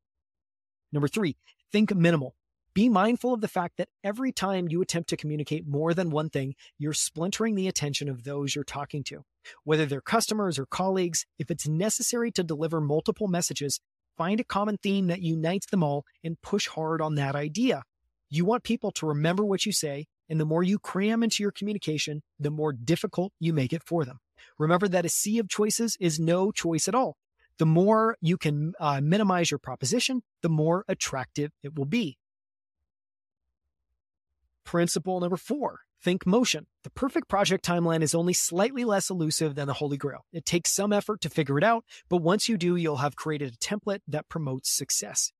Number 0.92 1.08
three, 1.08 1.36
think 1.72 1.94
minimal. 1.94 2.34
Be 2.74 2.88
mindful 2.88 3.34
of 3.34 3.42
the 3.42 3.48
fact 3.48 3.76
that 3.76 3.90
every 4.02 4.32
time 4.32 4.68
you 4.70 4.80
attempt 4.80 5.10
to 5.10 5.16
communicate 5.16 5.66
more 5.66 5.92
than 5.92 6.08
one 6.08 6.30
thing, 6.30 6.54
you're 6.78 6.94
splintering 6.94 7.54
the 7.54 7.68
attention 7.68 8.08
of 8.08 8.24
those 8.24 8.54
you're 8.54 8.64
talking 8.64 9.04
to. 9.04 9.24
Whether 9.64 9.84
they're 9.84 10.00
customers 10.00 10.58
or 10.58 10.64
colleagues, 10.64 11.26
if 11.38 11.50
it's 11.50 11.68
necessary 11.68 12.30
to 12.32 12.42
deliver 12.42 12.80
multiple 12.80 13.28
messages, 13.28 13.80
find 14.16 14.40
a 14.40 14.44
common 14.44 14.78
theme 14.78 15.08
that 15.08 15.22
unites 15.22 15.66
them 15.66 15.82
all 15.82 16.04
and 16.22 16.40
push 16.42 16.68
hard 16.68 17.00
on 17.00 17.14
that 17.16 17.34
idea. 17.34 17.82
You 18.30 18.44
want 18.44 18.62
people 18.62 18.90
to 18.92 19.06
remember 19.06 19.44
what 19.44 19.66
you 19.66 19.72
say 19.72 20.06
and 20.28 20.40
the 20.40 20.46
more 20.46 20.62
you 20.62 20.78
cram 20.78 21.22
into 21.22 21.42
your 21.42 21.52
communication, 21.52 22.22
the 22.40 22.50
more 22.50 22.72
difficult 22.72 23.32
you 23.38 23.52
make 23.52 23.72
it 23.72 23.82
for 23.84 24.04
them. 24.04 24.18
Remember 24.58 24.88
that 24.88 25.04
a 25.04 25.10
sea 25.10 25.38
of 25.38 25.48
choices 25.48 25.96
is 26.00 26.18
no 26.18 26.50
choice 26.50 26.88
at 26.88 26.94
all. 26.94 27.16
The 27.58 27.66
more 27.66 28.16
you 28.20 28.38
can 28.38 28.72
uh, 28.80 29.00
minimize 29.02 29.50
your 29.50 29.58
proposition, 29.58 30.22
the 30.40 30.48
more 30.48 30.84
attractive 30.88 31.52
it 31.62 31.76
will 31.76 31.84
be. 31.84 32.16
Principle 34.64 35.20
number 35.20 35.36
four 35.36 35.80
think 36.02 36.26
motion. 36.26 36.66
The 36.84 36.90
perfect 36.90 37.28
project 37.28 37.64
timeline 37.64 38.02
is 38.02 38.14
only 38.14 38.32
slightly 38.32 38.84
less 38.84 39.08
elusive 39.08 39.54
than 39.54 39.66
the 39.66 39.74
Holy 39.74 39.96
Grail. 39.96 40.24
It 40.32 40.44
takes 40.44 40.72
some 40.72 40.92
effort 40.92 41.20
to 41.22 41.30
figure 41.30 41.58
it 41.58 41.64
out, 41.64 41.84
but 42.08 42.22
once 42.22 42.48
you 42.48 42.56
do, 42.56 42.76
you'll 42.76 42.96
have 42.96 43.16
created 43.16 43.54
a 43.54 43.56
template 43.56 44.00
that 44.08 44.28
promotes 44.28 44.70
success. 44.70 45.32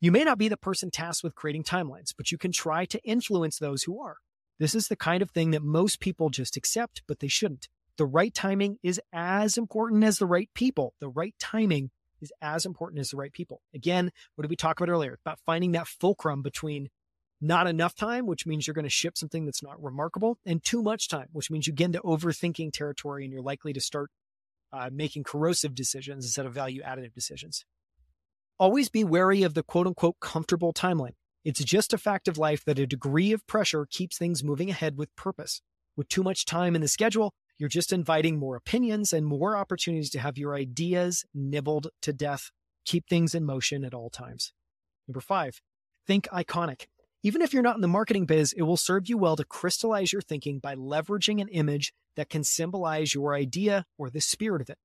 You 0.00 0.10
may 0.10 0.24
not 0.24 0.38
be 0.38 0.48
the 0.48 0.56
person 0.56 0.90
tasked 0.90 1.22
with 1.22 1.34
creating 1.34 1.64
timelines, 1.64 2.12
but 2.16 2.32
you 2.32 2.38
can 2.38 2.52
try 2.52 2.84
to 2.86 3.00
influence 3.04 3.58
those 3.58 3.84
who 3.84 4.00
are. 4.00 4.16
This 4.58 4.74
is 4.74 4.88
the 4.88 4.96
kind 4.96 5.22
of 5.22 5.30
thing 5.30 5.50
that 5.52 5.62
most 5.62 6.00
people 6.00 6.30
just 6.30 6.56
accept, 6.56 7.02
but 7.06 7.20
they 7.20 7.28
shouldn't. 7.28 7.68
The 7.98 8.06
right 8.06 8.32
timing 8.32 8.78
is 8.82 9.00
as 9.12 9.58
important 9.58 10.02
as 10.04 10.18
the 10.18 10.26
right 10.26 10.48
people. 10.54 10.94
The 11.00 11.08
right 11.08 11.34
timing 11.38 11.90
is 12.20 12.32
as 12.40 12.64
important 12.64 13.00
as 13.00 13.10
the 13.10 13.16
right 13.16 13.32
people. 13.32 13.60
Again, 13.74 14.10
what 14.34 14.42
did 14.42 14.50
we 14.50 14.56
talk 14.56 14.80
about 14.80 14.90
earlier? 14.90 15.18
About 15.24 15.40
finding 15.44 15.72
that 15.72 15.88
fulcrum 15.88 16.42
between 16.42 16.88
not 17.42 17.66
enough 17.66 17.94
time, 17.94 18.26
which 18.26 18.46
means 18.46 18.66
you're 18.66 18.74
going 18.74 18.84
to 18.84 18.90
ship 18.90 19.18
something 19.18 19.44
that's 19.44 19.62
not 19.62 19.82
remarkable, 19.82 20.38
and 20.46 20.62
too 20.62 20.82
much 20.82 21.08
time, 21.08 21.26
which 21.32 21.50
means 21.50 21.66
you 21.66 21.72
get 21.72 21.86
into 21.86 22.00
overthinking 22.00 22.72
territory 22.72 23.24
and 23.24 23.32
you're 23.32 23.42
likely 23.42 23.72
to 23.72 23.80
start 23.80 24.10
uh, 24.72 24.88
making 24.92 25.24
corrosive 25.24 25.74
decisions 25.74 26.24
instead 26.24 26.46
of 26.46 26.54
value 26.54 26.82
additive 26.82 27.12
decisions. 27.12 27.64
Always 28.58 28.88
be 28.88 29.04
wary 29.04 29.42
of 29.42 29.54
the 29.54 29.62
quote 29.62 29.86
unquote 29.86 30.20
comfortable 30.20 30.72
timeline. 30.72 31.14
It's 31.44 31.62
just 31.64 31.92
a 31.92 31.98
fact 31.98 32.28
of 32.28 32.38
life 32.38 32.64
that 32.64 32.78
a 32.78 32.86
degree 32.86 33.32
of 33.32 33.46
pressure 33.48 33.86
keeps 33.90 34.16
things 34.16 34.44
moving 34.44 34.70
ahead 34.70 34.96
with 34.96 35.14
purpose. 35.16 35.60
With 35.96 36.08
too 36.08 36.22
much 36.22 36.46
time 36.46 36.76
in 36.76 36.80
the 36.80 36.88
schedule, 36.88 37.34
you're 37.58 37.68
just 37.68 37.92
inviting 37.92 38.38
more 38.38 38.56
opinions 38.56 39.12
and 39.12 39.26
more 39.26 39.56
opportunities 39.56 40.10
to 40.10 40.20
have 40.20 40.38
your 40.38 40.54
ideas 40.54 41.24
nibbled 41.34 41.88
to 42.02 42.12
death. 42.12 42.50
Keep 42.84 43.08
things 43.08 43.34
in 43.34 43.44
motion 43.44 43.84
at 43.84 43.94
all 43.94 44.10
times. 44.10 44.52
Number 45.06 45.20
five, 45.20 45.60
think 46.06 46.28
iconic. 46.28 46.86
Even 47.24 47.40
if 47.40 47.52
you're 47.52 47.62
not 47.62 47.76
in 47.76 47.82
the 47.82 47.88
marketing 47.88 48.26
biz, 48.26 48.52
it 48.52 48.62
will 48.62 48.76
serve 48.76 49.08
you 49.08 49.16
well 49.16 49.36
to 49.36 49.44
crystallize 49.44 50.12
your 50.12 50.22
thinking 50.22 50.58
by 50.58 50.74
leveraging 50.74 51.40
an 51.40 51.48
image 51.48 51.92
that 52.16 52.28
can 52.28 52.42
symbolize 52.42 53.14
your 53.14 53.32
idea 53.32 53.84
or 53.96 54.10
the 54.10 54.20
spirit 54.20 54.60
of 54.60 54.68
it. 54.68 54.78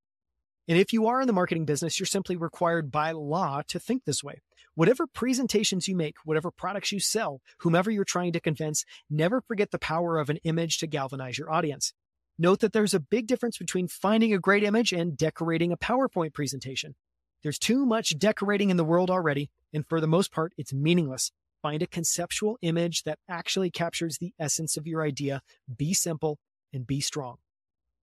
And 0.68 0.78
if 0.78 0.92
you 0.92 1.06
are 1.06 1.20
in 1.20 1.26
the 1.26 1.32
marketing 1.32 1.64
business, 1.64 1.98
you're 1.98 2.06
simply 2.06 2.36
required 2.36 2.92
by 2.92 3.10
law 3.10 3.62
to 3.68 3.80
think 3.80 4.04
this 4.04 4.22
way. 4.22 4.42
Whatever 4.76 5.08
presentations 5.08 5.88
you 5.88 5.96
make, 5.96 6.14
whatever 6.24 6.52
products 6.52 6.92
you 6.92 7.00
sell, 7.00 7.40
whomever 7.60 7.90
you're 7.90 8.04
trying 8.04 8.32
to 8.34 8.40
convince, 8.40 8.84
never 9.10 9.40
forget 9.40 9.72
the 9.72 9.78
power 9.78 10.18
of 10.18 10.30
an 10.30 10.38
image 10.44 10.78
to 10.78 10.86
galvanize 10.86 11.38
your 11.38 11.50
audience. 11.50 11.92
Note 12.38 12.60
that 12.60 12.72
there's 12.72 12.94
a 12.94 13.00
big 13.00 13.26
difference 13.26 13.58
between 13.58 13.88
finding 13.88 14.32
a 14.32 14.38
great 14.38 14.62
image 14.62 14.92
and 14.92 15.16
decorating 15.16 15.72
a 15.72 15.76
PowerPoint 15.76 16.34
presentation. 16.34 16.94
There's 17.42 17.58
too 17.58 17.84
much 17.84 18.16
decorating 18.16 18.70
in 18.70 18.76
the 18.76 18.84
world 18.84 19.10
already, 19.10 19.50
and 19.72 19.84
for 19.88 20.00
the 20.00 20.06
most 20.06 20.30
part, 20.30 20.52
it's 20.56 20.72
meaningless. 20.72 21.32
Find 21.62 21.82
a 21.82 21.86
conceptual 21.86 22.56
image 22.62 23.02
that 23.02 23.18
actually 23.28 23.70
captures 23.70 24.18
the 24.18 24.32
essence 24.38 24.76
of 24.76 24.86
your 24.86 25.02
idea. 25.02 25.42
Be 25.74 25.92
simple 25.92 26.38
and 26.72 26.86
be 26.86 27.00
strong. 27.00 27.36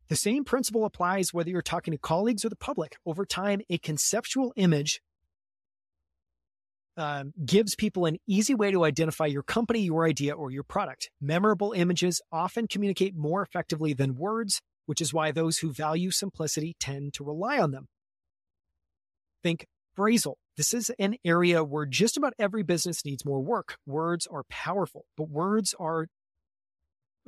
The 0.08 0.15
same 0.15 0.44
principle 0.44 0.86
applies 0.86 1.34
whether 1.34 1.50
you're 1.50 1.62
talking 1.62 1.91
to 1.91 1.98
colleagues 1.98 2.46
or 2.46 2.50
the 2.50 2.56
public. 2.56 2.98
Over 3.06 3.26
time, 3.26 3.62
a 3.70 3.78
conceptual 3.78 4.54
image 4.56 5.02
um, 6.98 7.34
gives 7.44 7.76
people 7.76 8.06
an 8.06 8.18
easy 8.28 8.54
way 8.54 8.72
to 8.72 8.86
identify 8.86 9.26
your 9.26 9.44
company, 9.44 9.80
your 9.80 10.06
idea, 10.06 10.34
or 10.34 10.52
your 10.52 10.63
product. 10.63 11.10
Memorable 11.20 11.74
images 11.74 12.22
often 12.32 12.68
communicate 12.68 13.15
more 13.15 13.41
effectively 13.41 13.94
than 13.94 14.15
words, 14.15 14.62
which 14.86 15.02
is 15.02 15.13
why 15.13 15.32
those 15.32 15.58
who 15.58 15.74
value 15.74 16.12
simplicity 16.12 16.76
tend 16.80 17.13
to 17.13 17.24
rely 17.24 17.60
on 17.60 17.72
them. 17.72 17.88
Think 19.44 19.65
phrasal. 19.98 20.36
This 20.58 20.74
is 20.74 20.89
an 21.00 21.15
area 21.26 21.63
where 21.63 21.86
just 21.86 22.15
about 22.15 22.34
every 22.39 22.63
business 22.63 23.04
needs 23.04 23.26
more 23.26 23.41
work. 23.41 23.78
Words 23.86 24.26
are 24.28 24.44
powerful, 24.50 25.06
but 25.18 25.30
words 25.30 25.76
are 25.80 26.08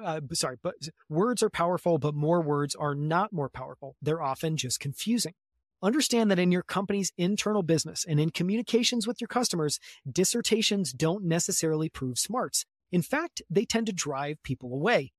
uh, 0.04 0.22
sorry, 0.34 0.58
but 0.62 0.76
words 1.10 1.42
are 1.42 1.50
powerful, 1.50 1.98
but 1.98 2.13
more 2.13 2.42
words 2.42 2.76
are 2.76 2.94
not 2.94 3.34
more 3.34 3.50
powerful. 3.50 3.96
They're 4.02 4.22
often 4.22 4.56
just 4.56 4.80
confusing. 4.80 5.34
Understand 5.82 6.32
that 6.32 6.40
in 6.40 6.52
your 6.52 6.63
company's 6.63 7.12
internal 7.18 7.63
business 7.63 8.06
and 8.08 8.20
in 8.20 8.30
communications 8.32 9.06
with 9.06 9.22
your 9.22 9.28
customers, 9.28 9.80
dissertations 10.10 10.92
don't 10.92 11.24
necessarily 11.24 11.90
prove 11.90 12.18
smarts. 12.18 12.66
In 12.92 13.02
fact, 13.02 13.42
they 13.50 13.66
tend 13.66 13.88
to 13.88 13.94
drive 13.94 14.42
people 14.44 14.74
away. 14.74 15.12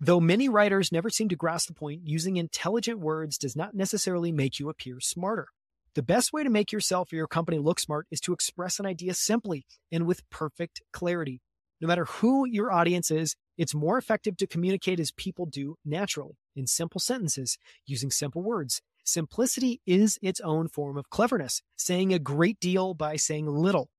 Though 0.00 0.20
many 0.20 0.48
writers 0.48 0.90
never 0.90 1.10
seem 1.10 1.28
to 1.28 1.36
grasp 1.36 1.68
the 1.68 1.74
point, 1.74 2.02
using 2.04 2.36
intelligent 2.36 3.00
words 3.00 3.36
does 3.36 3.54
not 3.54 3.74
necessarily 3.74 4.32
make 4.32 4.58
you 4.58 4.68
appear 4.68 4.98
smarter. 5.00 5.48
The 5.96 6.02
best 6.04 6.32
way 6.32 6.44
to 6.44 6.50
make 6.50 6.70
yourself 6.70 7.12
or 7.12 7.16
your 7.16 7.26
company 7.26 7.58
look 7.58 7.80
smart 7.80 8.06
is 8.12 8.20
to 8.20 8.32
express 8.32 8.78
an 8.78 8.86
idea 8.86 9.12
simply 9.12 9.66
and 9.90 10.06
with 10.06 10.28
perfect 10.30 10.82
clarity. 10.92 11.40
No 11.80 11.88
matter 11.88 12.04
who 12.04 12.46
your 12.46 12.70
audience 12.70 13.10
is, 13.10 13.34
it's 13.58 13.74
more 13.74 13.98
effective 13.98 14.36
to 14.36 14.46
communicate 14.46 15.00
as 15.00 15.10
people 15.10 15.46
do 15.46 15.74
naturally, 15.84 16.38
in 16.54 16.68
simple 16.68 17.00
sentences, 17.00 17.58
using 17.86 18.12
simple 18.12 18.40
words. 18.40 18.82
Simplicity 19.02 19.80
is 19.84 20.16
its 20.22 20.40
own 20.40 20.68
form 20.68 20.96
of 20.96 21.10
cleverness, 21.10 21.60
saying 21.76 22.12
a 22.12 22.20
great 22.20 22.60
deal 22.60 22.94
by 22.94 23.16
saying 23.16 23.46
little. 23.46 23.90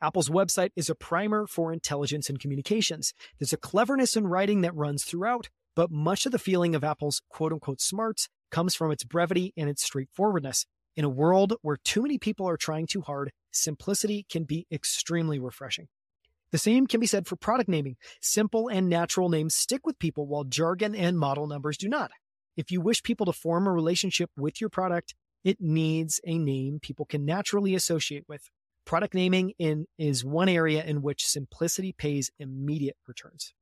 Apple's 0.00 0.28
website 0.28 0.70
is 0.76 0.88
a 0.88 0.94
primer 0.94 1.48
for 1.48 1.72
intelligence 1.72 2.28
and 2.28 2.38
communications. 2.38 3.12
There's 3.40 3.52
a 3.52 3.56
cleverness 3.58 4.14
in 4.14 4.28
writing 4.28 4.60
that 4.60 4.74
runs 4.76 5.02
throughout, 5.02 5.48
but 5.74 5.90
much 5.90 6.26
of 6.26 6.32
the 6.32 6.38
feeling 6.38 6.76
of 6.76 6.84
Apple's 6.84 7.22
quote 7.28 7.52
unquote 7.52 7.80
smarts 7.80 8.28
comes 8.52 8.76
from 8.76 8.92
its 8.92 9.02
brevity 9.02 9.52
and 9.56 9.68
its 9.68 9.82
straightforwardness. 9.82 10.64
In 10.96 11.04
a 11.04 11.10
world 11.10 11.54
where 11.60 11.76
too 11.76 12.02
many 12.02 12.16
people 12.16 12.48
are 12.48 12.56
trying 12.56 12.86
too 12.86 13.02
hard, 13.02 13.30
simplicity 13.50 14.24
can 14.30 14.44
be 14.44 14.66
extremely 14.72 15.38
refreshing. 15.38 15.88
The 16.52 16.58
same 16.58 16.86
can 16.86 17.00
be 17.00 17.06
said 17.06 17.26
for 17.26 17.36
product 17.36 17.68
naming. 17.68 17.96
Simple 18.22 18.68
and 18.68 18.88
natural 18.88 19.28
names 19.28 19.54
stick 19.54 19.84
with 19.84 19.98
people 19.98 20.26
while 20.26 20.44
jargon 20.44 20.94
and 20.94 21.18
model 21.18 21.46
numbers 21.46 21.76
do 21.76 21.88
not. 21.88 22.12
If 22.56 22.70
you 22.70 22.80
wish 22.80 23.02
people 23.02 23.26
to 23.26 23.32
form 23.32 23.66
a 23.66 23.72
relationship 23.72 24.30
with 24.38 24.58
your 24.60 24.70
product, 24.70 25.14
it 25.44 25.60
needs 25.60 26.18
a 26.24 26.38
name 26.38 26.80
people 26.80 27.04
can 27.04 27.26
naturally 27.26 27.74
associate 27.74 28.24
with. 28.26 28.48
Product 28.86 29.14
naming 29.14 29.52
in, 29.58 29.86
is 29.98 30.24
one 30.24 30.48
area 30.48 30.82
in 30.82 31.02
which 31.02 31.26
simplicity 31.26 31.92
pays 31.92 32.30
immediate 32.38 32.96
returns. 33.06 33.52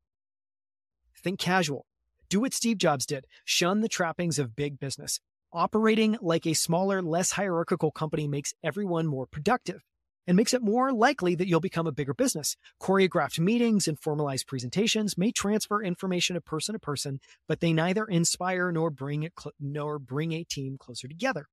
Think 1.16 1.40
casual. 1.40 1.86
Do 2.28 2.40
what 2.40 2.54
Steve 2.54 2.78
Jobs 2.78 3.06
did. 3.06 3.26
Shun 3.44 3.80
the 3.80 3.88
trappings 3.88 4.38
of 4.38 4.54
big 4.54 4.78
business. 4.78 5.20
Operating 5.54 6.18
like 6.20 6.46
a 6.46 6.52
smaller, 6.54 7.00
less 7.00 7.32
hierarchical 7.32 7.90
company 7.90 8.28
makes 8.28 8.52
everyone 8.62 9.06
more 9.06 9.26
productive. 9.26 9.82
and 10.26 10.36
makes 10.38 10.54
it 10.54 10.62
more 10.62 10.90
likely 10.90 11.34
that 11.34 11.46
you'll 11.48 11.60
become 11.60 11.86
a 11.86 11.92
bigger 11.92 12.14
business. 12.14 12.56
Choreographed 12.82 13.38
meetings 13.38 13.86
and 13.86 14.00
formalized 14.00 14.46
presentations 14.46 15.18
may 15.18 15.30
transfer 15.30 15.82
information 15.82 16.34
of 16.34 16.44
person 16.46 16.72
to 16.72 16.78
person, 16.78 17.20
but 17.46 17.60
they 17.60 17.72
neither 17.74 18.06
inspire 18.06 18.72
nor 18.72 18.90
bring 18.90 19.28
cl- 19.38 19.52
nor 19.60 19.98
bring 19.98 20.32
a 20.32 20.42
team 20.44 20.78
closer 20.78 21.08
together. 21.08 21.46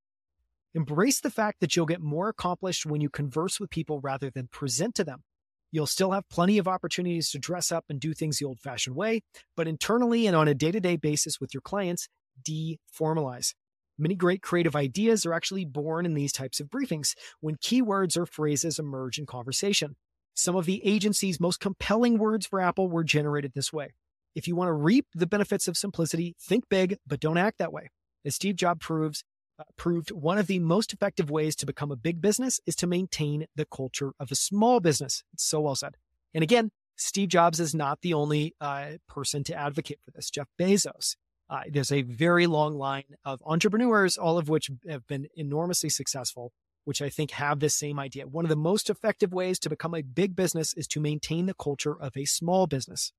Embrace 0.74 1.20
the 1.22 1.30
fact 1.30 1.60
that 1.62 1.76
you'll 1.76 1.86
get 1.86 2.02
more 2.02 2.30
accomplished 2.30 2.86
when 2.86 3.02
you 3.02 3.10
converse 3.10 3.60
with 3.60 3.70
people 3.70 4.00
rather 4.02 4.30
than 4.30 4.48
present 4.48 4.96
to 4.96 5.04
them. 5.04 5.24
You'll 5.72 5.88
still 5.88 6.12
have 6.12 6.30
plenty 6.30 6.58
of 6.58 6.68
opportunities 6.68 7.30
to 7.32 7.40
dress 7.40 7.72
up 7.72 7.86
and 7.90 8.00
do 8.00 8.14
things 8.14 8.40
the 8.40 8.46
old 8.46 8.60
fashioned 8.60 8.96
way, 8.96 9.22
but 9.58 9.68
internally 9.68 10.28
and 10.28 10.36
on 10.36 10.48
a 10.48 10.54
day 10.56 10.72
to 10.72 10.80
day 10.80 10.98
basis 10.98 11.40
with 11.42 11.54
your 11.54 11.62
clients, 11.62 12.08
deformalize. 12.44 13.54
Many 14.02 14.16
great 14.16 14.42
creative 14.42 14.76
ideas 14.76 15.28
are 15.28 15.34
actually 15.34 15.64
born 15.64 16.08
in 16.08 16.16
these 16.16 16.32
types 16.32 16.60
of 16.60 16.70
briefings 16.70 17.14
when 17.40 17.58
keywords 17.58 18.18
or 18.18 18.26
phrases 18.26 18.80
emerge 18.80 19.20
in 19.20 19.28
conversation. 19.28 19.96
Some 20.34 20.56
of 20.56 20.66
the 20.66 20.84
agency's 20.84 21.40
most 21.40 21.60
compelling 21.60 22.18
words 22.18 22.48
for 22.48 22.60
Apple 22.60 22.90
were 22.90 23.04
generated 23.04 23.52
this 23.54 23.72
way. 23.72 23.94
If 24.34 24.48
you 24.48 24.56
want 24.56 24.70
to 24.70 24.74
reap 24.74 25.06
the 25.14 25.28
benefits 25.28 25.68
of 25.68 25.78
simplicity, 25.78 26.36
think 26.42 26.68
big, 26.68 26.98
but 27.06 27.20
don't 27.20 27.38
act 27.38 27.60
that 27.60 27.72
way. 27.72 27.90
As 28.26 28.34
Steve 28.34 28.56
Jobs 28.56 28.84
proves, 28.84 29.24
uh, 29.60 29.66
proved 29.78 30.10
one 30.10 30.40
of 30.40 30.48
the 30.48 30.58
most 30.58 30.94
effective 30.94 31.30
ways 31.30 31.56
to 31.58 31.68
become 31.68 31.92
a 31.92 31.96
big 31.96 32.22
business 32.22 32.60
is 32.66 32.76
to 32.78 32.88
maintain 32.88 33.46
the 33.56 33.68
culture 33.68 34.14
of 34.20 34.32
a 34.32 34.36
small 34.36 34.80
business. 34.80 35.24
It's 35.32 35.46
so 35.46 35.62
well 35.62 35.76
said. 35.76 35.96
And 36.34 36.44
again, 36.44 36.72
Steve 36.96 37.30
Jobs 37.30 37.60
is 37.60 37.76
not 37.76 38.02
the 38.02 38.16
only 38.16 38.56
uh, 38.60 38.94
person 39.08 39.44
to 39.44 39.54
advocate 39.54 40.00
for 40.04 40.10
this. 40.10 40.32
Jeff 40.32 40.48
Bezos. 40.60 41.18
Uh, 41.52 41.64
there's 41.70 41.92
a 41.92 42.04
very 42.04 42.48
long 42.48 42.78
line 42.78 43.04
of 43.26 43.44
entrepreneurs, 43.46 44.18
all 44.18 44.38
of 44.38 44.48
which 44.48 44.72
have 44.88 45.06
been 45.08 45.28
enormously 45.36 45.90
successful, 45.90 46.54
which 46.86 47.02
I 47.02 47.10
think 47.10 47.32
have 47.32 47.60
this 47.60 47.76
same 47.76 48.00
idea. 48.00 48.26
One 48.26 48.46
of 48.46 48.50
the 48.50 48.56
most 48.56 48.90
effective 48.90 49.34
ways 49.34 49.60
to 49.60 49.70
become 49.70 49.94
a 49.94 50.02
big 50.02 50.34
business 50.34 50.74
is 50.74 50.88
to 50.88 51.02
maintain 51.02 51.48
the 51.48 51.54
culture 51.54 52.02
of 52.02 52.16
a 52.16 52.24
small 52.24 52.68
business. 52.68 53.12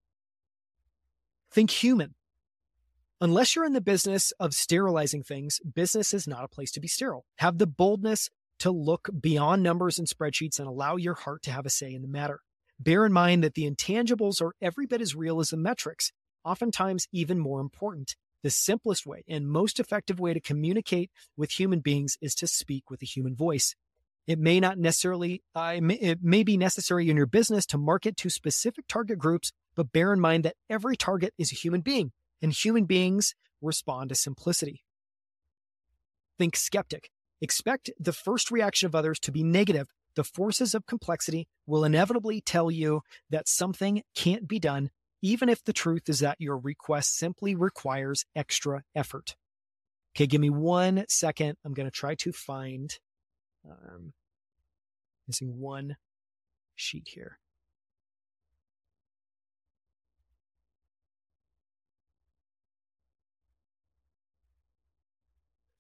Think 1.53 1.71
human. 1.71 2.15
Unless 3.21 3.55
you're 3.55 3.67
in 3.67 3.75
the 3.75 3.83
business 3.83 4.33
of 4.41 4.55
sterilizing 4.55 5.23
things, 5.23 5.61
business 5.61 6.15
is 6.15 6.27
not 6.27 6.43
a 6.43 6.49
place 6.49 6.73
to 6.73 6.81
be 6.81 6.89
sterile. 6.89 7.27
Have 7.37 7.59
the 7.59 7.67
boldness 7.67 8.31
to 8.61 8.71
look 8.71 9.11
beyond 9.21 9.63
numbers 9.63 9.99
and 9.99 10.09
spreadsheets 10.09 10.59
and 10.59 10.67
allow 10.67 10.97
your 10.97 11.15
heart 11.15 11.43
to 11.43 11.51
have 11.51 11.67
a 11.67 11.71
say 11.71 11.93
in 11.93 12.01
the 12.01 12.09
matter. 12.09 12.41
Bear 12.81 13.05
in 13.05 13.13
mind 13.13 13.45
that 13.45 13.55
the 13.55 13.71
intangibles 13.71 14.41
are 14.41 14.55
every 14.63 14.87
bit 14.87 15.03
as 15.03 15.15
real 15.15 15.39
as 15.39 15.51
the 15.51 15.59
metrics, 15.59 16.13
oftentimes 16.45 17.07
even 17.13 17.39
more 17.39 17.61
important. 17.61 18.17
The 18.43 18.51
simplest 18.51 19.07
way 19.07 19.25
and 19.29 19.49
most 19.49 19.79
effective 19.79 20.19
way 20.19 20.35
to 20.35 20.41
communicate 20.41 21.11
with 21.37 21.53
human 21.53 21.81
beings 21.81 22.19
is 22.21 22.35
to 22.37 22.47
speak 22.47 22.91
with 22.91 23.03
a 23.03 23.07
human 23.07 23.37
voice. 23.37 23.77
It 24.27 24.39
may 24.39 24.61
not 24.61 24.79
necessarily, 24.79 25.43
uh, 25.55 25.75
it, 25.77 25.83
may, 25.83 25.95
it 25.95 26.19
may 26.23 26.43
be 26.43 26.57
necessary 26.57 27.11
in 27.11 27.17
your 27.17 27.27
business 27.27 27.67
to 27.67 27.79
market 27.79 28.17
to 28.19 28.31
specific 28.31 28.87
target 28.89 29.19
groups, 29.19 29.53
but 29.75 29.93
bear 29.93 30.13
in 30.13 30.21
mind 30.21 30.45
that 30.45 30.57
every 30.71 30.97
target 30.97 31.35
is 31.39 31.53
a 31.53 31.57
human 31.57 31.81
being 31.81 32.13
and 32.41 32.53
human 32.53 32.85
beings 32.85 33.35
respond 33.61 34.11
to 34.11 34.15
simplicity. 34.15 34.85
Think 36.39 36.57
skeptic. 36.57 37.11
Expect 37.41 37.91
the 37.99 38.13
first 38.13 38.51
reaction 38.51 38.87
of 38.87 38.95
others 38.95 39.19
to 39.21 39.33
be 39.33 39.43
negative. 39.43 39.89
The 40.15 40.25
forces 40.25 40.75
of 40.75 40.87
complexity 40.87 41.49
will 41.67 41.85
inevitably 41.85 42.41
tell 42.41 42.71
you 42.71 43.03
that 43.31 43.49
something 43.49 44.03
can't 44.15 44.47
be 44.47 44.59
done, 44.59 44.91
even 45.23 45.49
if 45.49 45.65
the 45.65 45.73
truth 45.73 46.09
is 46.09 46.19
that 46.19 46.41
your 46.41 46.59
request 46.59 47.17
simply 47.17 47.55
requires 47.55 48.25
extra 48.35 48.83
effort. 48.95 49.37
Okay, 50.15 50.27
give 50.27 50.41
me 50.41 50.51
one 50.51 51.05
second. 51.09 51.57
I'm 51.65 51.73
going 51.73 51.87
to 51.87 51.91
try 51.91 52.17
to 52.17 52.33
find, 52.33 52.99
um, 53.65 54.13
missing 55.27 55.59
one 55.59 55.97
sheet 56.75 57.09
here. 57.09 57.39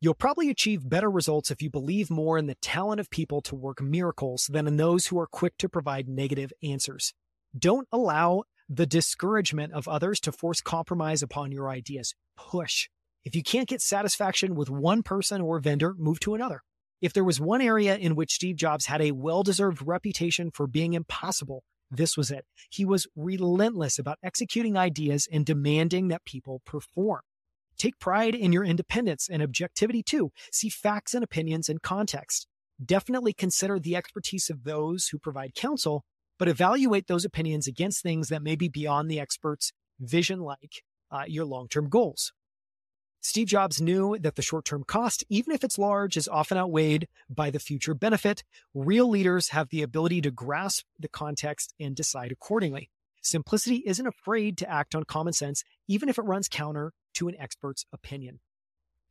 You'll 0.00 0.14
probably 0.14 0.50
achieve 0.50 0.88
better 0.88 1.08
results 1.08 1.52
if 1.52 1.62
you 1.62 1.70
believe 1.70 2.10
more 2.10 2.36
in 2.36 2.46
the 2.46 2.56
talent 2.56 2.98
of 3.00 3.08
people 3.08 3.40
to 3.42 3.54
work 3.54 3.80
miracles 3.80 4.48
than 4.52 4.66
in 4.66 4.76
those 4.76 5.06
who 5.06 5.18
are 5.20 5.28
quick 5.28 5.56
to 5.58 5.68
provide 5.68 6.08
negative 6.08 6.52
answers. 6.60 7.14
Don't 7.56 7.86
allow 7.92 8.42
the 8.74 8.86
discouragement 8.86 9.72
of 9.74 9.86
others 9.86 10.18
to 10.20 10.32
force 10.32 10.62
compromise 10.62 11.22
upon 11.22 11.52
your 11.52 11.68
ideas. 11.68 12.14
Push. 12.38 12.88
If 13.22 13.36
you 13.36 13.42
can't 13.42 13.68
get 13.68 13.82
satisfaction 13.82 14.54
with 14.54 14.70
one 14.70 15.02
person 15.02 15.42
or 15.42 15.60
vendor, 15.60 15.94
move 15.98 16.20
to 16.20 16.34
another. 16.34 16.62
If 17.02 17.12
there 17.12 17.24
was 17.24 17.38
one 17.38 17.60
area 17.60 17.96
in 17.96 18.14
which 18.14 18.32
Steve 18.32 18.56
Jobs 18.56 18.86
had 18.86 19.02
a 19.02 19.12
well 19.12 19.42
deserved 19.42 19.82
reputation 19.84 20.50
for 20.50 20.66
being 20.66 20.94
impossible, 20.94 21.64
this 21.90 22.16
was 22.16 22.30
it. 22.30 22.46
He 22.70 22.86
was 22.86 23.06
relentless 23.14 23.98
about 23.98 24.18
executing 24.22 24.78
ideas 24.78 25.28
and 25.30 25.44
demanding 25.44 26.08
that 26.08 26.24
people 26.24 26.62
perform. 26.64 27.20
Take 27.76 27.98
pride 27.98 28.34
in 28.34 28.52
your 28.52 28.64
independence 28.64 29.28
and 29.30 29.42
objectivity 29.42 30.02
too. 30.02 30.30
See 30.50 30.70
facts 30.70 31.12
and 31.12 31.22
opinions 31.22 31.68
in 31.68 31.78
context. 31.78 32.46
Definitely 32.82 33.34
consider 33.34 33.78
the 33.78 33.96
expertise 33.96 34.48
of 34.48 34.64
those 34.64 35.08
who 35.08 35.18
provide 35.18 35.54
counsel, 35.54 36.04
but 36.42 36.48
evaluate 36.48 37.06
those 37.06 37.24
opinions 37.24 37.68
against 37.68 38.02
things 38.02 38.28
that 38.28 38.42
may 38.42 38.56
be 38.56 38.66
beyond 38.66 39.08
the 39.08 39.20
expert's 39.20 39.72
vision, 40.00 40.40
like 40.40 40.82
uh, 41.08 41.22
your 41.28 41.44
long 41.44 41.68
term 41.68 41.88
goals. 41.88 42.32
Steve 43.20 43.46
Jobs 43.46 43.80
knew 43.80 44.18
that 44.18 44.34
the 44.34 44.42
short 44.42 44.64
term 44.64 44.82
cost, 44.82 45.22
even 45.28 45.54
if 45.54 45.62
it's 45.62 45.78
large, 45.78 46.16
is 46.16 46.26
often 46.26 46.58
outweighed 46.58 47.06
by 47.30 47.50
the 47.50 47.60
future 47.60 47.94
benefit. 47.94 48.42
Real 48.74 49.08
leaders 49.08 49.50
have 49.50 49.68
the 49.68 49.82
ability 49.82 50.20
to 50.20 50.32
grasp 50.32 50.84
the 50.98 51.06
context 51.06 51.74
and 51.78 51.94
decide 51.94 52.32
accordingly. 52.32 52.90
Simplicity 53.22 53.84
isn't 53.86 54.08
afraid 54.08 54.58
to 54.58 54.68
act 54.68 54.96
on 54.96 55.04
common 55.04 55.34
sense, 55.34 55.62
even 55.86 56.08
if 56.08 56.18
it 56.18 56.22
runs 56.22 56.48
counter 56.48 56.92
to 57.14 57.28
an 57.28 57.36
expert's 57.38 57.86
opinion. 57.92 58.40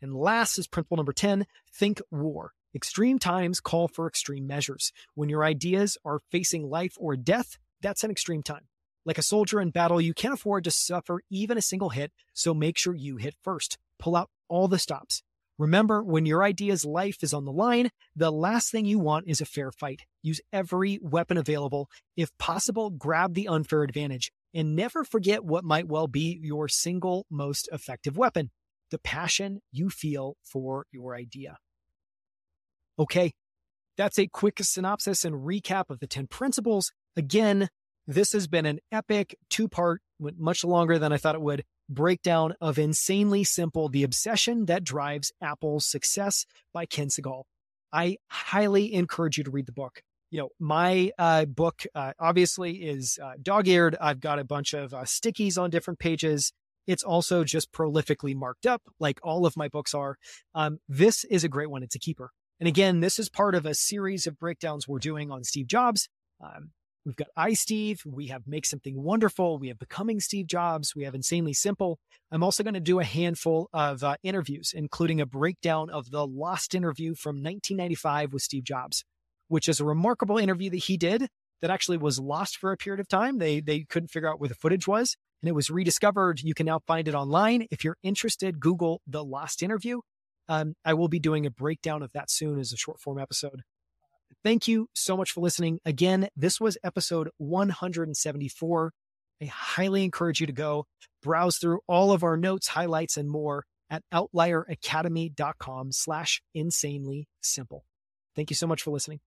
And 0.01 0.13
last 0.13 0.57
is 0.57 0.67
principle 0.67 0.97
number 0.97 1.13
10 1.13 1.45
think 1.73 2.01
war. 2.11 2.51
Extreme 2.73 3.19
times 3.19 3.59
call 3.59 3.89
for 3.89 4.07
extreme 4.07 4.47
measures. 4.47 4.93
When 5.13 5.27
your 5.27 5.43
ideas 5.43 5.97
are 6.05 6.21
facing 6.31 6.69
life 6.69 6.95
or 6.97 7.17
death, 7.17 7.57
that's 7.81 8.03
an 8.05 8.11
extreme 8.11 8.43
time. 8.43 8.67
Like 9.05 9.17
a 9.17 9.23
soldier 9.23 9.59
in 9.59 9.71
battle, 9.71 9.99
you 9.99 10.13
can't 10.13 10.33
afford 10.33 10.63
to 10.63 10.71
suffer 10.71 11.21
even 11.29 11.57
a 11.57 11.61
single 11.61 11.89
hit, 11.89 12.13
so 12.33 12.53
make 12.53 12.77
sure 12.77 12.95
you 12.95 13.17
hit 13.17 13.35
first. 13.43 13.77
Pull 13.99 14.15
out 14.15 14.29
all 14.47 14.69
the 14.69 14.79
stops. 14.79 15.21
Remember, 15.57 16.01
when 16.01 16.25
your 16.25 16.43
idea's 16.43 16.85
life 16.85 17.17
is 17.21 17.33
on 17.33 17.43
the 17.45 17.51
line, 17.51 17.89
the 18.15 18.31
last 18.31 18.71
thing 18.71 18.85
you 18.85 18.99
want 18.99 19.27
is 19.27 19.41
a 19.41 19.45
fair 19.45 19.71
fight. 19.71 20.03
Use 20.21 20.39
every 20.53 20.97
weapon 21.01 21.37
available. 21.37 21.89
If 22.15 22.35
possible, 22.37 22.89
grab 22.89 23.33
the 23.33 23.47
unfair 23.47 23.83
advantage. 23.83 24.31
And 24.53 24.75
never 24.75 25.03
forget 25.03 25.43
what 25.43 25.63
might 25.63 25.87
well 25.87 26.07
be 26.07 26.39
your 26.41 26.67
single 26.67 27.25
most 27.29 27.69
effective 27.71 28.17
weapon 28.17 28.51
the 28.91 28.99
passion 28.99 29.61
you 29.71 29.89
feel 29.89 30.35
for 30.43 30.85
your 30.91 31.15
idea. 31.15 31.57
Okay, 32.99 33.33
that's 33.97 34.19
a 34.19 34.27
quick 34.27 34.59
synopsis 34.61 35.25
and 35.25 35.35
recap 35.35 35.89
of 35.89 35.99
the 35.99 36.07
10 36.07 36.27
principles. 36.27 36.91
Again, 37.15 37.69
this 38.07 38.33
has 38.33 38.47
been 38.47 38.65
an 38.65 38.79
epic 38.91 39.35
two 39.49 39.67
part, 39.67 40.01
much 40.19 40.63
longer 40.63 40.99
than 40.99 41.13
I 41.13 41.17
thought 41.17 41.35
it 41.35 41.41
would, 41.41 41.63
breakdown 41.89 42.55
of 42.61 42.77
Insanely 42.77 43.43
Simple 43.43 43.89
The 43.89 44.03
Obsession 44.03 44.65
That 44.65 44.83
Drives 44.83 45.31
Apple's 45.41 45.85
Success 45.85 46.45
by 46.73 46.85
Ken 46.85 47.07
Segall. 47.07 47.43
I 47.93 48.17
highly 48.29 48.93
encourage 48.93 49.37
you 49.37 49.43
to 49.43 49.51
read 49.51 49.65
the 49.65 49.73
book 49.73 50.01
you 50.31 50.39
know, 50.39 50.49
my 50.59 51.11
uh, 51.19 51.45
book 51.45 51.83
uh, 51.93 52.13
obviously 52.19 52.77
is 52.77 53.19
uh, 53.21 53.33
dog 53.41 53.67
eared. 53.67 53.97
I've 53.99 54.21
got 54.21 54.39
a 54.39 54.45
bunch 54.45 54.73
of 54.73 54.93
uh, 54.93 55.01
stickies 55.01 55.61
on 55.61 55.69
different 55.69 55.99
pages. 55.99 56.53
It's 56.87 57.03
also 57.03 57.43
just 57.43 57.71
prolifically 57.71 58.33
marked 58.33 58.65
up, 58.65 58.81
like 58.99 59.19
all 59.23 59.45
of 59.45 59.55
my 59.55 59.67
books 59.67 59.93
are. 59.93 60.17
Um, 60.55 60.79
this 60.87 61.25
is 61.25 61.43
a 61.43 61.49
great 61.49 61.69
one. 61.69 61.83
It's 61.83 61.95
a 61.95 61.99
keeper. 61.99 62.31
And 62.61 62.67
again, 62.67 63.01
this 63.01 63.19
is 63.19 63.27
part 63.27 63.55
of 63.55 63.65
a 63.65 63.73
series 63.73 64.25
of 64.25 64.39
breakdowns 64.39 64.87
we're 64.87 64.99
doing 64.99 65.31
on 65.31 65.43
Steve 65.43 65.67
Jobs. 65.67 66.07
Um, 66.39 66.69
we've 67.05 67.17
got 67.17 67.27
iSteve, 67.37 68.05
we 68.05 68.27
have 68.27 68.43
Make 68.47 68.65
Something 68.65 69.03
Wonderful, 69.03 69.59
we 69.59 69.67
have 69.67 69.79
Becoming 69.79 70.21
Steve 70.21 70.47
Jobs, 70.47 70.95
we 70.95 71.03
have 71.03 71.15
Insanely 71.15 71.53
Simple. 71.53 71.99
I'm 72.31 72.43
also 72.43 72.63
going 72.63 72.75
to 72.75 72.79
do 72.79 72.99
a 72.99 73.03
handful 73.03 73.67
of 73.73 74.03
uh, 74.03 74.15
interviews, 74.23 74.71
including 74.73 75.19
a 75.19 75.25
breakdown 75.25 75.89
of 75.89 76.11
the 76.11 76.25
lost 76.25 76.73
interview 76.73 77.15
from 77.15 77.37
1995 77.37 78.31
with 78.31 78.43
Steve 78.43 78.63
Jobs 78.63 79.03
which 79.51 79.67
is 79.67 79.81
a 79.81 79.85
remarkable 79.85 80.37
interview 80.37 80.69
that 80.69 80.77
he 80.77 80.95
did 80.95 81.27
that 81.61 81.69
actually 81.69 81.97
was 81.97 82.17
lost 82.17 82.57
for 82.57 82.71
a 82.71 82.77
period 82.77 83.01
of 83.01 83.07
time. 83.07 83.37
They 83.37 83.59
they 83.59 83.81
couldn't 83.81 84.07
figure 84.07 84.29
out 84.29 84.39
where 84.39 84.47
the 84.47 84.55
footage 84.55 84.87
was, 84.87 85.17
and 85.43 85.49
it 85.49 85.51
was 85.51 85.69
rediscovered. 85.69 86.39
You 86.41 86.53
can 86.53 86.65
now 86.65 86.79
find 86.87 87.07
it 87.07 87.13
online. 87.13 87.67
If 87.69 87.83
you're 87.83 87.97
interested, 88.01 88.61
Google 88.61 89.01
the 89.05 89.23
lost 89.23 89.61
interview. 89.61 89.99
Um, 90.51 90.75
I 90.83 90.95
will 90.95 91.07
be 91.07 91.19
doing 91.19 91.45
a 91.45 91.49
breakdown 91.49 92.03
of 92.03 92.11
that 92.11 92.29
soon 92.29 92.59
as 92.59 92.73
a 92.73 92.77
short 92.77 92.99
form 92.99 93.17
episode. 93.17 93.61
Thank 94.43 94.67
you 94.67 94.89
so 94.93 95.15
much 95.15 95.31
for 95.31 95.39
listening. 95.39 95.79
Again, 95.85 96.27
this 96.35 96.59
was 96.59 96.77
episode 96.83 97.29
174. 97.37 98.91
I 99.41 99.45
highly 99.45 100.03
encourage 100.03 100.41
you 100.41 100.47
to 100.47 100.53
go 100.53 100.87
browse 101.23 101.57
through 101.57 101.79
all 101.87 102.11
of 102.11 102.25
our 102.25 102.35
notes, 102.35 102.67
highlights, 102.67 103.15
and 103.15 103.29
more 103.29 103.63
at 103.89 104.03
outlieracademy.com 104.13 105.93
slash 105.93 106.41
insanely 106.53 107.29
simple. 107.41 107.85
Thank 108.35 108.49
you 108.49 108.55
so 108.57 108.67
much 108.67 108.81
for 108.81 108.91
listening. 108.91 109.21